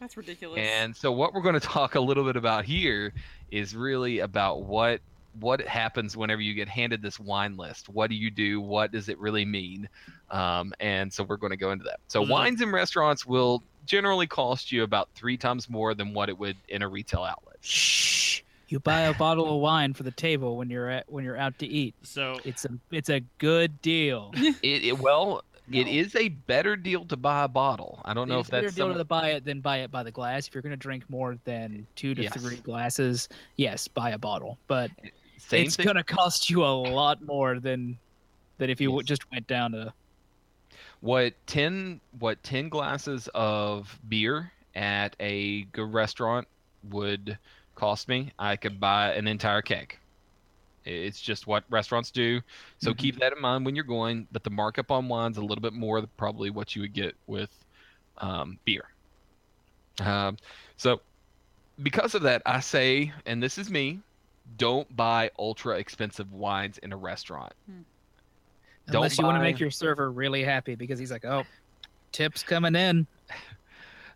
[0.00, 0.58] That's ridiculous.
[0.58, 3.12] And so, what we're going to talk a little bit about here
[3.50, 5.00] is really about what
[5.38, 7.88] what happens whenever you get handed this wine list.
[7.88, 8.60] What do you do?
[8.60, 9.88] What does it really mean?
[10.28, 12.00] Um, and so we're going to go into that.
[12.08, 16.14] So Well, then- wines in restaurants will generally cost you about three times more than
[16.14, 17.56] what it would in a retail outlet.
[17.60, 18.40] Shh.
[18.68, 21.58] You buy a bottle of wine for the table when you're at when you're out
[21.60, 21.94] to eat.
[22.02, 24.32] So It's a it's a good deal.
[24.62, 28.00] It, it well, it is a better deal to buy a bottle.
[28.04, 30.02] I don't know it's if better deal some- to buy it than buy it by
[30.02, 30.46] the glass.
[30.48, 32.40] If you're going to drink more than two to Yes.
[32.40, 34.58] three glasses, yes, buy a bottle.
[34.66, 34.90] But
[35.38, 37.98] Same it's going to cost you a lot more than
[38.58, 39.06] than if you Yes.
[39.06, 39.92] just went down to.
[41.00, 46.46] what 10 what 10 glasses of beer at a good restaurant
[46.90, 47.38] would
[47.74, 49.98] cost me i could buy an entire keg
[50.84, 52.40] it's just what restaurants do.
[52.78, 55.62] So keep that in mind when you're going but the markup on wine's a little
[55.62, 57.50] bit more than probably what you would get with
[58.18, 58.84] um, beer.
[60.00, 60.36] Um,
[60.76, 61.00] so
[61.82, 64.00] because of that i say and this is me
[64.56, 67.52] don't buy ultra expensive wines in a restaurant.
[68.86, 71.44] Don't Unless you want to make your server really happy because he's like, oh,
[72.12, 73.06] tips coming in.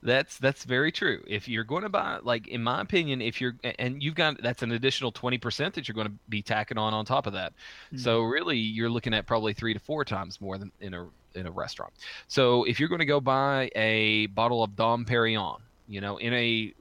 [0.05, 1.24] That's that's very true.
[1.26, 4.62] If you're going to buy, like in my opinion, if you're and you've got that's
[4.62, 7.55] an additional twenty percent that you're going to be tacking on on top of that.
[7.97, 11.47] So really, you're looking at probably three to four times more than in a in
[11.47, 11.94] a restaurant.
[12.28, 16.35] So if you're going to go buy a bottle of Dom Perignon, you know, in
[16.35, 16.74] a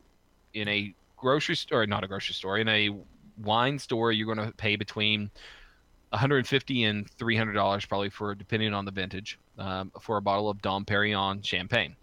[0.53, 2.89] in a grocery store, not a grocery store, in a
[3.41, 5.31] wine store, you're going to pay between
[6.09, 10.61] 150 and 300 dollars probably for depending on the vintage um, for a bottle of
[10.61, 11.95] Dom Perignon champagne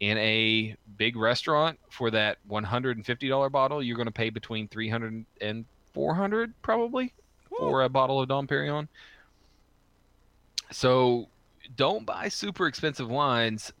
[0.00, 5.64] in a big restaurant for that $150 bottle you're going to pay between 300 and
[5.92, 7.12] 400 probably
[7.48, 8.88] for a bottle of Dom Perignon.
[10.70, 11.28] So
[11.76, 13.72] don't buy super expensive wines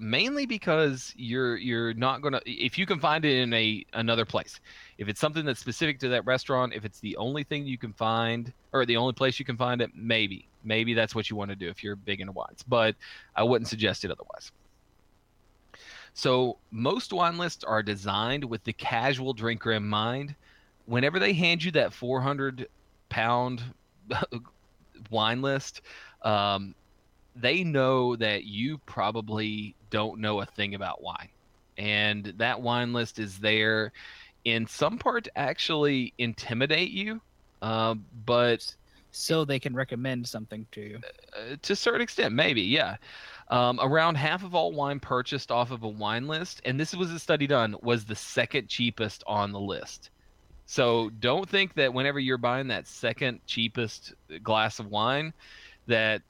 [0.00, 4.24] mainly because you're you're not going to if you can find it in a another
[4.24, 4.60] place
[4.96, 7.92] if it's something that's specific to that restaurant if it's the only thing you can
[7.92, 11.50] find or the only place you can find it maybe maybe that's what you want
[11.50, 12.94] to do if you're big into wines but
[13.34, 14.52] i wouldn't suggest it otherwise
[16.18, 20.34] so most wine lists are designed with the casual drinker in mind.
[20.86, 22.66] Whenever they hand you that 400
[23.08, 23.62] pound
[25.10, 25.82] wine list
[26.22, 26.74] um,
[27.36, 31.28] they know that you probably don't know a thing about wine.
[31.76, 33.92] And that wine list is there
[34.44, 37.20] in some part to actually intimidate you
[37.62, 38.74] um, but
[39.12, 41.00] so they can recommend something to you.
[41.36, 42.96] Uh, to a certain extent maybe yeah
[43.50, 47.10] um, around half of all wine purchased off of a wine list and this was
[47.10, 50.10] a study done was the second cheapest on the list
[50.66, 54.12] so don't think that whenever you're buying that second cheapest
[54.42, 55.32] glass of wine
[55.86, 56.22] that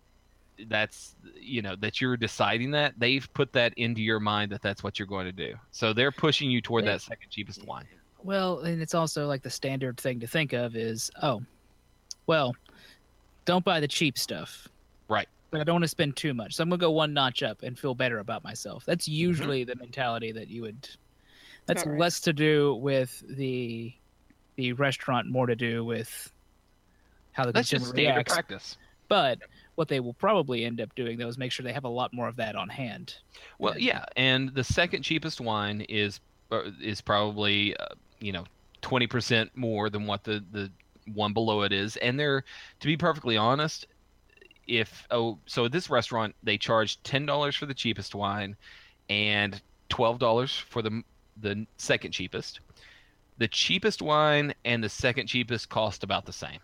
[0.68, 4.82] that's you know that you're deciding that they've put that into your mind that that's
[4.82, 7.86] what you're going to do so they're pushing you toward that second cheapest wine
[8.22, 11.42] Well, and it's also like the standard thing to think of is, oh,
[12.26, 12.54] well,
[13.44, 14.68] don't buy the cheap stuff.
[15.08, 15.28] Right.
[15.50, 16.54] But I don't want to spend too much.
[16.54, 18.84] So I'm going to go one notch up and feel better about myself.
[18.84, 19.14] That's Mm-hmm.
[19.14, 20.88] usually the mentality that you would
[21.66, 21.98] that's Alright.
[22.00, 23.92] less to do with the
[24.56, 26.32] the restaurant, more to do with
[27.32, 28.32] how the that's consumer just reacts.
[28.34, 28.76] practice
[29.08, 29.38] But
[29.76, 32.12] what they will probably end up doing though is make sure they have a lot
[32.12, 33.14] more of that on hand.
[33.58, 36.20] Well, yeah, and the second cheapest wine is
[36.50, 37.86] uh, is probably uh,
[38.20, 38.44] you know
[38.82, 40.70] twenty percent more than what the the
[41.14, 42.44] one below it is, and they're
[42.80, 43.86] to be perfectly honest,
[44.68, 48.56] if oh so at this restaurant they charge ten dollars for the cheapest wine,
[49.10, 51.02] and twelve dollars for the
[51.40, 52.60] the second cheapest.
[53.38, 56.60] The cheapest wine and the second cheapest cost about the same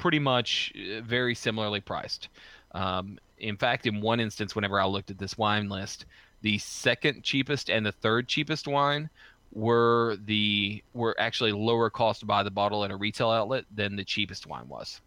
[0.00, 2.28] pretty much uh, very similarly priced.
[2.72, 6.06] Um, in fact, in one instance, whenever I looked at this wine list,
[6.42, 9.10] the second cheapest and the third cheapest wine
[9.52, 13.96] were the were actually lower cost to buy the bottle at a retail outlet than
[13.96, 15.00] the cheapest wine was.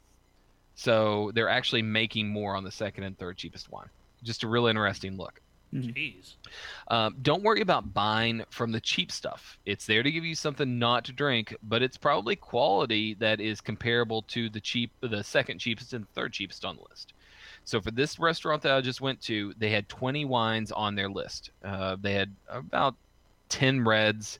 [0.76, 3.90] So they're actually making more on the second and third cheapest wine.
[4.24, 5.42] Just a real interesting look.
[5.74, 6.36] Jeez.
[6.90, 9.58] Um, don't worry about buying from the cheap stuff.
[9.66, 13.60] It's there to give you something not to drink, but it's probably quality that is
[13.60, 17.14] comparable to the cheap, the second cheapest and third cheapest on the list.
[17.66, 21.10] So for this restaurant that I just went to, they had 20 wines on their
[21.10, 21.50] list.
[21.64, 22.96] Uh, they had about
[23.50, 24.40] 10 reds,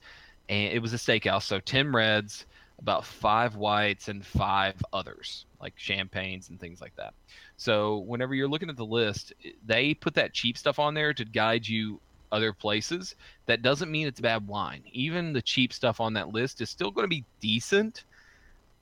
[0.50, 2.46] and it was a steakhouse, so 10 reds,
[2.80, 7.14] about five whites, and five others like champagnes and things like that.
[7.56, 9.34] So whenever you're looking at the list,
[9.66, 12.02] they put that cheap stuff on there to guide you
[12.34, 13.16] other places.
[13.46, 14.84] That doesn't mean it's bad wine.
[14.92, 18.04] Even the cheap stuff on that list is still going to be decent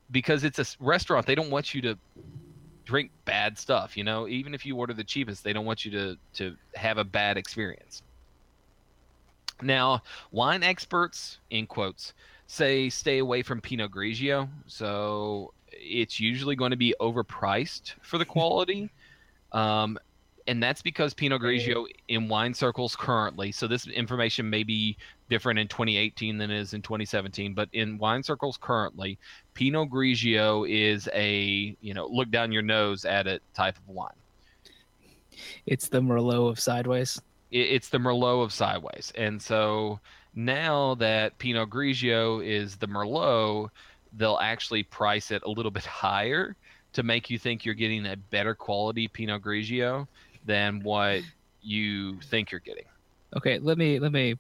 [0.09, 1.27] because it's a restaurant.
[1.27, 1.97] They don't want you to
[2.85, 4.27] drink bad stuff, you know.
[4.27, 7.37] Even if you order the cheapest, they don't want you to to have a bad
[7.37, 8.01] experience.
[9.61, 10.01] Now,
[10.31, 12.13] wine experts in quotes
[12.51, 14.49] say stay away from Pinot Grigio.
[14.67, 18.89] So it's usually going to be overpriced for the quality.
[19.53, 19.99] Um,
[20.47, 24.95] and that's because Pinot Grigio in wine circles currently, so this information may be
[25.29, 29.19] different in 2018 than it is in 2017, but in wine circles currently,
[29.55, 34.09] Pinot Grigio is a, you know, look down your nose at it type of wine.
[35.65, 37.21] It's the Merlot of Sideways.
[37.51, 39.11] It's the Merlot of Sideways.
[39.15, 39.99] And so
[40.35, 43.69] now that Pinot Grigio is the Merlot,
[44.17, 46.55] they'll actually price it a little bit higher
[46.93, 50.07] to make you think you're getting a better quality Pinot Grigio
[50.45, 51.21] than what
[51.61, 52.85] you think you're getting.
[53.37, 54.35] Okay, let me let me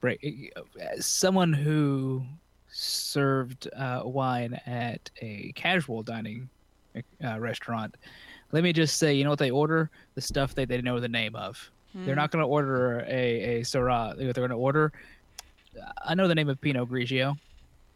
[0.00, 0.52] break.
[0.80, 2.22] As someone who
[2.68, 6.48] served uh, wine at a casual dining
[7.24, 7.94] uh, restaurant,
[8.52, 9.90] let me just say, you know what they order?
[10.14, 11.70] The stuff that they know the name of.
[11.94, 12.18] They're Hmm.
[12.20, 14.16] not going to order a a Syrah.
[14.16, 14.92] They're going to order.
[16.04, 17.36] I know the name of Pinot Grigio.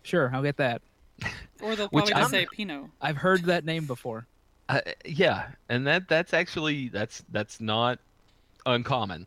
[0.03, 0.83] Sure, I'll get that.
[1.63, 2.87] Or they'll Which probably I'm- just say Pinot.
[3.01, 4.27] I've heard that name before.
[4.69, 7.99] Uh, yeah, and that that's actually that's that's not
[8.67, 9.27] uncommon.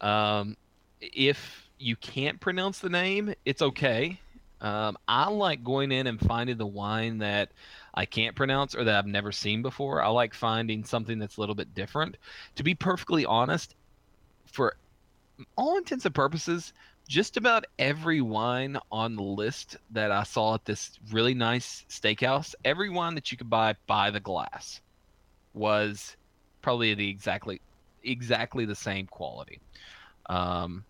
[0.00, 0.56] Um,
[1.00, 4.20] if you can't pronounce the name, it's okay.
[4.60, 7.50] Um, I like going in and finding the wine that
[7.94, 10.02] I can't pronounce or that I've never seen before.
[10.02, 12.16] I like finding something that's a little bit different.
[12.54, 13.74] To be perfectly honest,
[14.46, 14.76] for
[15.56, 16.72] all intents and purposes,
[17.08, 22.54] just about every wine on the list that I saw at this really nice steakhouse,
[22.64, 24.80] every wine that you could buy by the glass
[25.54, 26.16] was
[26.62, 27.60] probably the exactly
[28.02, 29.60] exactly the same quality.
[30.28, 30.84] Um,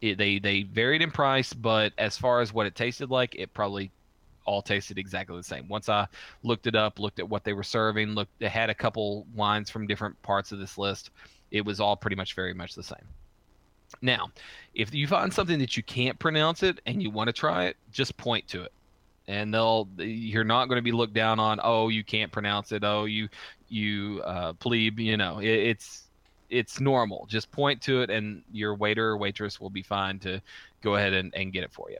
[0.00, 3.52] it, they they varied in price, but as far as what it tasted like, it
[3.52, 3.90] probably
[4.46, 5.68] all tasted exactly the same.
[5.68, 6.06] Once I
[6.42, 9.68] looked it up, looked at what they were serving, looked, they had a couple wines
[9.70, 11.10] from different parts of this list.
[11.50, 13.06] It was all pretty much very much the same.
[14.02, 14.30] Now,
[14.74, 17.76] if you find something that you can't pronounce it and you want to try it,
[17.92, 18.72] just point to it.
[19.28, 22.82] And they'll you're not going to be looked down on, oh, you can't pronounce it,
[22.82, 23.28] oh, you
[23.68, 25.38] you uh plebe, you know.
[25.38, 26.04] It, it's
[26.48, 27.26] it's normal.
[27.28, 30.42] Just point to it and your waiter or waitress will be fine to
[30.82, 31.98] go ahead and, and get it for you.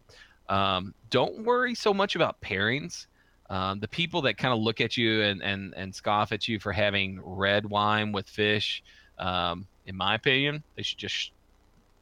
[0.55, 3.07] Um, don't worry so much about pairings.
[3.49, 6.59] Um, the people that kind of look at you and, and, and scoff at you
[6.59, 8.83] for having red wine with fish,
[9.19, 11.33] um, in my opinion, they should just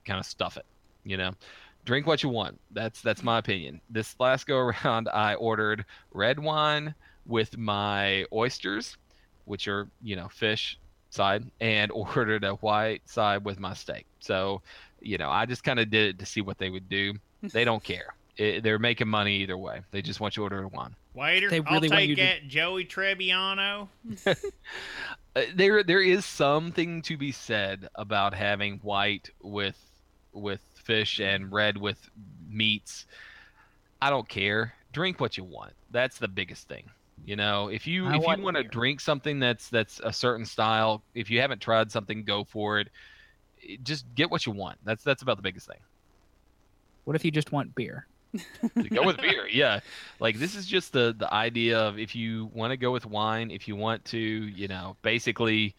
[0.09, 0.67] kind of stuff it.
[1.05, 1.33] You know,
[1.85, 2.59] drink what you want.
[2.73, 3.81] That's that's my opinion.
[3.91, 6.95] This last go around, I ordered red wine
[7.27, 8.97] with my oysters,
[9.45, 10.79] which are you know fish
[11.11, 14.07] side, and ordered a white side with my steak.
[14.21, 14.61] So,
[15.01, 17.15] you know, I just kind of did it to see what they would do.
[17.43, 18.15] They don't care.
[18.37, 19.81] It, they're making money either way.
[19.91, 20.95] They just want you to order a wine.
[21.15, 23.89] Waiter, They I'll really want take you to- that Joey Trebbiano.
[25.35, 29.77] Uh, there there is something to be said about having white with
[30.41, 32.09] with fish and red with
[32.49, 33.07] meats.
[34.01, 34.75] I don't care.
[34.93, 35.73] Drink what you want.
[35.91, 36.89] That's the biggest thing.
[37.25, 40.13] You know, if you I if want you want to drink something that's that's a
[40.13, 42.89] certain style, if you haven't tried something, go for it.
[43.61, 44.79] It- Just get what you want.
[44.85, 45.81] That's that's about the biggest thing.
[47.05, 48.07] What if you just want beer?
[48.91, 49.81] go with beer yeah
[50.21, 53.51] like this is just the the idea of if you want to go with wine
[53.51, 55.75] if you want to you know basically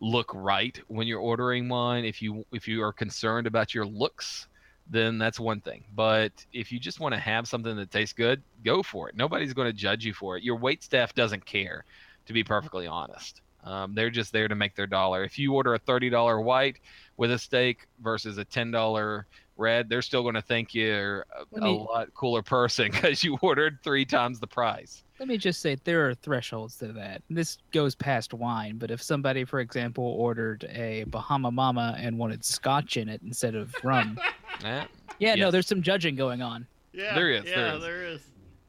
[0.00, 2.04] look right when you're ordering wine.
[2.04, 4.46] If you if you are concerned about your looks
[4.90, 5.84] then that's one thing.
[5.94, 9.16] But if you just want to have something that tastes good go for it.
[9.16, 10.42] Nobody's going to judge you for it.
[10.42, 11.84] Your wait staff doesn't care
[12.26, 13.40] to be perfectly honest.
[13.62, 15.22] Um, they're just there to make their dollar.
[15.22, 16.78] If you order a $30 white
[17.16, 19.24] with a steak versus a $10
[19.60, 23.38] red they're still going to think you're a, Let a lot cooler person because you
[23.42, 27.22] ordered three times the price Let me just say there are thresholds to that.
[27.28, 32.42] This goes past wine, but if somebody, for example, ordered a Bahama Mama and wanted
[32.44, 34.18] scotch in it instead of rum,
[34.64, 34.84] Eh,
[35.18, 36.66] yeah, no, there's some judging going on.
[36.92, 37.82] Yeah, There is, Yeah, there is.
[37.82, 38.20] there is.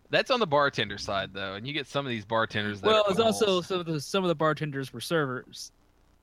[0.10, 3.04] that's on the bartender side though and you get some of these bartenders that Well,
[3.08, 5.72] are it's also some of the some of the bartenders were servers,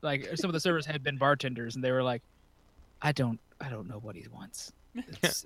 [0.03, 2.23] like some of the servers had been bartenders, and they were like,
[3.03, 4.73] "I don't, I don't know what he wants."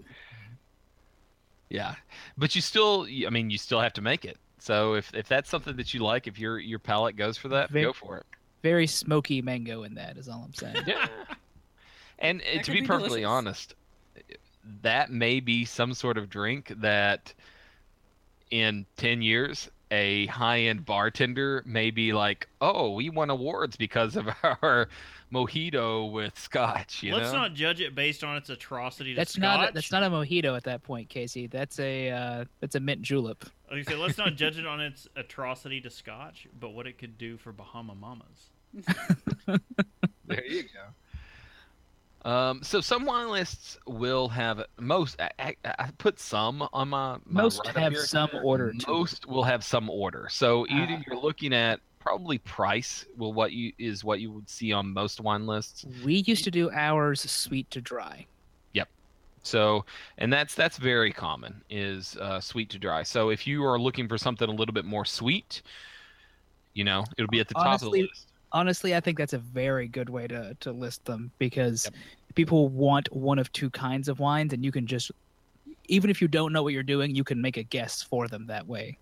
[1.68, 1.94] Yeah,
[2.36, 4.36] but you still, I mean, you still have to make it.
[4.58, 7.70] So if, if that's something that you like, if your your palate goes for that,
[7.70, 8.26] Ve- go for it.
[8.62, 10.76] very smoky mango in that is all I'm saying.
[10.86, 11.06] Yeah.
[12.18, 13.26] And uh, That to be, be perfectly delicious.
[13.26, 13.74] honest,
[14.82, 17.34] that may be some sort of drink that
[18.52, 24.27] in 10 years a high-end bartender may be like, "Oh, we won awards because of
[24.43, 24.89] our
[25.32, 27.40] mojito with scotch," you Let's know?
[27.40, 29.43] not judge it based on its atrocity to That's scotch.
[29.43, 31.47] not a, that's not a mojito at that point, Casey.
[31.47, 33.44] That's a uh, that's a mint julep.
[33.70, 36.98] Like I said, let's not judge it on its atrocity to scotch, but what it
[36.98, 38.51] could do for Bahama Mamas.
[40.24, 40.94] There you go.
[42.24, 45.20] Um, so some wine lists will have most.
[45.20, 48.05] I, I, I put some on my, my Most have here.
[48.05, 50.28] some order Most will have some order.
[50.31, 51.03] So either Ah.
[51.07, 55.20] you're looking at probably price will what you is what you would see on most
[55.20, 55.85] wine lists.
[56.05, 58.27] We used to do ours sweet to dry.
[58.73, 58.89] Yep.
[59.43, 59.85] So
[60.19, 63.03] and that's that's very common is uh, sweet to dry.
[63.03, 65.62] So if you are looking for something a little bit more sweet,
[66.74, 68.28] you know it'll be at the top of the list.
[68.52, 71.90] Honestly, I think that's a very good way to, to list them because
[72.34, 75.10] people want one of two kinds of wines, and you can just,
[75.86, 78.46] even if you don't know what you're doing, you can make a guess for them
[78.46, 78.98] that way.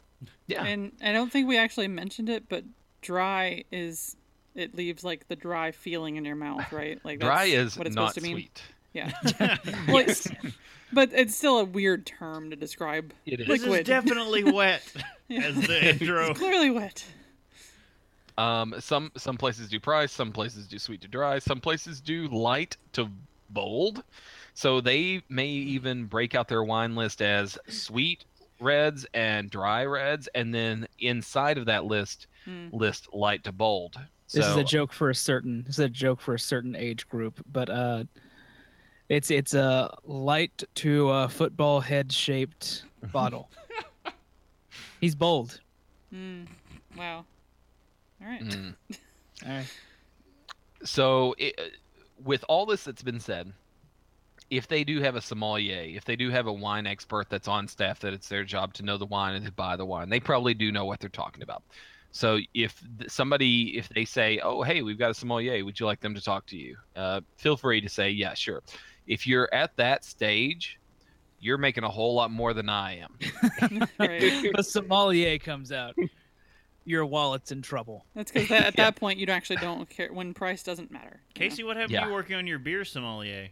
[0.46, 0.64] Yeah.
[0.64, 2.64] And I don't think we actually mentioned it, but
[3.02, 4.16] dry is
[4.54, 6.98] it leaves like the dry feeling in your mouth, right?
[7.04, 8.36] Like Dry that's is what it's not supposed to mean.
[8.36, 8.62] sweet.
[8.92, 9.12] Yeah.
[9.88, 10.28] well, it's-
[10.92, 13.46] but it's still a weird term to describe It is.
[13.46, 14.82] This is definitely wet,
[15.28, 15.42] Yeah.
[15.42, 16.30] as the intro.
[16.30, 17.04] It's clearly wet.
[18.40, 22.26] Um, some some places do price, some places do sweet to dry, some places do
[22.28, 23.08] light to
[23.50, 24.02] bold.
[24.54, 28.24] So they may even break out their wine list as sweet
[28.60, 32.68] reds and dry reds, and then inside of that list, Hmm.
[32.72, 33.96] list light to bold.
[34.32, 35.62] This is a joke for a certain.
[35.64, 38.04] This is a joke for a certain age group, but uh,
[39.10, 43.50] it's it's a light to a football head shaped bottle.
[45.00, 45.60] He's bold.
[46.14, 46.46] Mm.
[46.96, 47.24] Wow.
[48.20, 48.42] All right.
[48.44, 48.76] Mm.
[49.46, 49.66] All right.
[50.82, 51.64] So, it, uh,
[52.22, 53.52] with all this that's been said,
[54.50, 57.68] if they do have a sommelier, if they do have a wine expert that's on
[57.68, 60.20] staff, that it's their job to know the wine and to buy the wine, they
[60.20, 61.62] probably do know what they're talking about.
[62.12, 66.00] So, if somebody, if they say, "Oh, hey, we've got a sommelier, would you like
[66.00, 68.62] them to talk to you?" Uh, feel free to say, "Yeah, sure."
[69.06, 70.76] If you're at that stage,
[71.38, 73.18] you're making a whole lot more than I am.
[73.98, 74.32] Right.
[74.56, 75.94] the sommelier comes out.
[76.84, 78.04] Your wallet's in trouble.
[78.14, 81.20] That's because at that point you actually don't care when price doesn't matter.
[81.34, 81.48] you know?
[81.48, 82.06] Casey, what happened Yeah.
[82.06, 83.48] you working on your beer sommelier?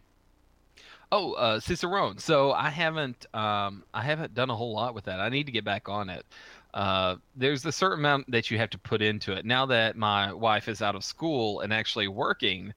[1.10, 2.18] Oh, uh, Cicerone.
[2.18, 5.20] So I haven't, um, I haven't done a whole lot with that.
[5.20, 6.24] I need to get back on it.
[6.74, 9.46] Uh, there's a certain amount that you have to put into it.
[9.46, 12.74] Now that my wife is out of school and actually working,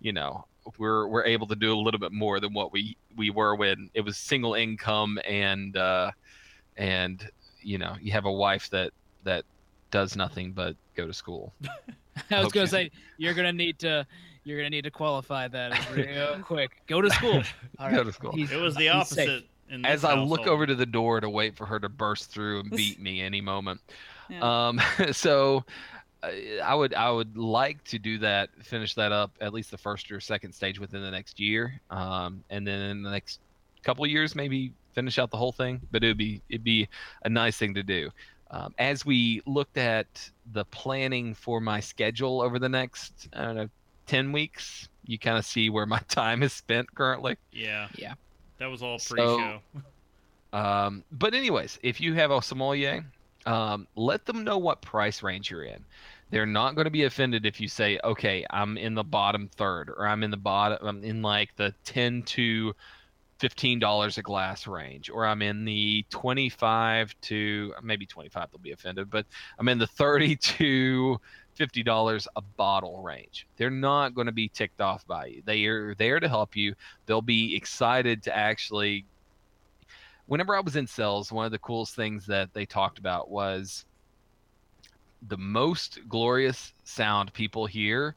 [0.00, 0.46] you know,
[0.78, 3.90] we're we're able to do a little bit more than what we we were when
[3.92, 6.10] it was single income and uh,
[6.78, 7.28] and
[7.60, 8.90] you know you have a wife that
[9.24, 9.44] that
[9.94, 11.54] does nothing but go to school.
[11.64, 14.04] I was Hope gonna say you're gonna need to
[14.42, 16.82] you're gonna need to qualify that real quick.
[16.88, 17.44] Go to school.
[17.78, 18.32] All Go to school.
[18.32, 19.44] He's- It was the opposite.
[19.70, 22.30] In this as I look over to the door to wait for her to burst
[22.30, 23.80] through and beat me any moment.
[24.28, 24.40] Yeah.
[24.68, 24.80] Um,
[25.12, 25.64] so
[26.24, 26.30] uh,
[26.62, 30.10] I would I would like to do that, finish that up at least the first
[30.10, 33.38] or second stage within the next year, um, and then in the next
[33.84, 35.80] couple of years maybe finish out the whole thing.
[35.92, 36.88] But it'd be it'd be
[37.24, 38.10] a nice thing to do.
[38.50, 43.56] Um, as we looked at the planning for my schedule over the next I don't
[43.56, 43.68] know
[44.06, 47.36] ten weeks, you kind of see where my time is spent currently.
[47.52, 47.88] Yeah.
[47.96, 48.14] Yeah.
[48.58, 49.60] That was all So- pre-show.
[50.52, 53.04] Um, but anyways, if you have a sommelier,
[53.44, 55.84] um, let them know what price range you're in.
[56.30, 59.88] They're not going to be offended if you say, "Okay, I'm in the bottom third,"
[59.90, 62.74] or "I'm in the bottom, I'm in like the ten to
[63.38, 68.72] fifteen dollars a glass range," or "I'm in the twenty-five to maybe twenty-five." They'll be
[68.72, 69.26] offended, but
[69.58, 71.20] I'm in the thirty to
[71.54, 73.46] fifty dollars a bottle range.
[73.56, 75.42] They're not going to be ticked off by you.
[75.44, 76.74] They are there to help you.
[77.06, 79.06] They'll be excited to actually
[80.26, 83.84] whenever I was in sales, one of the coolest things that they talked about was
[85.28, 88.14] the most glorious sound people hear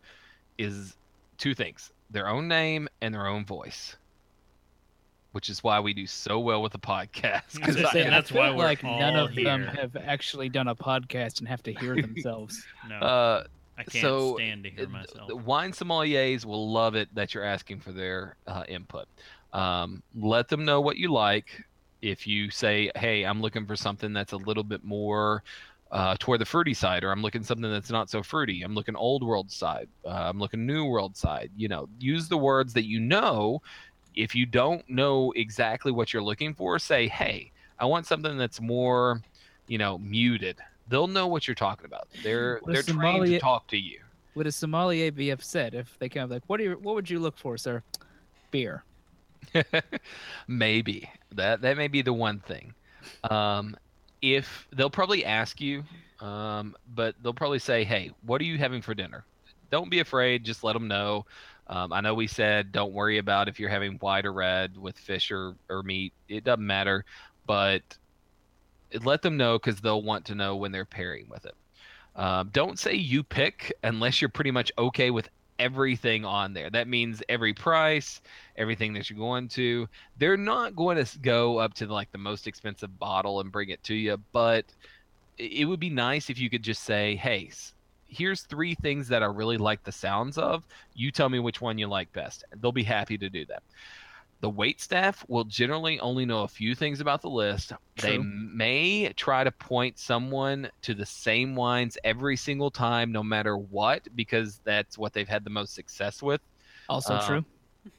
[0.57, 0.95] is
[1.37, 3.97] two things their own name and their own voice.
[5.37, 7.61] Which is why we do so well with the podcast.
[7.61, 9.95] 'cause And I- Say, I that's feel why we're like none all of them have
[9.95, 12.65] actually done a podcast and have to hear themselves.
[12.89, 13.43] No, uh,
[13.77, 15.27] I can't so, stand to hear uh, myself.
[15.27, 19.05] The wine sommeliers will love it that you're asking for their uh, input.
[19.53, 21.63] Um, let them know what you like.
[22.01, 25.43] If you say, "Hey, I'm looking for something that's a little bit more
[25.91, 28.95] uh, toward the fruity side," or "I'm looking something that's not so fruity," "I'm looking
[28.95, 32.85] old world side," uh, "I'm looking new world side," you know, use the words that
[32.87, 33.61] you know.
[34.17, 38.59] If you don't know exactly what you're looking for, say, "Hey, I want something that's
[38.59, 39.21] more,
[39.67, 40.57] you know, muted."
[40.89, 42.07] They'll know what you're talking about.
[42.23, 43.99] They're Well, they're trained to talk to you.
[44.35, 46.71] Would a sommelier be upset if they come up like, "What do you?
[46.81, 47.83] What would you look for, sir?"
[48.51, 48.83] Beer.
[50.47, 52.73] maybe that that may be the one thing
[53.29, 53.75] um
[54.21, 55.83] if they'll probably ask you
[56.19, 59.23] um but they'll probably say hey what are you having for dinner
[59.71, 61.25] don't be afraid just let them know
[61.69, 64.97] um, i know we said don't worry about if you're having white or red with
[64.97, 67.05] fish or, or meat it doesn't matter
[67.45, 67.81] but
[69.03, 71.55] let them know because they'll want to know when they're pairing with it
[72.15, 75.29] um, don't say you pick unless you're pretty much okay with
[75.59, 76.69] everything on there.
[76.69, 78.21] That means every price,
[78.55, 79.87] everything that you're going to.
[80.17, 83.83] They're not going to go up to like the most expensive bottle and bring it
[83.83, 84.65] to you, but
[85.37, 87.51] it would be nice if you could just say, "Hey,
[88.07, 90.65] here's three things that I really like the sounds of.
[90.93, 93.63] You tell me which one you like best." They'll be happy to do that.
[94.39, 97.73] The wait staff will generally only know a few things about the list.
[97.99, 103.57] They may try to point someone to the same wines every single time, no matter
[103.57, 106.41] what, because that's what they've had the most success with.
[106.87, 107.45] Also Uh, true.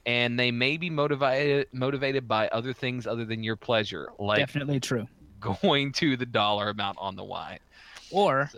[0.07, 4.79] And they may be motivated motivated by other things other than your pleasure, like Definitely
[4.79, 5.09] true.
[5.41, 7.59] going to the dollar amount on the wine.
[8.11, 8.51] Or,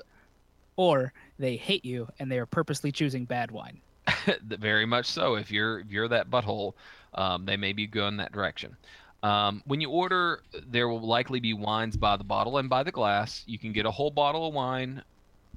[0.77, 3.81] or they hate you and they are purposely choosing bad wine.
[4.43, 5.35] Very much so.
[5.35, 6.75] If you're if you're that butthole,
[7.15, 8.77] um, they may be going that direction.
[9.23, 12.93] Um, when you order, there will likely be wines by the bottle and by the
[12.93, 13.45] glass.
[13.47, 15.03] You can get a whole bottle of wine.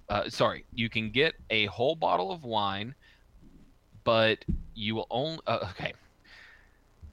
[0.10, 2.94] Uh, sorry, you can get a whole bottle of wine,
[4.04, 4.44] but
[4.76, 5.40] you will only.
[5.48, 5.94] Uh, okay.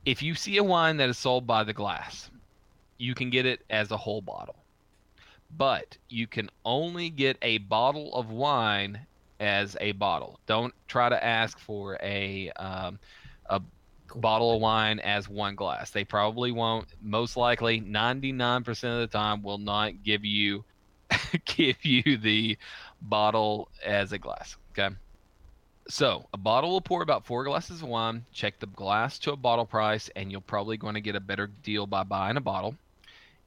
[0.04, 2.30] If you see a wine that is sold by the glass,
[2.98, 4.56] you can get it as a whole bottle.
[5.56, 9.06] But you can only get a bottle of wine
[9.40, 10.38] as a bottle.
[10.46, 12.98] Don't try to ask for a um,
[13.46, 13.60] a
[14.14, 15.90] bottle of wine as one glass.
[15.90, 16.88] They probably won't.
[17.02, 20.64] Most likely, 99% of the time, will not give you
[21.44, 22.56] give you the
[23.00, 24.56] bottle as a glass.
[24.72, 24.94] Okay.
[25.88, 28.24] So a bottle will pour about four glasses of wine.
[28.32, 31.48] Check the glass to a bottle price, and you're probably going to get a better
[31.48, 32.76] deal by buying a bottle.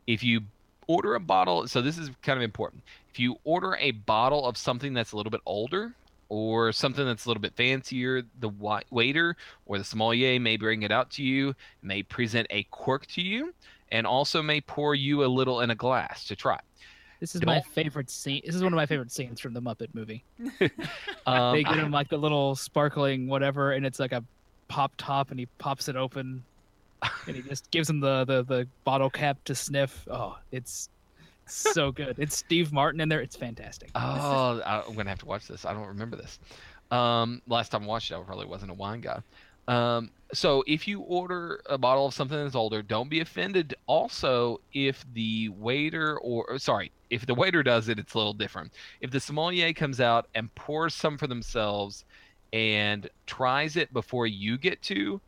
[0.07, 0.41] If you
[0.87, 2.83] order a bottle, so this is kind of important.
[3.11, 5.93] If you order a bottle of something that's a little bit older
[6.29, 8.49] or something that's a little bit fancier, the
[8.89, 9.35] waiter
[9.65, 13.53] or the sommelier may bring it out to you, may present a cork to you,
[13.91, 16.59] and also may pour you a little in a glass to try.
[17.19, 18.41] This is Don't- my favorite scene.
[18.45, 20.23] This is one of my favorite scenes from the Muppet movie.
[21.25, 24.23] Um, they get I- him like the little sparkling whatever, and it's like a
[24.67, 26.43] pop top, and he pops it open,
[27.27, 30.07] and he just gives him the the, the bottle cap to sniff.
[30.09, 30.89] Oh, it's
[31.45, 32.15] so good.
[32.17, 33.21] It's Steve Martin in there.
[33.21, 33.91] It's fantastic.
[33.95, 35.65] Oh, I'm gonna have to watch this.
[35.65, 36.39] I don't remember this.
[36.91, 39.21] Um, last time I watched it, I probably wasn't a wine guy.
[39.67, 43.75] Um, so if you order a bottle of something that's older, don't be offended.
[43.87, 48.33] Also, if the waiter or or sorry, if the waiter does it, it's a little
[48.33, 48.71] different.
[49.01, 52.05] If the sommelier comes out and pours some for themselves
[52.51, 55.19] and tries it before you get to,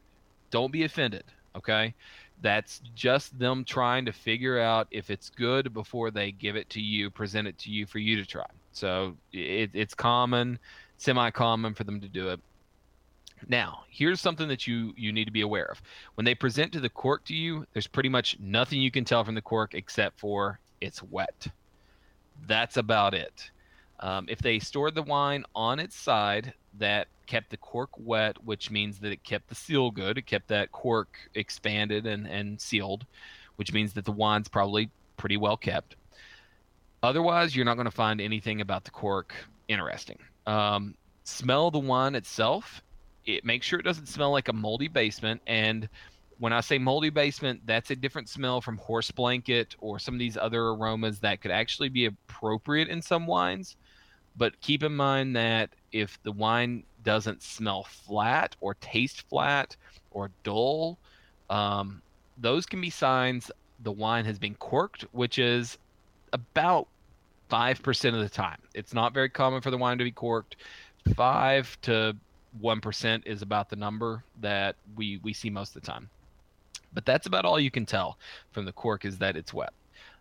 [0.52, 1.24] don't be offended.
[1.56, 1.94] Okay,
[2.42, 6.82] that's just them trying to figure out if it's good before they give it to
[6.82, 8.46] you, present it to you for you to try.
[8.72, 10.60] So it, it's common,
[10.98, 12.40] semi-common for them to do it.
[13.48, 15.82] Now, here's something that you you need to be aware of.
[16.16, 19.24] When they present to the cork to you, there's pretty much nothing you can tell
[19.24, 21.48] from the cork except for it's wet.
[22.48, 23.52] That's about it.
[24.00, 28.70] Um, if they stored the wine on its side, that kept the cork wet, which
[28.70, 30.18] means that it kept the seal good.
[30.18, 33.06] It kept that cork expanded and, and sealed,
[33.56, 35.96] which means that the wine's probably pretty well kept.
[37.02, 39.34] Otherwise, you're not going to find anything about the cork
[39.68, 40.18] interesting.
[40.46, 42.82] Um, smell the wine itself.
[43.26, 45.42] It make sure it doesn't smell like a moldy basement.
[45.48, 45.90] And
[46.40, 50.20] when I say moldy basement, that's a different smell from horse blanket or some of
[50.20, 53.78] these other aromas that could actually be appropriate in some wines.
[54.38, 59.76] But keep in mind that if the wine doesn't smell flat or taste flat
[60.12, 60.98] or dull,
[61.50, 62.02] um,
[62.38, 63.50] those can be signs
[63.84, 65.78] the wine has been corked, which is
[66.34, 66.88] about
[67.50, 68.58] 5% of the time.
[68.74, 70.58] It's not very common for the wine to be corked.
[71.16, 72.16] 5 to
[72.62, 76.10] 1% is about the number that we, we see most of the time.
[76.94, 78.18] But that's about all you can tell
[78.52, 79.74] from the cork is that it's wet.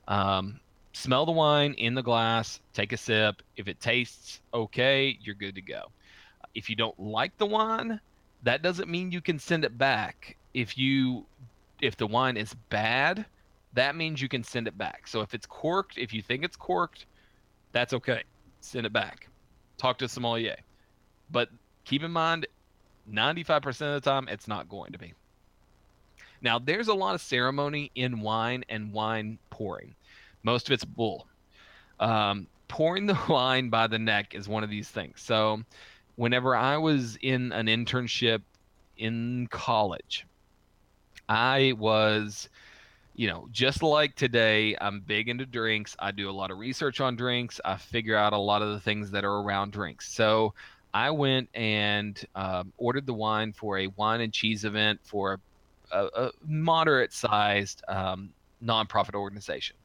[0.08, 0.60] Um,
[0.94, 3.42] smell the wine in the glass, take a sip.
[3.56, 5.90] If it tastes okay, you're good to go.
[6.54, 8.00] If you don't like the wine,
[8.44, 10.36] that doesn't mean you can send it back.
[10.54, 11.26] If you
[11.82, 13.26] if the wine is bad,
[13.74, 15.06] that means you can send it back.
[15.08, 17.06] So if it's corked, if you think it's corked,
[17.72, 18.22] that's okay.
[18.60, 19.28] Send it back.
[19.76, 20.56] Talk to sommelier.
[21.30, 21.50] But
[21.84, 22.46] keep in mind,
[23.12, 25.12] 95% of the time, it's not going to be.
[26.40, 29.94] Now, there's a lot of ceremony in wine and wine pouring.
[30.44, 31.26] Most of it's bull.
[31.98, 35.20] Um, pouring the wine by the neck is one of these things.
[35.20, 35.62] So,
[36.16, 38.42] whenever I was in an internship
[38.96, 40.26] in college,
[41.28, 42.48] I was,
[43.14, 45.96] you know, just like today, I'm big into drinks.
[45.98, 47.60] I do a lot of research on drinks.
[47.64, 50.12] I figure out a lot of the things that are around drinks.
[50.12, 50.54] So
[50.92, 55.40] I went and um, ordered the wine for a wine and cheese event for
[55.90, 58.30] a, a moderate sized um,
[58.62, 59.76] nonprofit organization.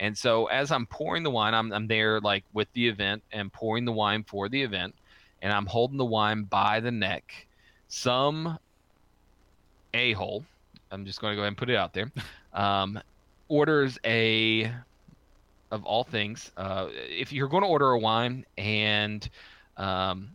[0.00, 3.52] And so as I'm pouring the wine, I'm, I'm there like with the event and
[3.52, 4.94] pouring the wine for the event.
[5.42, 7.46] and I'm holding the wine by the neck.
[7.88, 8.58] Some
[9.92, 10.44] a hole,
[10.90, 12.10] I'm just going to go ahead and put it out there,
[12.54, 12.98] um,
[13.48, 14.72] orders a,
[15.70, 19.28] of all things, uh, if you're going to order a wine and
[19.76, 20.30] um,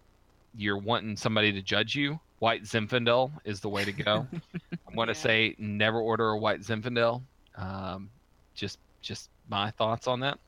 [0.56, 4.28] you're wanting somebody to judge you, white Zinfandel is the way to go.
[4.88, 7.22] I'm going to say never order a white Zinfandel.
[7.56, 8.10] Um,
[8.54, 10.40] just just my thoughts on that.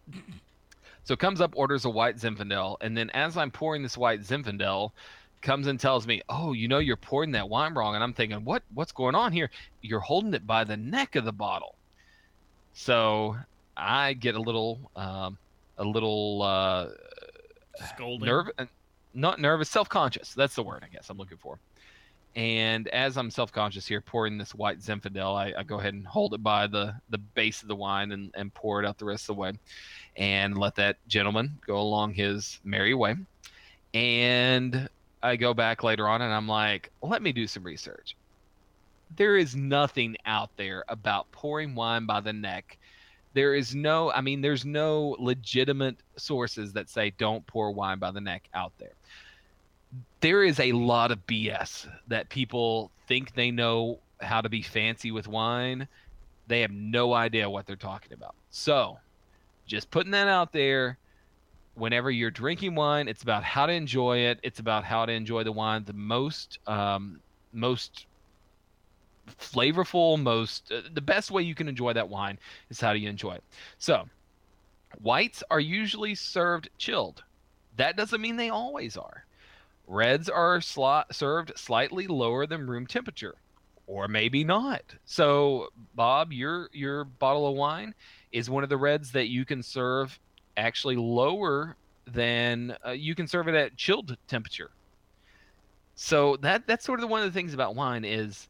[1.03, 4.91] So comes up, orders a white Zinfandel, and then as I'm pouring this white Zinfandel,
[5.41, 8.44] comes and tells me, "Oh, you know you're pouring that wine wrong." And I'm thinking,
[8.44, 8.64] "What?
[8.74, 9.49] What's going on here?
[9.82, 11.76] You're holding it by the neck of the bottle."
[12.74, 13.38] So
[13.78, 15.38] I get a little, um,
[15.78, 16.90] a little uh,
[17.90, 18.28] Scolding.
[18.28, 18.65] nerve, uh,
[19.14, 20.34] not nervous, self-conscious.
[20.34, 21.60] That's the word I guess I'm looking for.
[22.38, 26.35] And as I'm self-conscious here, pouring this white Zinfandel, I, I go ahead and hold
[26.35, 29.23] it by the the base of the wine and, and pour it out the rest
[29.23, 29.53] of the way,
[30.15, 33.15] and let that gentleman go along his merry way.
[33.95, 34.88] And
[35.23, 38.15] I go back later on and I'm like, let me do some research.
[39.15, 42.77] There is nothing out there about pouring wine by the neck.
[43.34, 48.11] There is no, I mean, there's no legitimate sources that say don't pour wine by
[48.11, 48.93] the neck out there.
[50.19, 55.11] There is a lot of BS that people think they know how to be fancy
[55.11, 55.88] with wine.
[56.48, 58.35] They have no idea what they're talking about.
[58.49, 58.98] So,
[59.68, 60.98] just putting that out there
[61.77, 65.44] whenever you're drinking wine it's about how to enjoy it it's about how to enjoy
[65.44, 67.19] the wine the most um,
[67.53, 68.07] most
[69.39, 72.39] flavorful most uh, the best way you can enjoy that wine
[72.69, 73.44] is how do you enjoy it
[73.77, 74.07] so
[75.02, 77.23] whites are usually served chilled
[77.76, 79.27] that doesn't mean they always are
[79.88, 83.35] reds are sli- served slightly lower than room temperature
[83.88, 87.95] or maybe not so bob your your bottle of wine
[88.31, 90.19] is one of the reds that you can serve
[90.57, 91.77] actually lower
[92.07, 94.72] than uh, you can serve it at chilled temperature.
[95.95, 98.49] So that that's sort of one of the things about wine is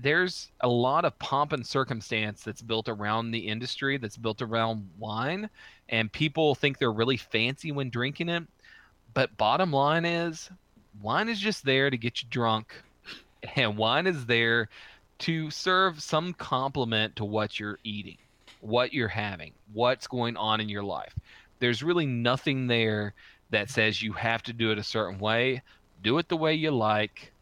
[0.00, 4.88] there's a lot of pomp and circumstance that's built around the industry that's built around
[4.98, 5.48] wine
[5.90, 8.42] and people think they're really fancy when drinking it
[9.14, 10.50] but bottom line is
[11.02, 12.74] wine is just there to get you drunk
[13.56, 14.68] and wine is there
[15.18, 18.18] to serve some complement to what you're eating
[18.60, 21.14] what you're having what's going on in your life
[21.58, 23.14] there's really nothing there
[23.50, 25.62] that says you have to do it a certain way.
[26.02, 27.32] Do it the way you like,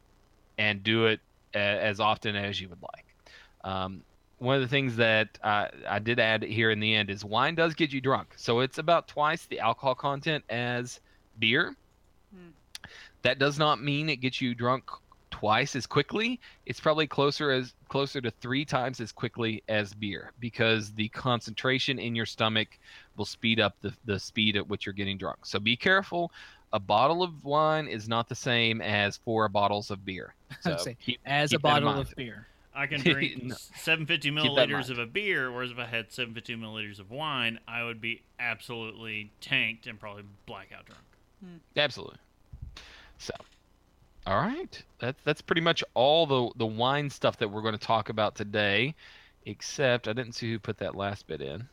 [0.58, 1.20] and do it
[1.54, 3.06] a, as often as you would like.
[3.64, 4.02] Um,
[4.38, 7.54] one of the things that I, I did add here in the end is wine
[7.54, 8.34] does get you drunk.
[8.36, 11.00] So it's about twice the alcohol content as
[11.38, 11.74] beer.
[13.24, 14.84] That does not mean it gets you drunk
[15.30, 16.38] twice as quickly.
[16.66, 21.98] It's probably closer as closer to three times as quickly as beer because the concentration
[21.98, 22.78] in your stomach
[23.16, 25.46] will speed up the, the speed at which you're getting drunk.
[25.46, 26.30] So be careful.
[26.72, 30.34] A bottle of wine is not the same as four bottles of beer.
[30.60, 32.46] So Say, keep- as keep a bottle of beer.
[32.74, 33.54] I can drink No.
[33.76, 37.10] 750 Keep that in milliliters of a beer, whereas if I had 750 milliliters of
[37.10, 41.02] wine, I would be absolutely tanked and probably blackout drunk.
[41.42, 41.56] Hmm.
[41.76, 42.18] Absolutely.
[43.18, 43.32] So,
[44.26, 47.86] all right, that's that's pretty much all the the wine stuff that we're going to
[47.86, 48.94] talk about today.
[49.46, 51.68] Except I didn't see who put that last bit in.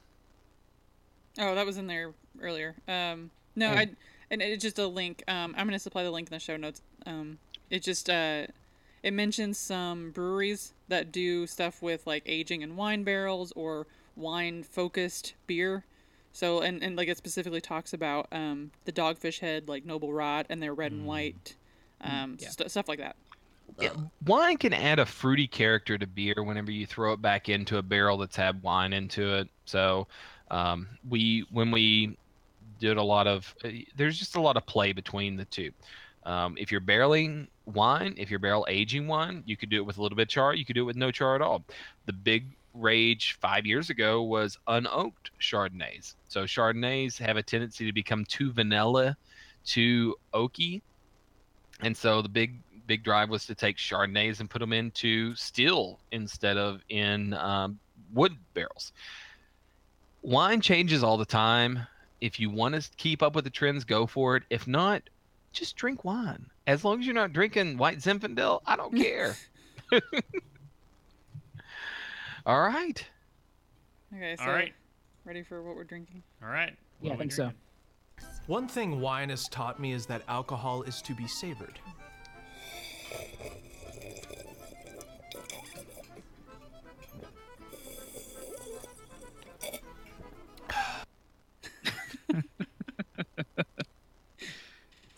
[1.40, 2.12] Oh, that was in there
[2.42, 2.76] earlier.
[2.88, 3.76] Um, no, Oh.
[3.76, 3.90] I
[4.30, 5.24] and it's just a link.
[5.28, 6.82] Um, I'm gonna supply the link in the show notes.
[7.06, 7.38] Um,
[7.70, 8.48] it just uh,
[9.04, 14.64] it mentions some breweries that do stuff with like aging in wine barrels or wine
[14.64, 15.86] focused beer.
[16.32, 20.46] So and and like it specifically talks about um the Dogfish Head like Noble Rot
[20.50, 21.56] and their red and white,
[22.02, 23.16] um st- stuff like that.
[24.26, 27.82] Wine can add a fruity character to beer whenever you throw it back into a
[27.82, 29.50] barrel that's had wine into it.
[29.66, 30.08] So,
[30.50, 32.18] um, we when we
[32.80, 35.72] did a lot of uh, there's just a lot of play between the two.
[36.24, 39.98] Um, if you're barreling wine, if you're barrel aging wine, you could do it with
[39.98, 40.54] a little bit of char.
[40.54, 41.64] You could do it with no char at all.
[42.06, 46.16] The big rage five years ago was unoaked Chardonnays.
[46.28, 49.18] So Chardonnays have a tendency to become too vanilla,
[49.66, 50.82] too oaky,
[51.82, 56.00] and so the big big drive was to take Chardonnays and put them into steel
[56.12, 57.80] instead of in um,
[58.14, 58.92] wood barrels.
[60.22, 61.88] Wine changes all the time.
[62.20, 64.44] If you want to keep up with the trends, go for it.
[64.50, 65.02] If not,
[65.54, 66.46] just drink wine.
[66.68, 69.36] As long as you're not drinking white Zinfandel, I don't care.
[72.46, 73.06] all right.
[74.16, 74.74] Okay, so All right.
[75.26, 76.24] ready for what we're drinking?
[76.44, 76.76] All right.
[77.02, 77.52] Yeah, I What are we think so.
[78.48, 81.80] One thing wine has taught me is that alcohol is to be savored.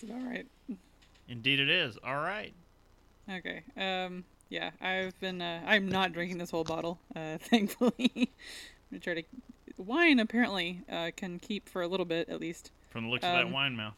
[0.02, 0.46] Is it all right?
[1.28, 1.98] Indeed, it is.
[2.04, 2.54] All right.
[3.30, 3.64] Okay.
[3.78, 4.26] Um.
[4.54, 5.42] Yeah, I've been.
[5.42, 7.00] Uh, I'm not drinking this whole bottle.
[7.16, 8.12] Uh, thankfully.
[8.16, 8.28] I'm
[8.92, 9.24] gonna try to.
[9.78, 12.70] Wine apparently uh, can keep for a little bit at least.
[12.92, 13.96] From the looks of that Um, wine mouth.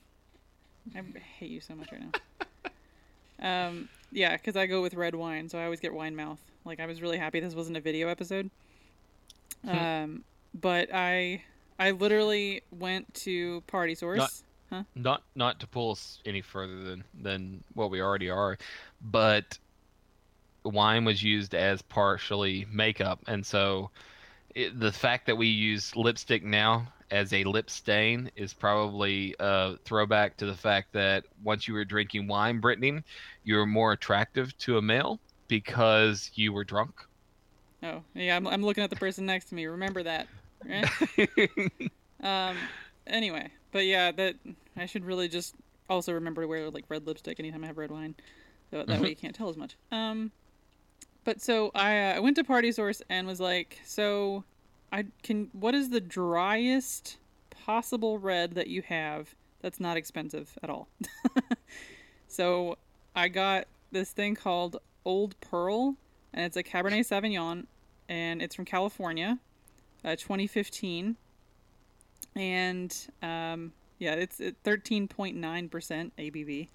[0.95, 1.01] I
[1.39, 2.03] hate you so much right
[3.41, 3.65] now.
[3.67, 3.89] um.
[4.13, 6.39] Yeah, because I go with red wine, so I always get wine mouth.
[6.63, 8.49] Like I was really happy this wasn't a video episode.
[9.67, 10.23] um.
[10.53, 11.43] But I.
[11.77, 14.19] I literally went to Party Source.
[14.19, 14.31] Not-
[14.69, 14.83] huh?
[14.95, 18.57] Not not to pull us any further than than what we already are,
[19.01, 19.59] but
[20.65, 23.91] wine was used as partially makeup, and so
[24.53, 29.77] it, the fact that we use lipstick now as a lip stain is probably a
[29.85, 33.01] throwback to the fact that once you were drinking wine, Brittany,
[33.43, 36.95] you were more attractive to a male because you were drunk.
[37.83, 39.65] Oh, yeah, I'm, I'm looking at the person next to me.
[39.65, 40.27] Remember that.
[40.67, 40.89] Right?
[42.23, 42.57] um,
[43.05, 44.35] anyway, but yeah, that
[44.75, 45.53] I should really just
[45.89, 48.15] also remember to wear like red lipstick anytime I have red wine,
[48.71, 49.75] so that way you can't tell as much.
[49.91, 50.31] Um,
[51.25, 54.45] but so I uh, I went to Party Source and was like, so
[54.93, 57.17] I can what is the driest
[57.49, 60.87] possible red that you have that's not expensive at all?
[62.29, 62.77] so
[63.15, 65.95] I got this thing called Old Pearl,
[66.33, 67.65] and it's a Cabernet Sauvignon,
[68.07, 69.39] and it's from California,
[70.03, 71.15] uh, 2015,
[72.35, 76.67] and um, yeah, it's 13.9% ABV.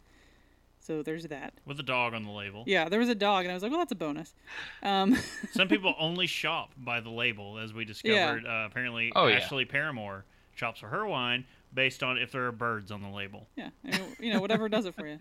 [0.80, 1.52] So there's that.
[1.66, 2.64] With a dog on the label.
[2.66, 4.34] Yeah, there was a dog, and I was like, well, that's a bonus.
[4.82, 5.16] Um,
[5.52, 8.46] Some people only shop by the label, as we discovered.
[8.46, 9.36] Uh, apparently, Oh, yeah.
[9.36, 10.24] Ashley Paramore
[10.54, 13.46] shops for her wine based on if there are birds on the label.
[13.56, 15.18] yeah, I mean, you know, whatever does it for you.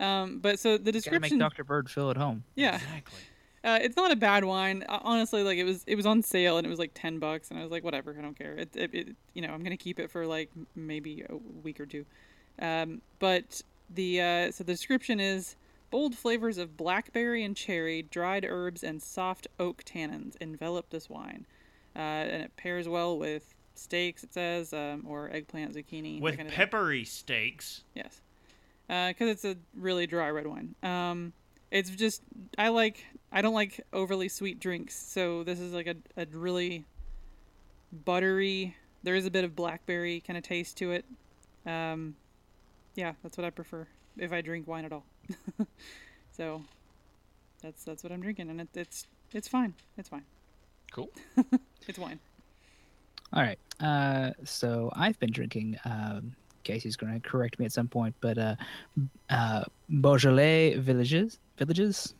[0.00, 1.38] Um, but so the Gotta make.
[1.38, 1.62] Dr.
[1.64, 2.44] Bird feel at home.
[2.56, 2.76] Yeah.
[2.76, 3.18] Exactly.
[3.62, 4.84] Uh, it's not a bad wine.
[4.88, 7.50] Uh, honestly, like it was, it was on sale and it was like ten bucks,
[7.50, 8.52] and I was like, whatever, I don't care.
[8.54, 11.86] It, it, it you know, I'm gonna keep it for like maybe a week or
[11.86, 12.04] two.
[12.60, 15.56] Um, but the uh, so the description is
[15.90, 21.46] bold flavors of blackberry and cherry, dried herbs, and soft oak tannins envelop this wine,
[21.94, 24.24] uh, and it pairs well with steaks.
[24.24, 26.20] It says, um, or eggplant, zucchini.
[26.20, 26.56] With kind of thing.
[26.56, 27.82] peppery steaks.
[27.94, 28.20] Yes,
[28.88, 30.74] because it's a really dry red wine.
[30.82, 31.32] Um,
[31.70, 32.22] it's just
[32.56, 36.84] I like I don't like overly sweet drinks, so this is like a a really
[37.92, 38.76] buttery.
[39.02, 41.04] There is a bit of blackberry kind of taste to it.
[41.66, 42.16] Um,
[42.94, 45.04] yeah, that's what I prefer if I drink wine at all.
[46.32, 46.62] so
[47.62, 49.74] that's that's what I'm drinking, and it, it's it's fine.
[49.96, 50.24] It's fine.
[50.92, 51.10] Cool.
[51.86, 52.18] It's wine.
[53.34, 53.58] All right.
[53.78, 55.76] Uh, so I've been drinking.
[55.84, 58.56] Um, Casey's going to correct me at some point, but uh,
[59.28, 61.38] uh, Beaujolais villages.
[61.58, 62.14] Villages.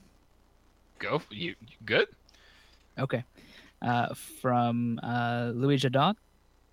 [0.99, 2.09] Go you, you good?
[2.99, 3.25] Okay.
[3.81, 6.15] Uh, from uh, Louis Jadot.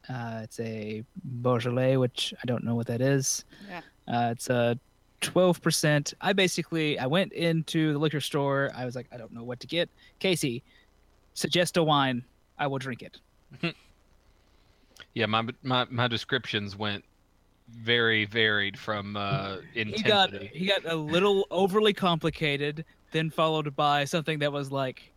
[0.10, 3.46] Uh, it's a Beaujolais, which I don't know what that is.
[3.70, 3.82] Yeah.
[4.12, 4.78] Uh, it's a
[5.22, 6.14] 12%.
[6.20, 8.72] I basically I went into the liquor store.
[8.76, 9.90] I was like, I don't know what to get.
[10.20, 10.64] Casey,
[11.34, 12.24] suggest a wine.
[12.60, 13.20] I will drink it.
[15.14, 17.04] Yeah, my my my descriptions went
[17.70, 24.06] very varied from uh, He got he got a little overly complicated, then followed by
[24.06, 25.12] something that was like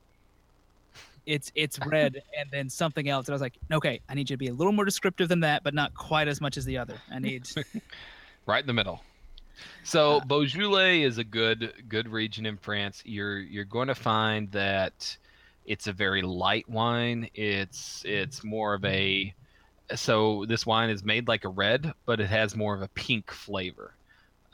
[1.26, 3.28] it's it's red and then something else.
[3.28, 5.40] And I was like, okay, I need you to be a little more descriptive than
[5.40, 6.96] that, but not quite as much as the other.
[7.12, 7.48] I need
[8.46, 9.02] right in the middle.
[9.84, 13.02] So Beaujolais is a good good region in France.
[13.04, 15.16] You're you're going to find that
[15.66, 17.28] it's a very light wine.
[17.34, 19.32] It's it's more of a
[19.94, 23.30] so this wine is made like a red, but it has more of a pink
[23.30, 23.94] flavor.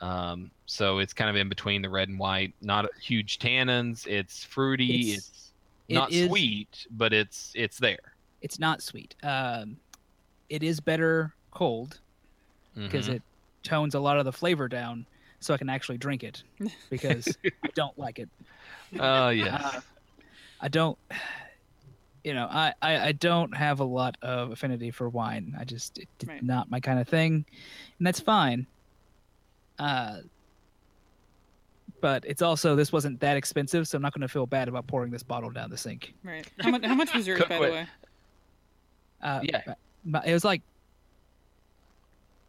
[0.01, 2.53] Um, so it's kind of in between the red and white.
[2.61, 4.07] Not huge tannins.
[4.07, 5.11] It's fruity.
[5.11, 5.51] It's- It's,
[5.89, 8.13] it not is- sweet, but it's it's there.
[8.41, 9.15] it's not sweet.
[9.23, 9.77] Um,
[10.49, 11.99] it is better cold
[12.75, 13.15] because Mhm.
[13.15, 13.23] it
[13.63, 15.05] tones a lot of the flavor down,
[15.39, 16.43] so I can actually drink it
[16.89, 17.27] because
[17.63, 18.29] I don't like it.
[18.99, 19.79] Oh yeah, Uh,
[20.59, 20.97] I don't.
[22.25, 25.55] You know, I, I, I don't have a lot of affinity for wine.
[25.57, 26.43] I just it's Right.
[26.43, 27.45] not my kind of thing,
[27.97, 28.67] and that's fine.
[29.79, 30.17] Uh,
[32.01, 34.87] but it's also this wasn't that expensive, so I'm not going to feel bad about
[34.87, 36.13] pouring this bottle down the sink.
[36.23, 36.45] Right.
[36.59, 36.83] How much?
[36.85, 37.87] How much was yours, by the way?
[39.21, 39.61] Uh, Yeah.
[39.65, 40.63] but- but it was like,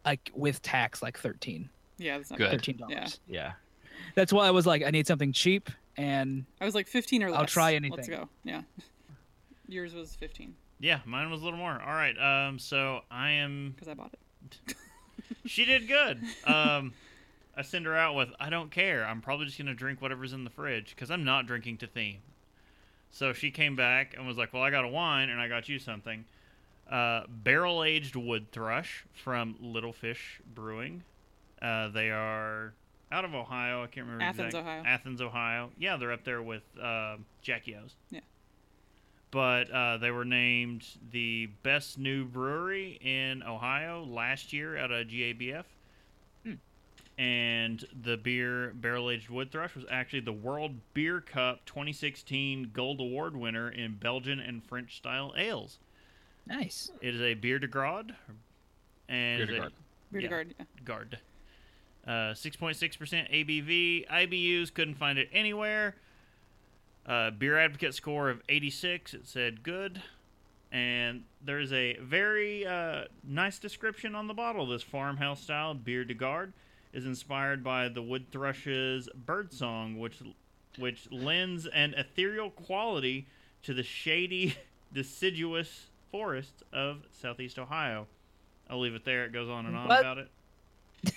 [0.05, 1.69] like with tax, like thirteen.
[1.97, 2.51] Yeah, that's not Good.
[2.51, 3.19] Thirteen dollars.
[3.27, 3.35] Yeah.
[3.41, 3.51] yeah.
[4.15, 7.29] That's why I was like, I need something cheap, and I was like 15 or
[7.31, 7.39] less.
[7.39, 8.25] I'll try anything Let's anything.
[8.25, 8.29] go.
[8.43, 8.61] Yeah.
[9.67, 11.81] Yours was 15 Yeah, mine was a little more.
[11.81, 12.15] All right.
[12.17, 13.71] Um, so I am.
[13.71, 14.75] because I bought it.
[15.45, 16.21] She did good.
[16.45, 16.93] Um,
[17.55, 19.05] I send her out with I don't care.
[19.05, 22.19] I'm probably just gonna drink whatever's in the fridge because I'm not drinking to theme.
[23.11, 25.69] So she came back and was like, "Well, I got a wine and I got
[25.69, 26.25] you something."
[26.89, 31.03] Uh, barrel aged wood thrush from Little Fish Brewing.
[31.61, 32.73] Uh, they are.
[33.11, 33.83] out of Ohio.
[33.83, 34.23] I can't remember.
[34.25, 34.83] Athens, exact- Ohio.
[34.85, 35.69] Athens, Ohio.
[35.77, 37.95] Yeah, they're up there with uh, Jackie O's.
[38.11, 38.19] Yeah.
[39.31, 45.03] But uh, they were named the best new brewery in Ohio last year at a
[45.05, 45.63] GABF.
[47.15, 52.99] And the beer Barrel Aged Wood Thrush was actually the World Beer Cup 2016 Gold
[52.99, 55.77] Award winner in Belgian and French style ales.
[56.47, 56.91] Nice.
[57.01, 58.13] It is a beer de grade.
[59.09, 59.73] And Beer de it's a- garde.
[60.11, 60.65] Beer de yeah, garde, yeah.
[60.83, 61.19] Guard.
[62.05, 64.07] Uh, 6.6% ABV.
[64.09, 65.95] IBUs couldn't find it anywhere.
[67.05, 69.13] Uh, beer advocate score of 86.
[69.13, 70.01] It said good.
[70.71, 74.65] And there's a very uh, nice description on the bottle.
[74.65, 76.51] This farmhouse style beer de garde
[76.93, 80.19] is inspired by the wood thrush's birdsong, which
[80.79, 83.27] which lends an ethereal quality
[83.61, 84.55] to the shady,
[84.93, 88.05] deciduous forests of southeast Ohio.
[88.69, 89.25] I'll leave it there.
[89.25, 89.99] It goes on and on What?
[89.99, 90.29] about it.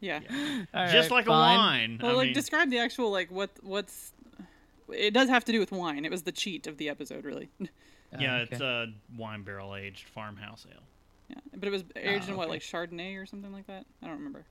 [0.00, 0.20] Yeah.
[0.74, 1.26] All Just right, like fine.
[1.26, 1.98] a wine.
[2.00, 4.12] Well, I like mean, describe the actual like what what's.
[4.92, 6.04] It does have to do with wine.
[6.04, 7.48] It was the cheat of the episode, really.
[8.16, 8.86] yeah, Oh, it's a
[9.16, 10.82] wine barrel aged farmhouse ale.
[11.28, 12.52] Yeah, but it was aged in ah, what, okay.
[12.52, 13.86] like Chardonnay or something like that?
[14.00, 14.44] I don't remember.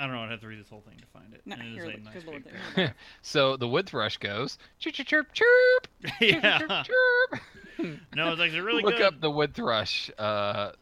[0.00, 0.22] I don't know.
[0.22, 1.42] I'd have to read this whole thing to find it.
[1.44, 2.44] Nah, and it is here, a look, nice lord,
[2.74, 2.94] there.
[3.22, 5.88] So the wood thrush goes chirp chirp chirp chirp.
[6.20, 6.58] yeah.
[6.58, 7.40] chirp, chirp.
[8.14, 9.06] No, it's actually really Look good.
[9.06, 10.72] up the wood thrush uh,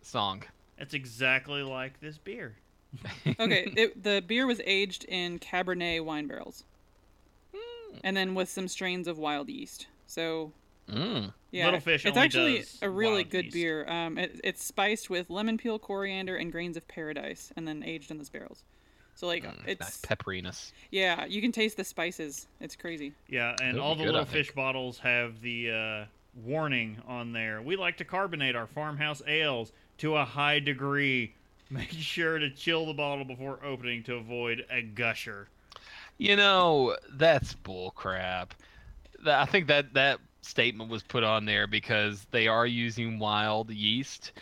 [0.00, 0.42] song.
[0.78, 2.56] It's exactly like this beer.
[3.26, 6.64] Okay, it, the beer was aged in Cabernet wine barrels,
[8.04, 9.86] and then with some strains of wild yeast.
[10.06, 10.52] So
[10.88, 11.32] Mm.
[11.50, 13.54] yeah, Little Fish it's only actually does a really good yeast.
[13.54, 13.88] beer.
[13.88, 18.10] Um, it, it's spiced with lemon peel, coriander, and grains of paradise, and then aged
[18.10, 18.64] in those barrels.
[19.14, 20.72] So like Mm, it's nice pepperiness.
[20.90, 22.48] yeah, you can taste the spices.
[22.60, 23.14] It's crazy.
[23.28, 26.04] Yeah, and It'll all the good, little fish bottles have the uh,
[26.34, 27.62] warning on there.
[27.62, 31.34] We like to carbonate our farmhouse ales to a high degree.
[31.70, 35.48] Make sure to chill the bottle before opening to avoid a gusher.
[36.18, 38.50] You know that's bullcrap.
[39.26, 44.32] I think that that statement was put on there because they are using wild yeast.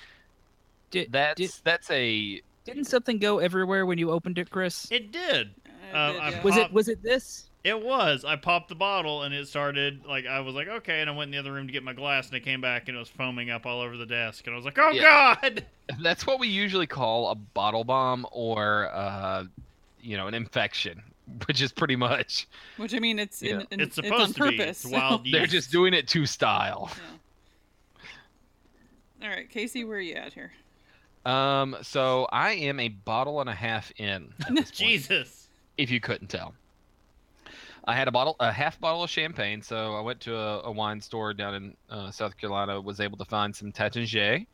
[0.91, 4.89] Did, That's did, that's a didn't something go everywhere when you opened it, Chris?
[4.91, 5.51] It did.
[5.93, 6.43] Uh, Uh, did, I yeah.
[6.43, 7.47] was it was it this?
[7.63, 8.25] It was.
[8.25, 11.29] I popped the bottle and it started like I was like, okay, and I went
[11.29, 13.09] in the other room to get my glass and I came back and it was
[13.09, 15.37] foaming up all over the desk and I was like, oh Yeah.
[15.41, 15.65] god.
[16.01, 19.45] that's what we usually call a bottle bomb or uh,
[20.01, 21.03] you know an infection,
[21.47, 22.47] which is pretty much
[22.77, 23.67] Which I mean, it's in, Yeah.
[23.71, 24.59] in- It's on supposed to be.
[24.59, 24.85] purpose.
[24.85, 26.91] It's wild they're just doing it to style.
[29.23, 30.53] All right, Casey, where are you at here?
[31.27, 34.33] Um, so I am a bottle and a half in.
[34.47, 35.49] at this point, Jesus.
[35.77, 36.55] if you couldn't tell.
[37.85, 39.61] I had a bottle, a half bottle of champagne.
[39.63, 42.81] So I went to a, a wine store down in uh, South Carolina.
[42.81, 44.47] Was able to find some Taittinger,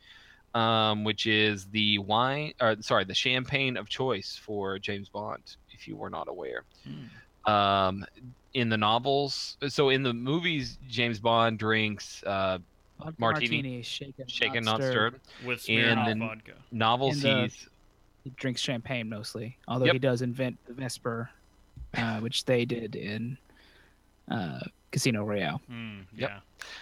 [0.55, 5.55] um, which is the wine, or sorry, the champagne of choice for James Bond.
[5.77, 6.63] If you were not aware,
[7.45, 8.03] um,
[8.53, 12.57] in the novels, so in the movies, James Bond drinks uh,
[12.99, 13.83] Vodka Martini.
[13.83, 15.21] shaken, shaken, not not stirred.
[15.37, 15.45] stirred.
[15.47, 16.53] With And Smirnoff then vodka.
[16.71, 17.69] novels, In the- he's
[18.23, 19.93] He drinks champagne mostly, although Yep.
[19.93, 21.29] he does invent the Vesper,
[21.95, 23.37] uh, which they did in
[24.29, 24.59] uh,
[24.91, 25.61] Casino Royale.
[25.71, 26.29] Mm, Yep.
[26.29, 26.39] Yeah.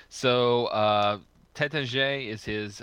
[0.10, 1.20] So, uh,
[1.54, 2.82] Taittinger is his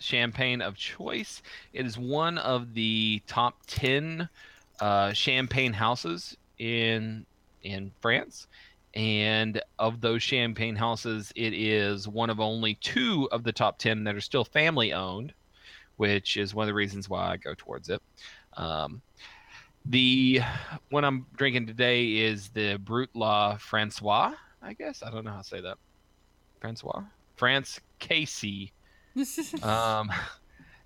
[0.00, 1.42] champagne of choice.
[1.74, 4.28] It is one of the top 10
[4.80, 7.26] uh, champagne houses in
[7.62, 8.46] in France.
[8.94, 14.02] And of those champagne houses, it is one of only two of the top 10
[14.04, 15.32] that are still family owned,
[15.96, 18.02] which is one of the reasons why I go towards it.
[18.56, 19.00] Um,
[19.86, 20.40] the
[20.90, 25.02] one I'm drinking today is the Brut La Francois, I guess.
[25.04, 25.78] I don't know how to say that.
[26.60, 27.02] Francois?
[27.36, 28.72] France Casey.
[29.62, 30.10] Um,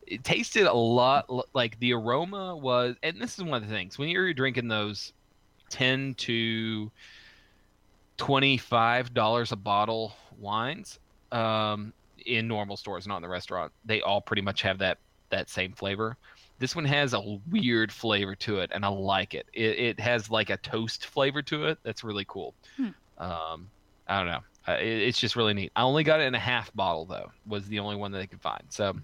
[0.06, 3.98] it tasted a lot like the aroma was, and this is one of the things
[3.98, 5.12] when you're drinking those
[5.70, 6.90] 10 to
[8.16, 10.98] 25 dollars a bottle wines
[11.32, 11.92] um,
[12.26, 13.72] in normal stores, not in the restaurant.
[13.84, 14.98] They all pretty much have that
[15.30, 16.16] that same flavor.
[16.58, 19.46] This one has a weird flavor to it, and I like it.
[19.52, 21.78] It, it has like a toast flavor to it.
[21.82, 22.54] That's really cool.
[22.76, 22.88] Hmm.
[23.18, 23.70] Um,
[24.06, 24.40] I don't know.
[24.68, 25.72] Uh, it, it's just really neat.
[25.74, 27.32] I only got it in a half bottle though.
[27.46, 28.62] Was the only one that I could find.
[28.68, 28.94] So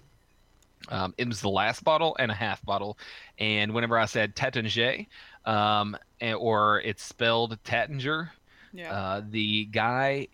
[0.89, 2.98] um, it was the last bottle and a half bottle.
[3.39, 5.07] And whenever I said Taittinger,
[5.44, 8.31] um, or it's spelled Tattinger,
[8.73, 8.93] Yeah.
[8.93, 10.28] uh, the guy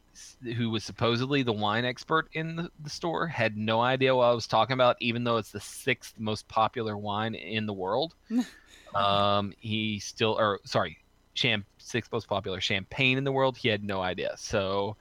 [0.56, 4.32] who was supposedly the wine expert in the, the store had no idea what I
[4.32, 8.14] was talking about, even though it's the sixth most popular wine in the world.
[8.94, 10.98] um, he still, or sorry,
[11.34, 13.56] champ, sixth most popular champagne in the world.
[13.56, 14.34] He had no idea.
[14.38, 14.96] So,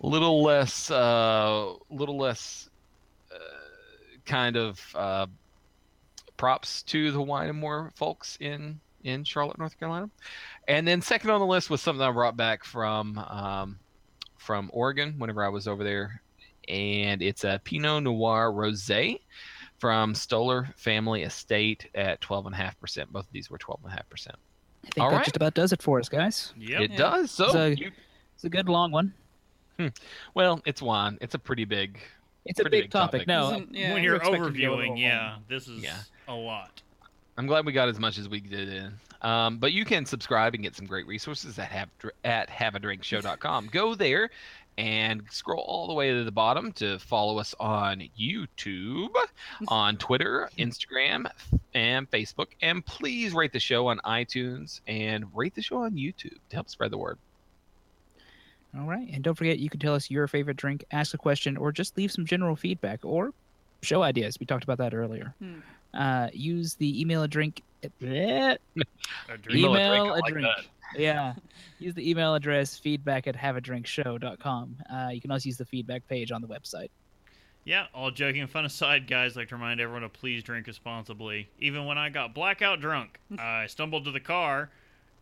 [0.00, 2.68] a little less, uh, little less,
[4.26, 5.26] kind of uh,
[6.36, 10.08] props to the Wine and More folks in in Charlotte, North Carolina.
[10.66, 13.78] And then second on the list was something I brought back from um,
[14.38, 16.22] from Oregon whenever I was over there,
[16.68, 19.20] and it's a Pinot Noir Rosé
[19.78, 23.08] from Stoller Family Estate at 12.5%.
[23.10, 23.90] Both of these were 12.5%.
[23.90, 24.32] I think
[24.98, 25.24] All that right.
[25.24, 26.54] just about does it for us, guys.
[26.56, 26.80] Yeah.
[26.80, 27.30] It does.
[27.30, 27.90] So, It's a, you-
[28.34, 29.12] it's a good long one.
[30.34, 31.18] well, it's wine.
[31.20, 31.98] It's a pretty big.
[32.44, 33.26] It's a pretty big topic.
[33.26, 35.96] No, yeah, when you're expecting to go a overviewing, yeah, this is Yeah.
[36.28, 36.82] a lot.
[37.36, 38.92] I'm glad we got as much as we did in.
[39.22, 41.88] Um, but you can subscribe and get some great resources at have
[42.24, 43.68] at haveadrinkshow.com.
[43.72, 44.30] Go there
[44.76, 49.14] and scroll all the way to the bottom to follow us on YouTube,
[49.68, 51.26] on Twitter, Instagram,
[51.74, 52.48] and Facebook.
[52.60, 56.68] And please rate the show on iTunes and rate the show on YouTube to help
[56.68, 57.18] spread the word.
[58.78, 59.08] All right.
[59.12, 61.96] And don't forget, you can tell us your favorite drink, ask a question, or just
[61.96, 63.32] leave some general feedback or
[63.82, 64.38] show ideas.
[64.40, 65.34] We talked about that earlier.
[65.38, 65.58] Hmm.
[65.92, 67.62] Uh, use the email a drink.
[68.00, 68.56] bleh,
[69.28, 69.58] A drink.
[69.58, 70.48] Email I a like drink.
[70.48, 71.00] that.
[71.00, 71.34] Yeah.
[71.80, 74.76] Use the email address feedback at haveadrinkshow.com.
[74.92, 76.88] Uh, you can also use the feedback page on the website.
[77.64, 81.48] Yeah, all joking and fun aside, guys, like to remind everyone to please drink responsibly.
[81.58, 84.70] Even when I got blackout drunk, I stumbled to the car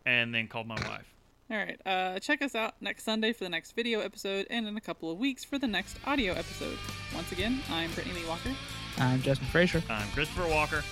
[0.05, 1.12] and then called my wife.
[1.51, 1.79] All right.
[1.85, 5.11] Uh, check us out next Sunday for the next video episode, and in a couple
[5.11, 6.77] of weeks for the next audio episode.
[7.13, 8.51] Once again, I'm Brittany Lee Walker.
[8.97, 9.83] I'm Justin Frazier.
[9.89, 10.83] I'm Christopher Walker.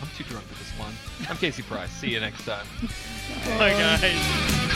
[0.00, 0.92] I'm too drunk for this one.
[1.28, 1.90] I'm Casey Price.
[1.90, 2.66] See you next time.
[3.58, 4.75] Bye, guys.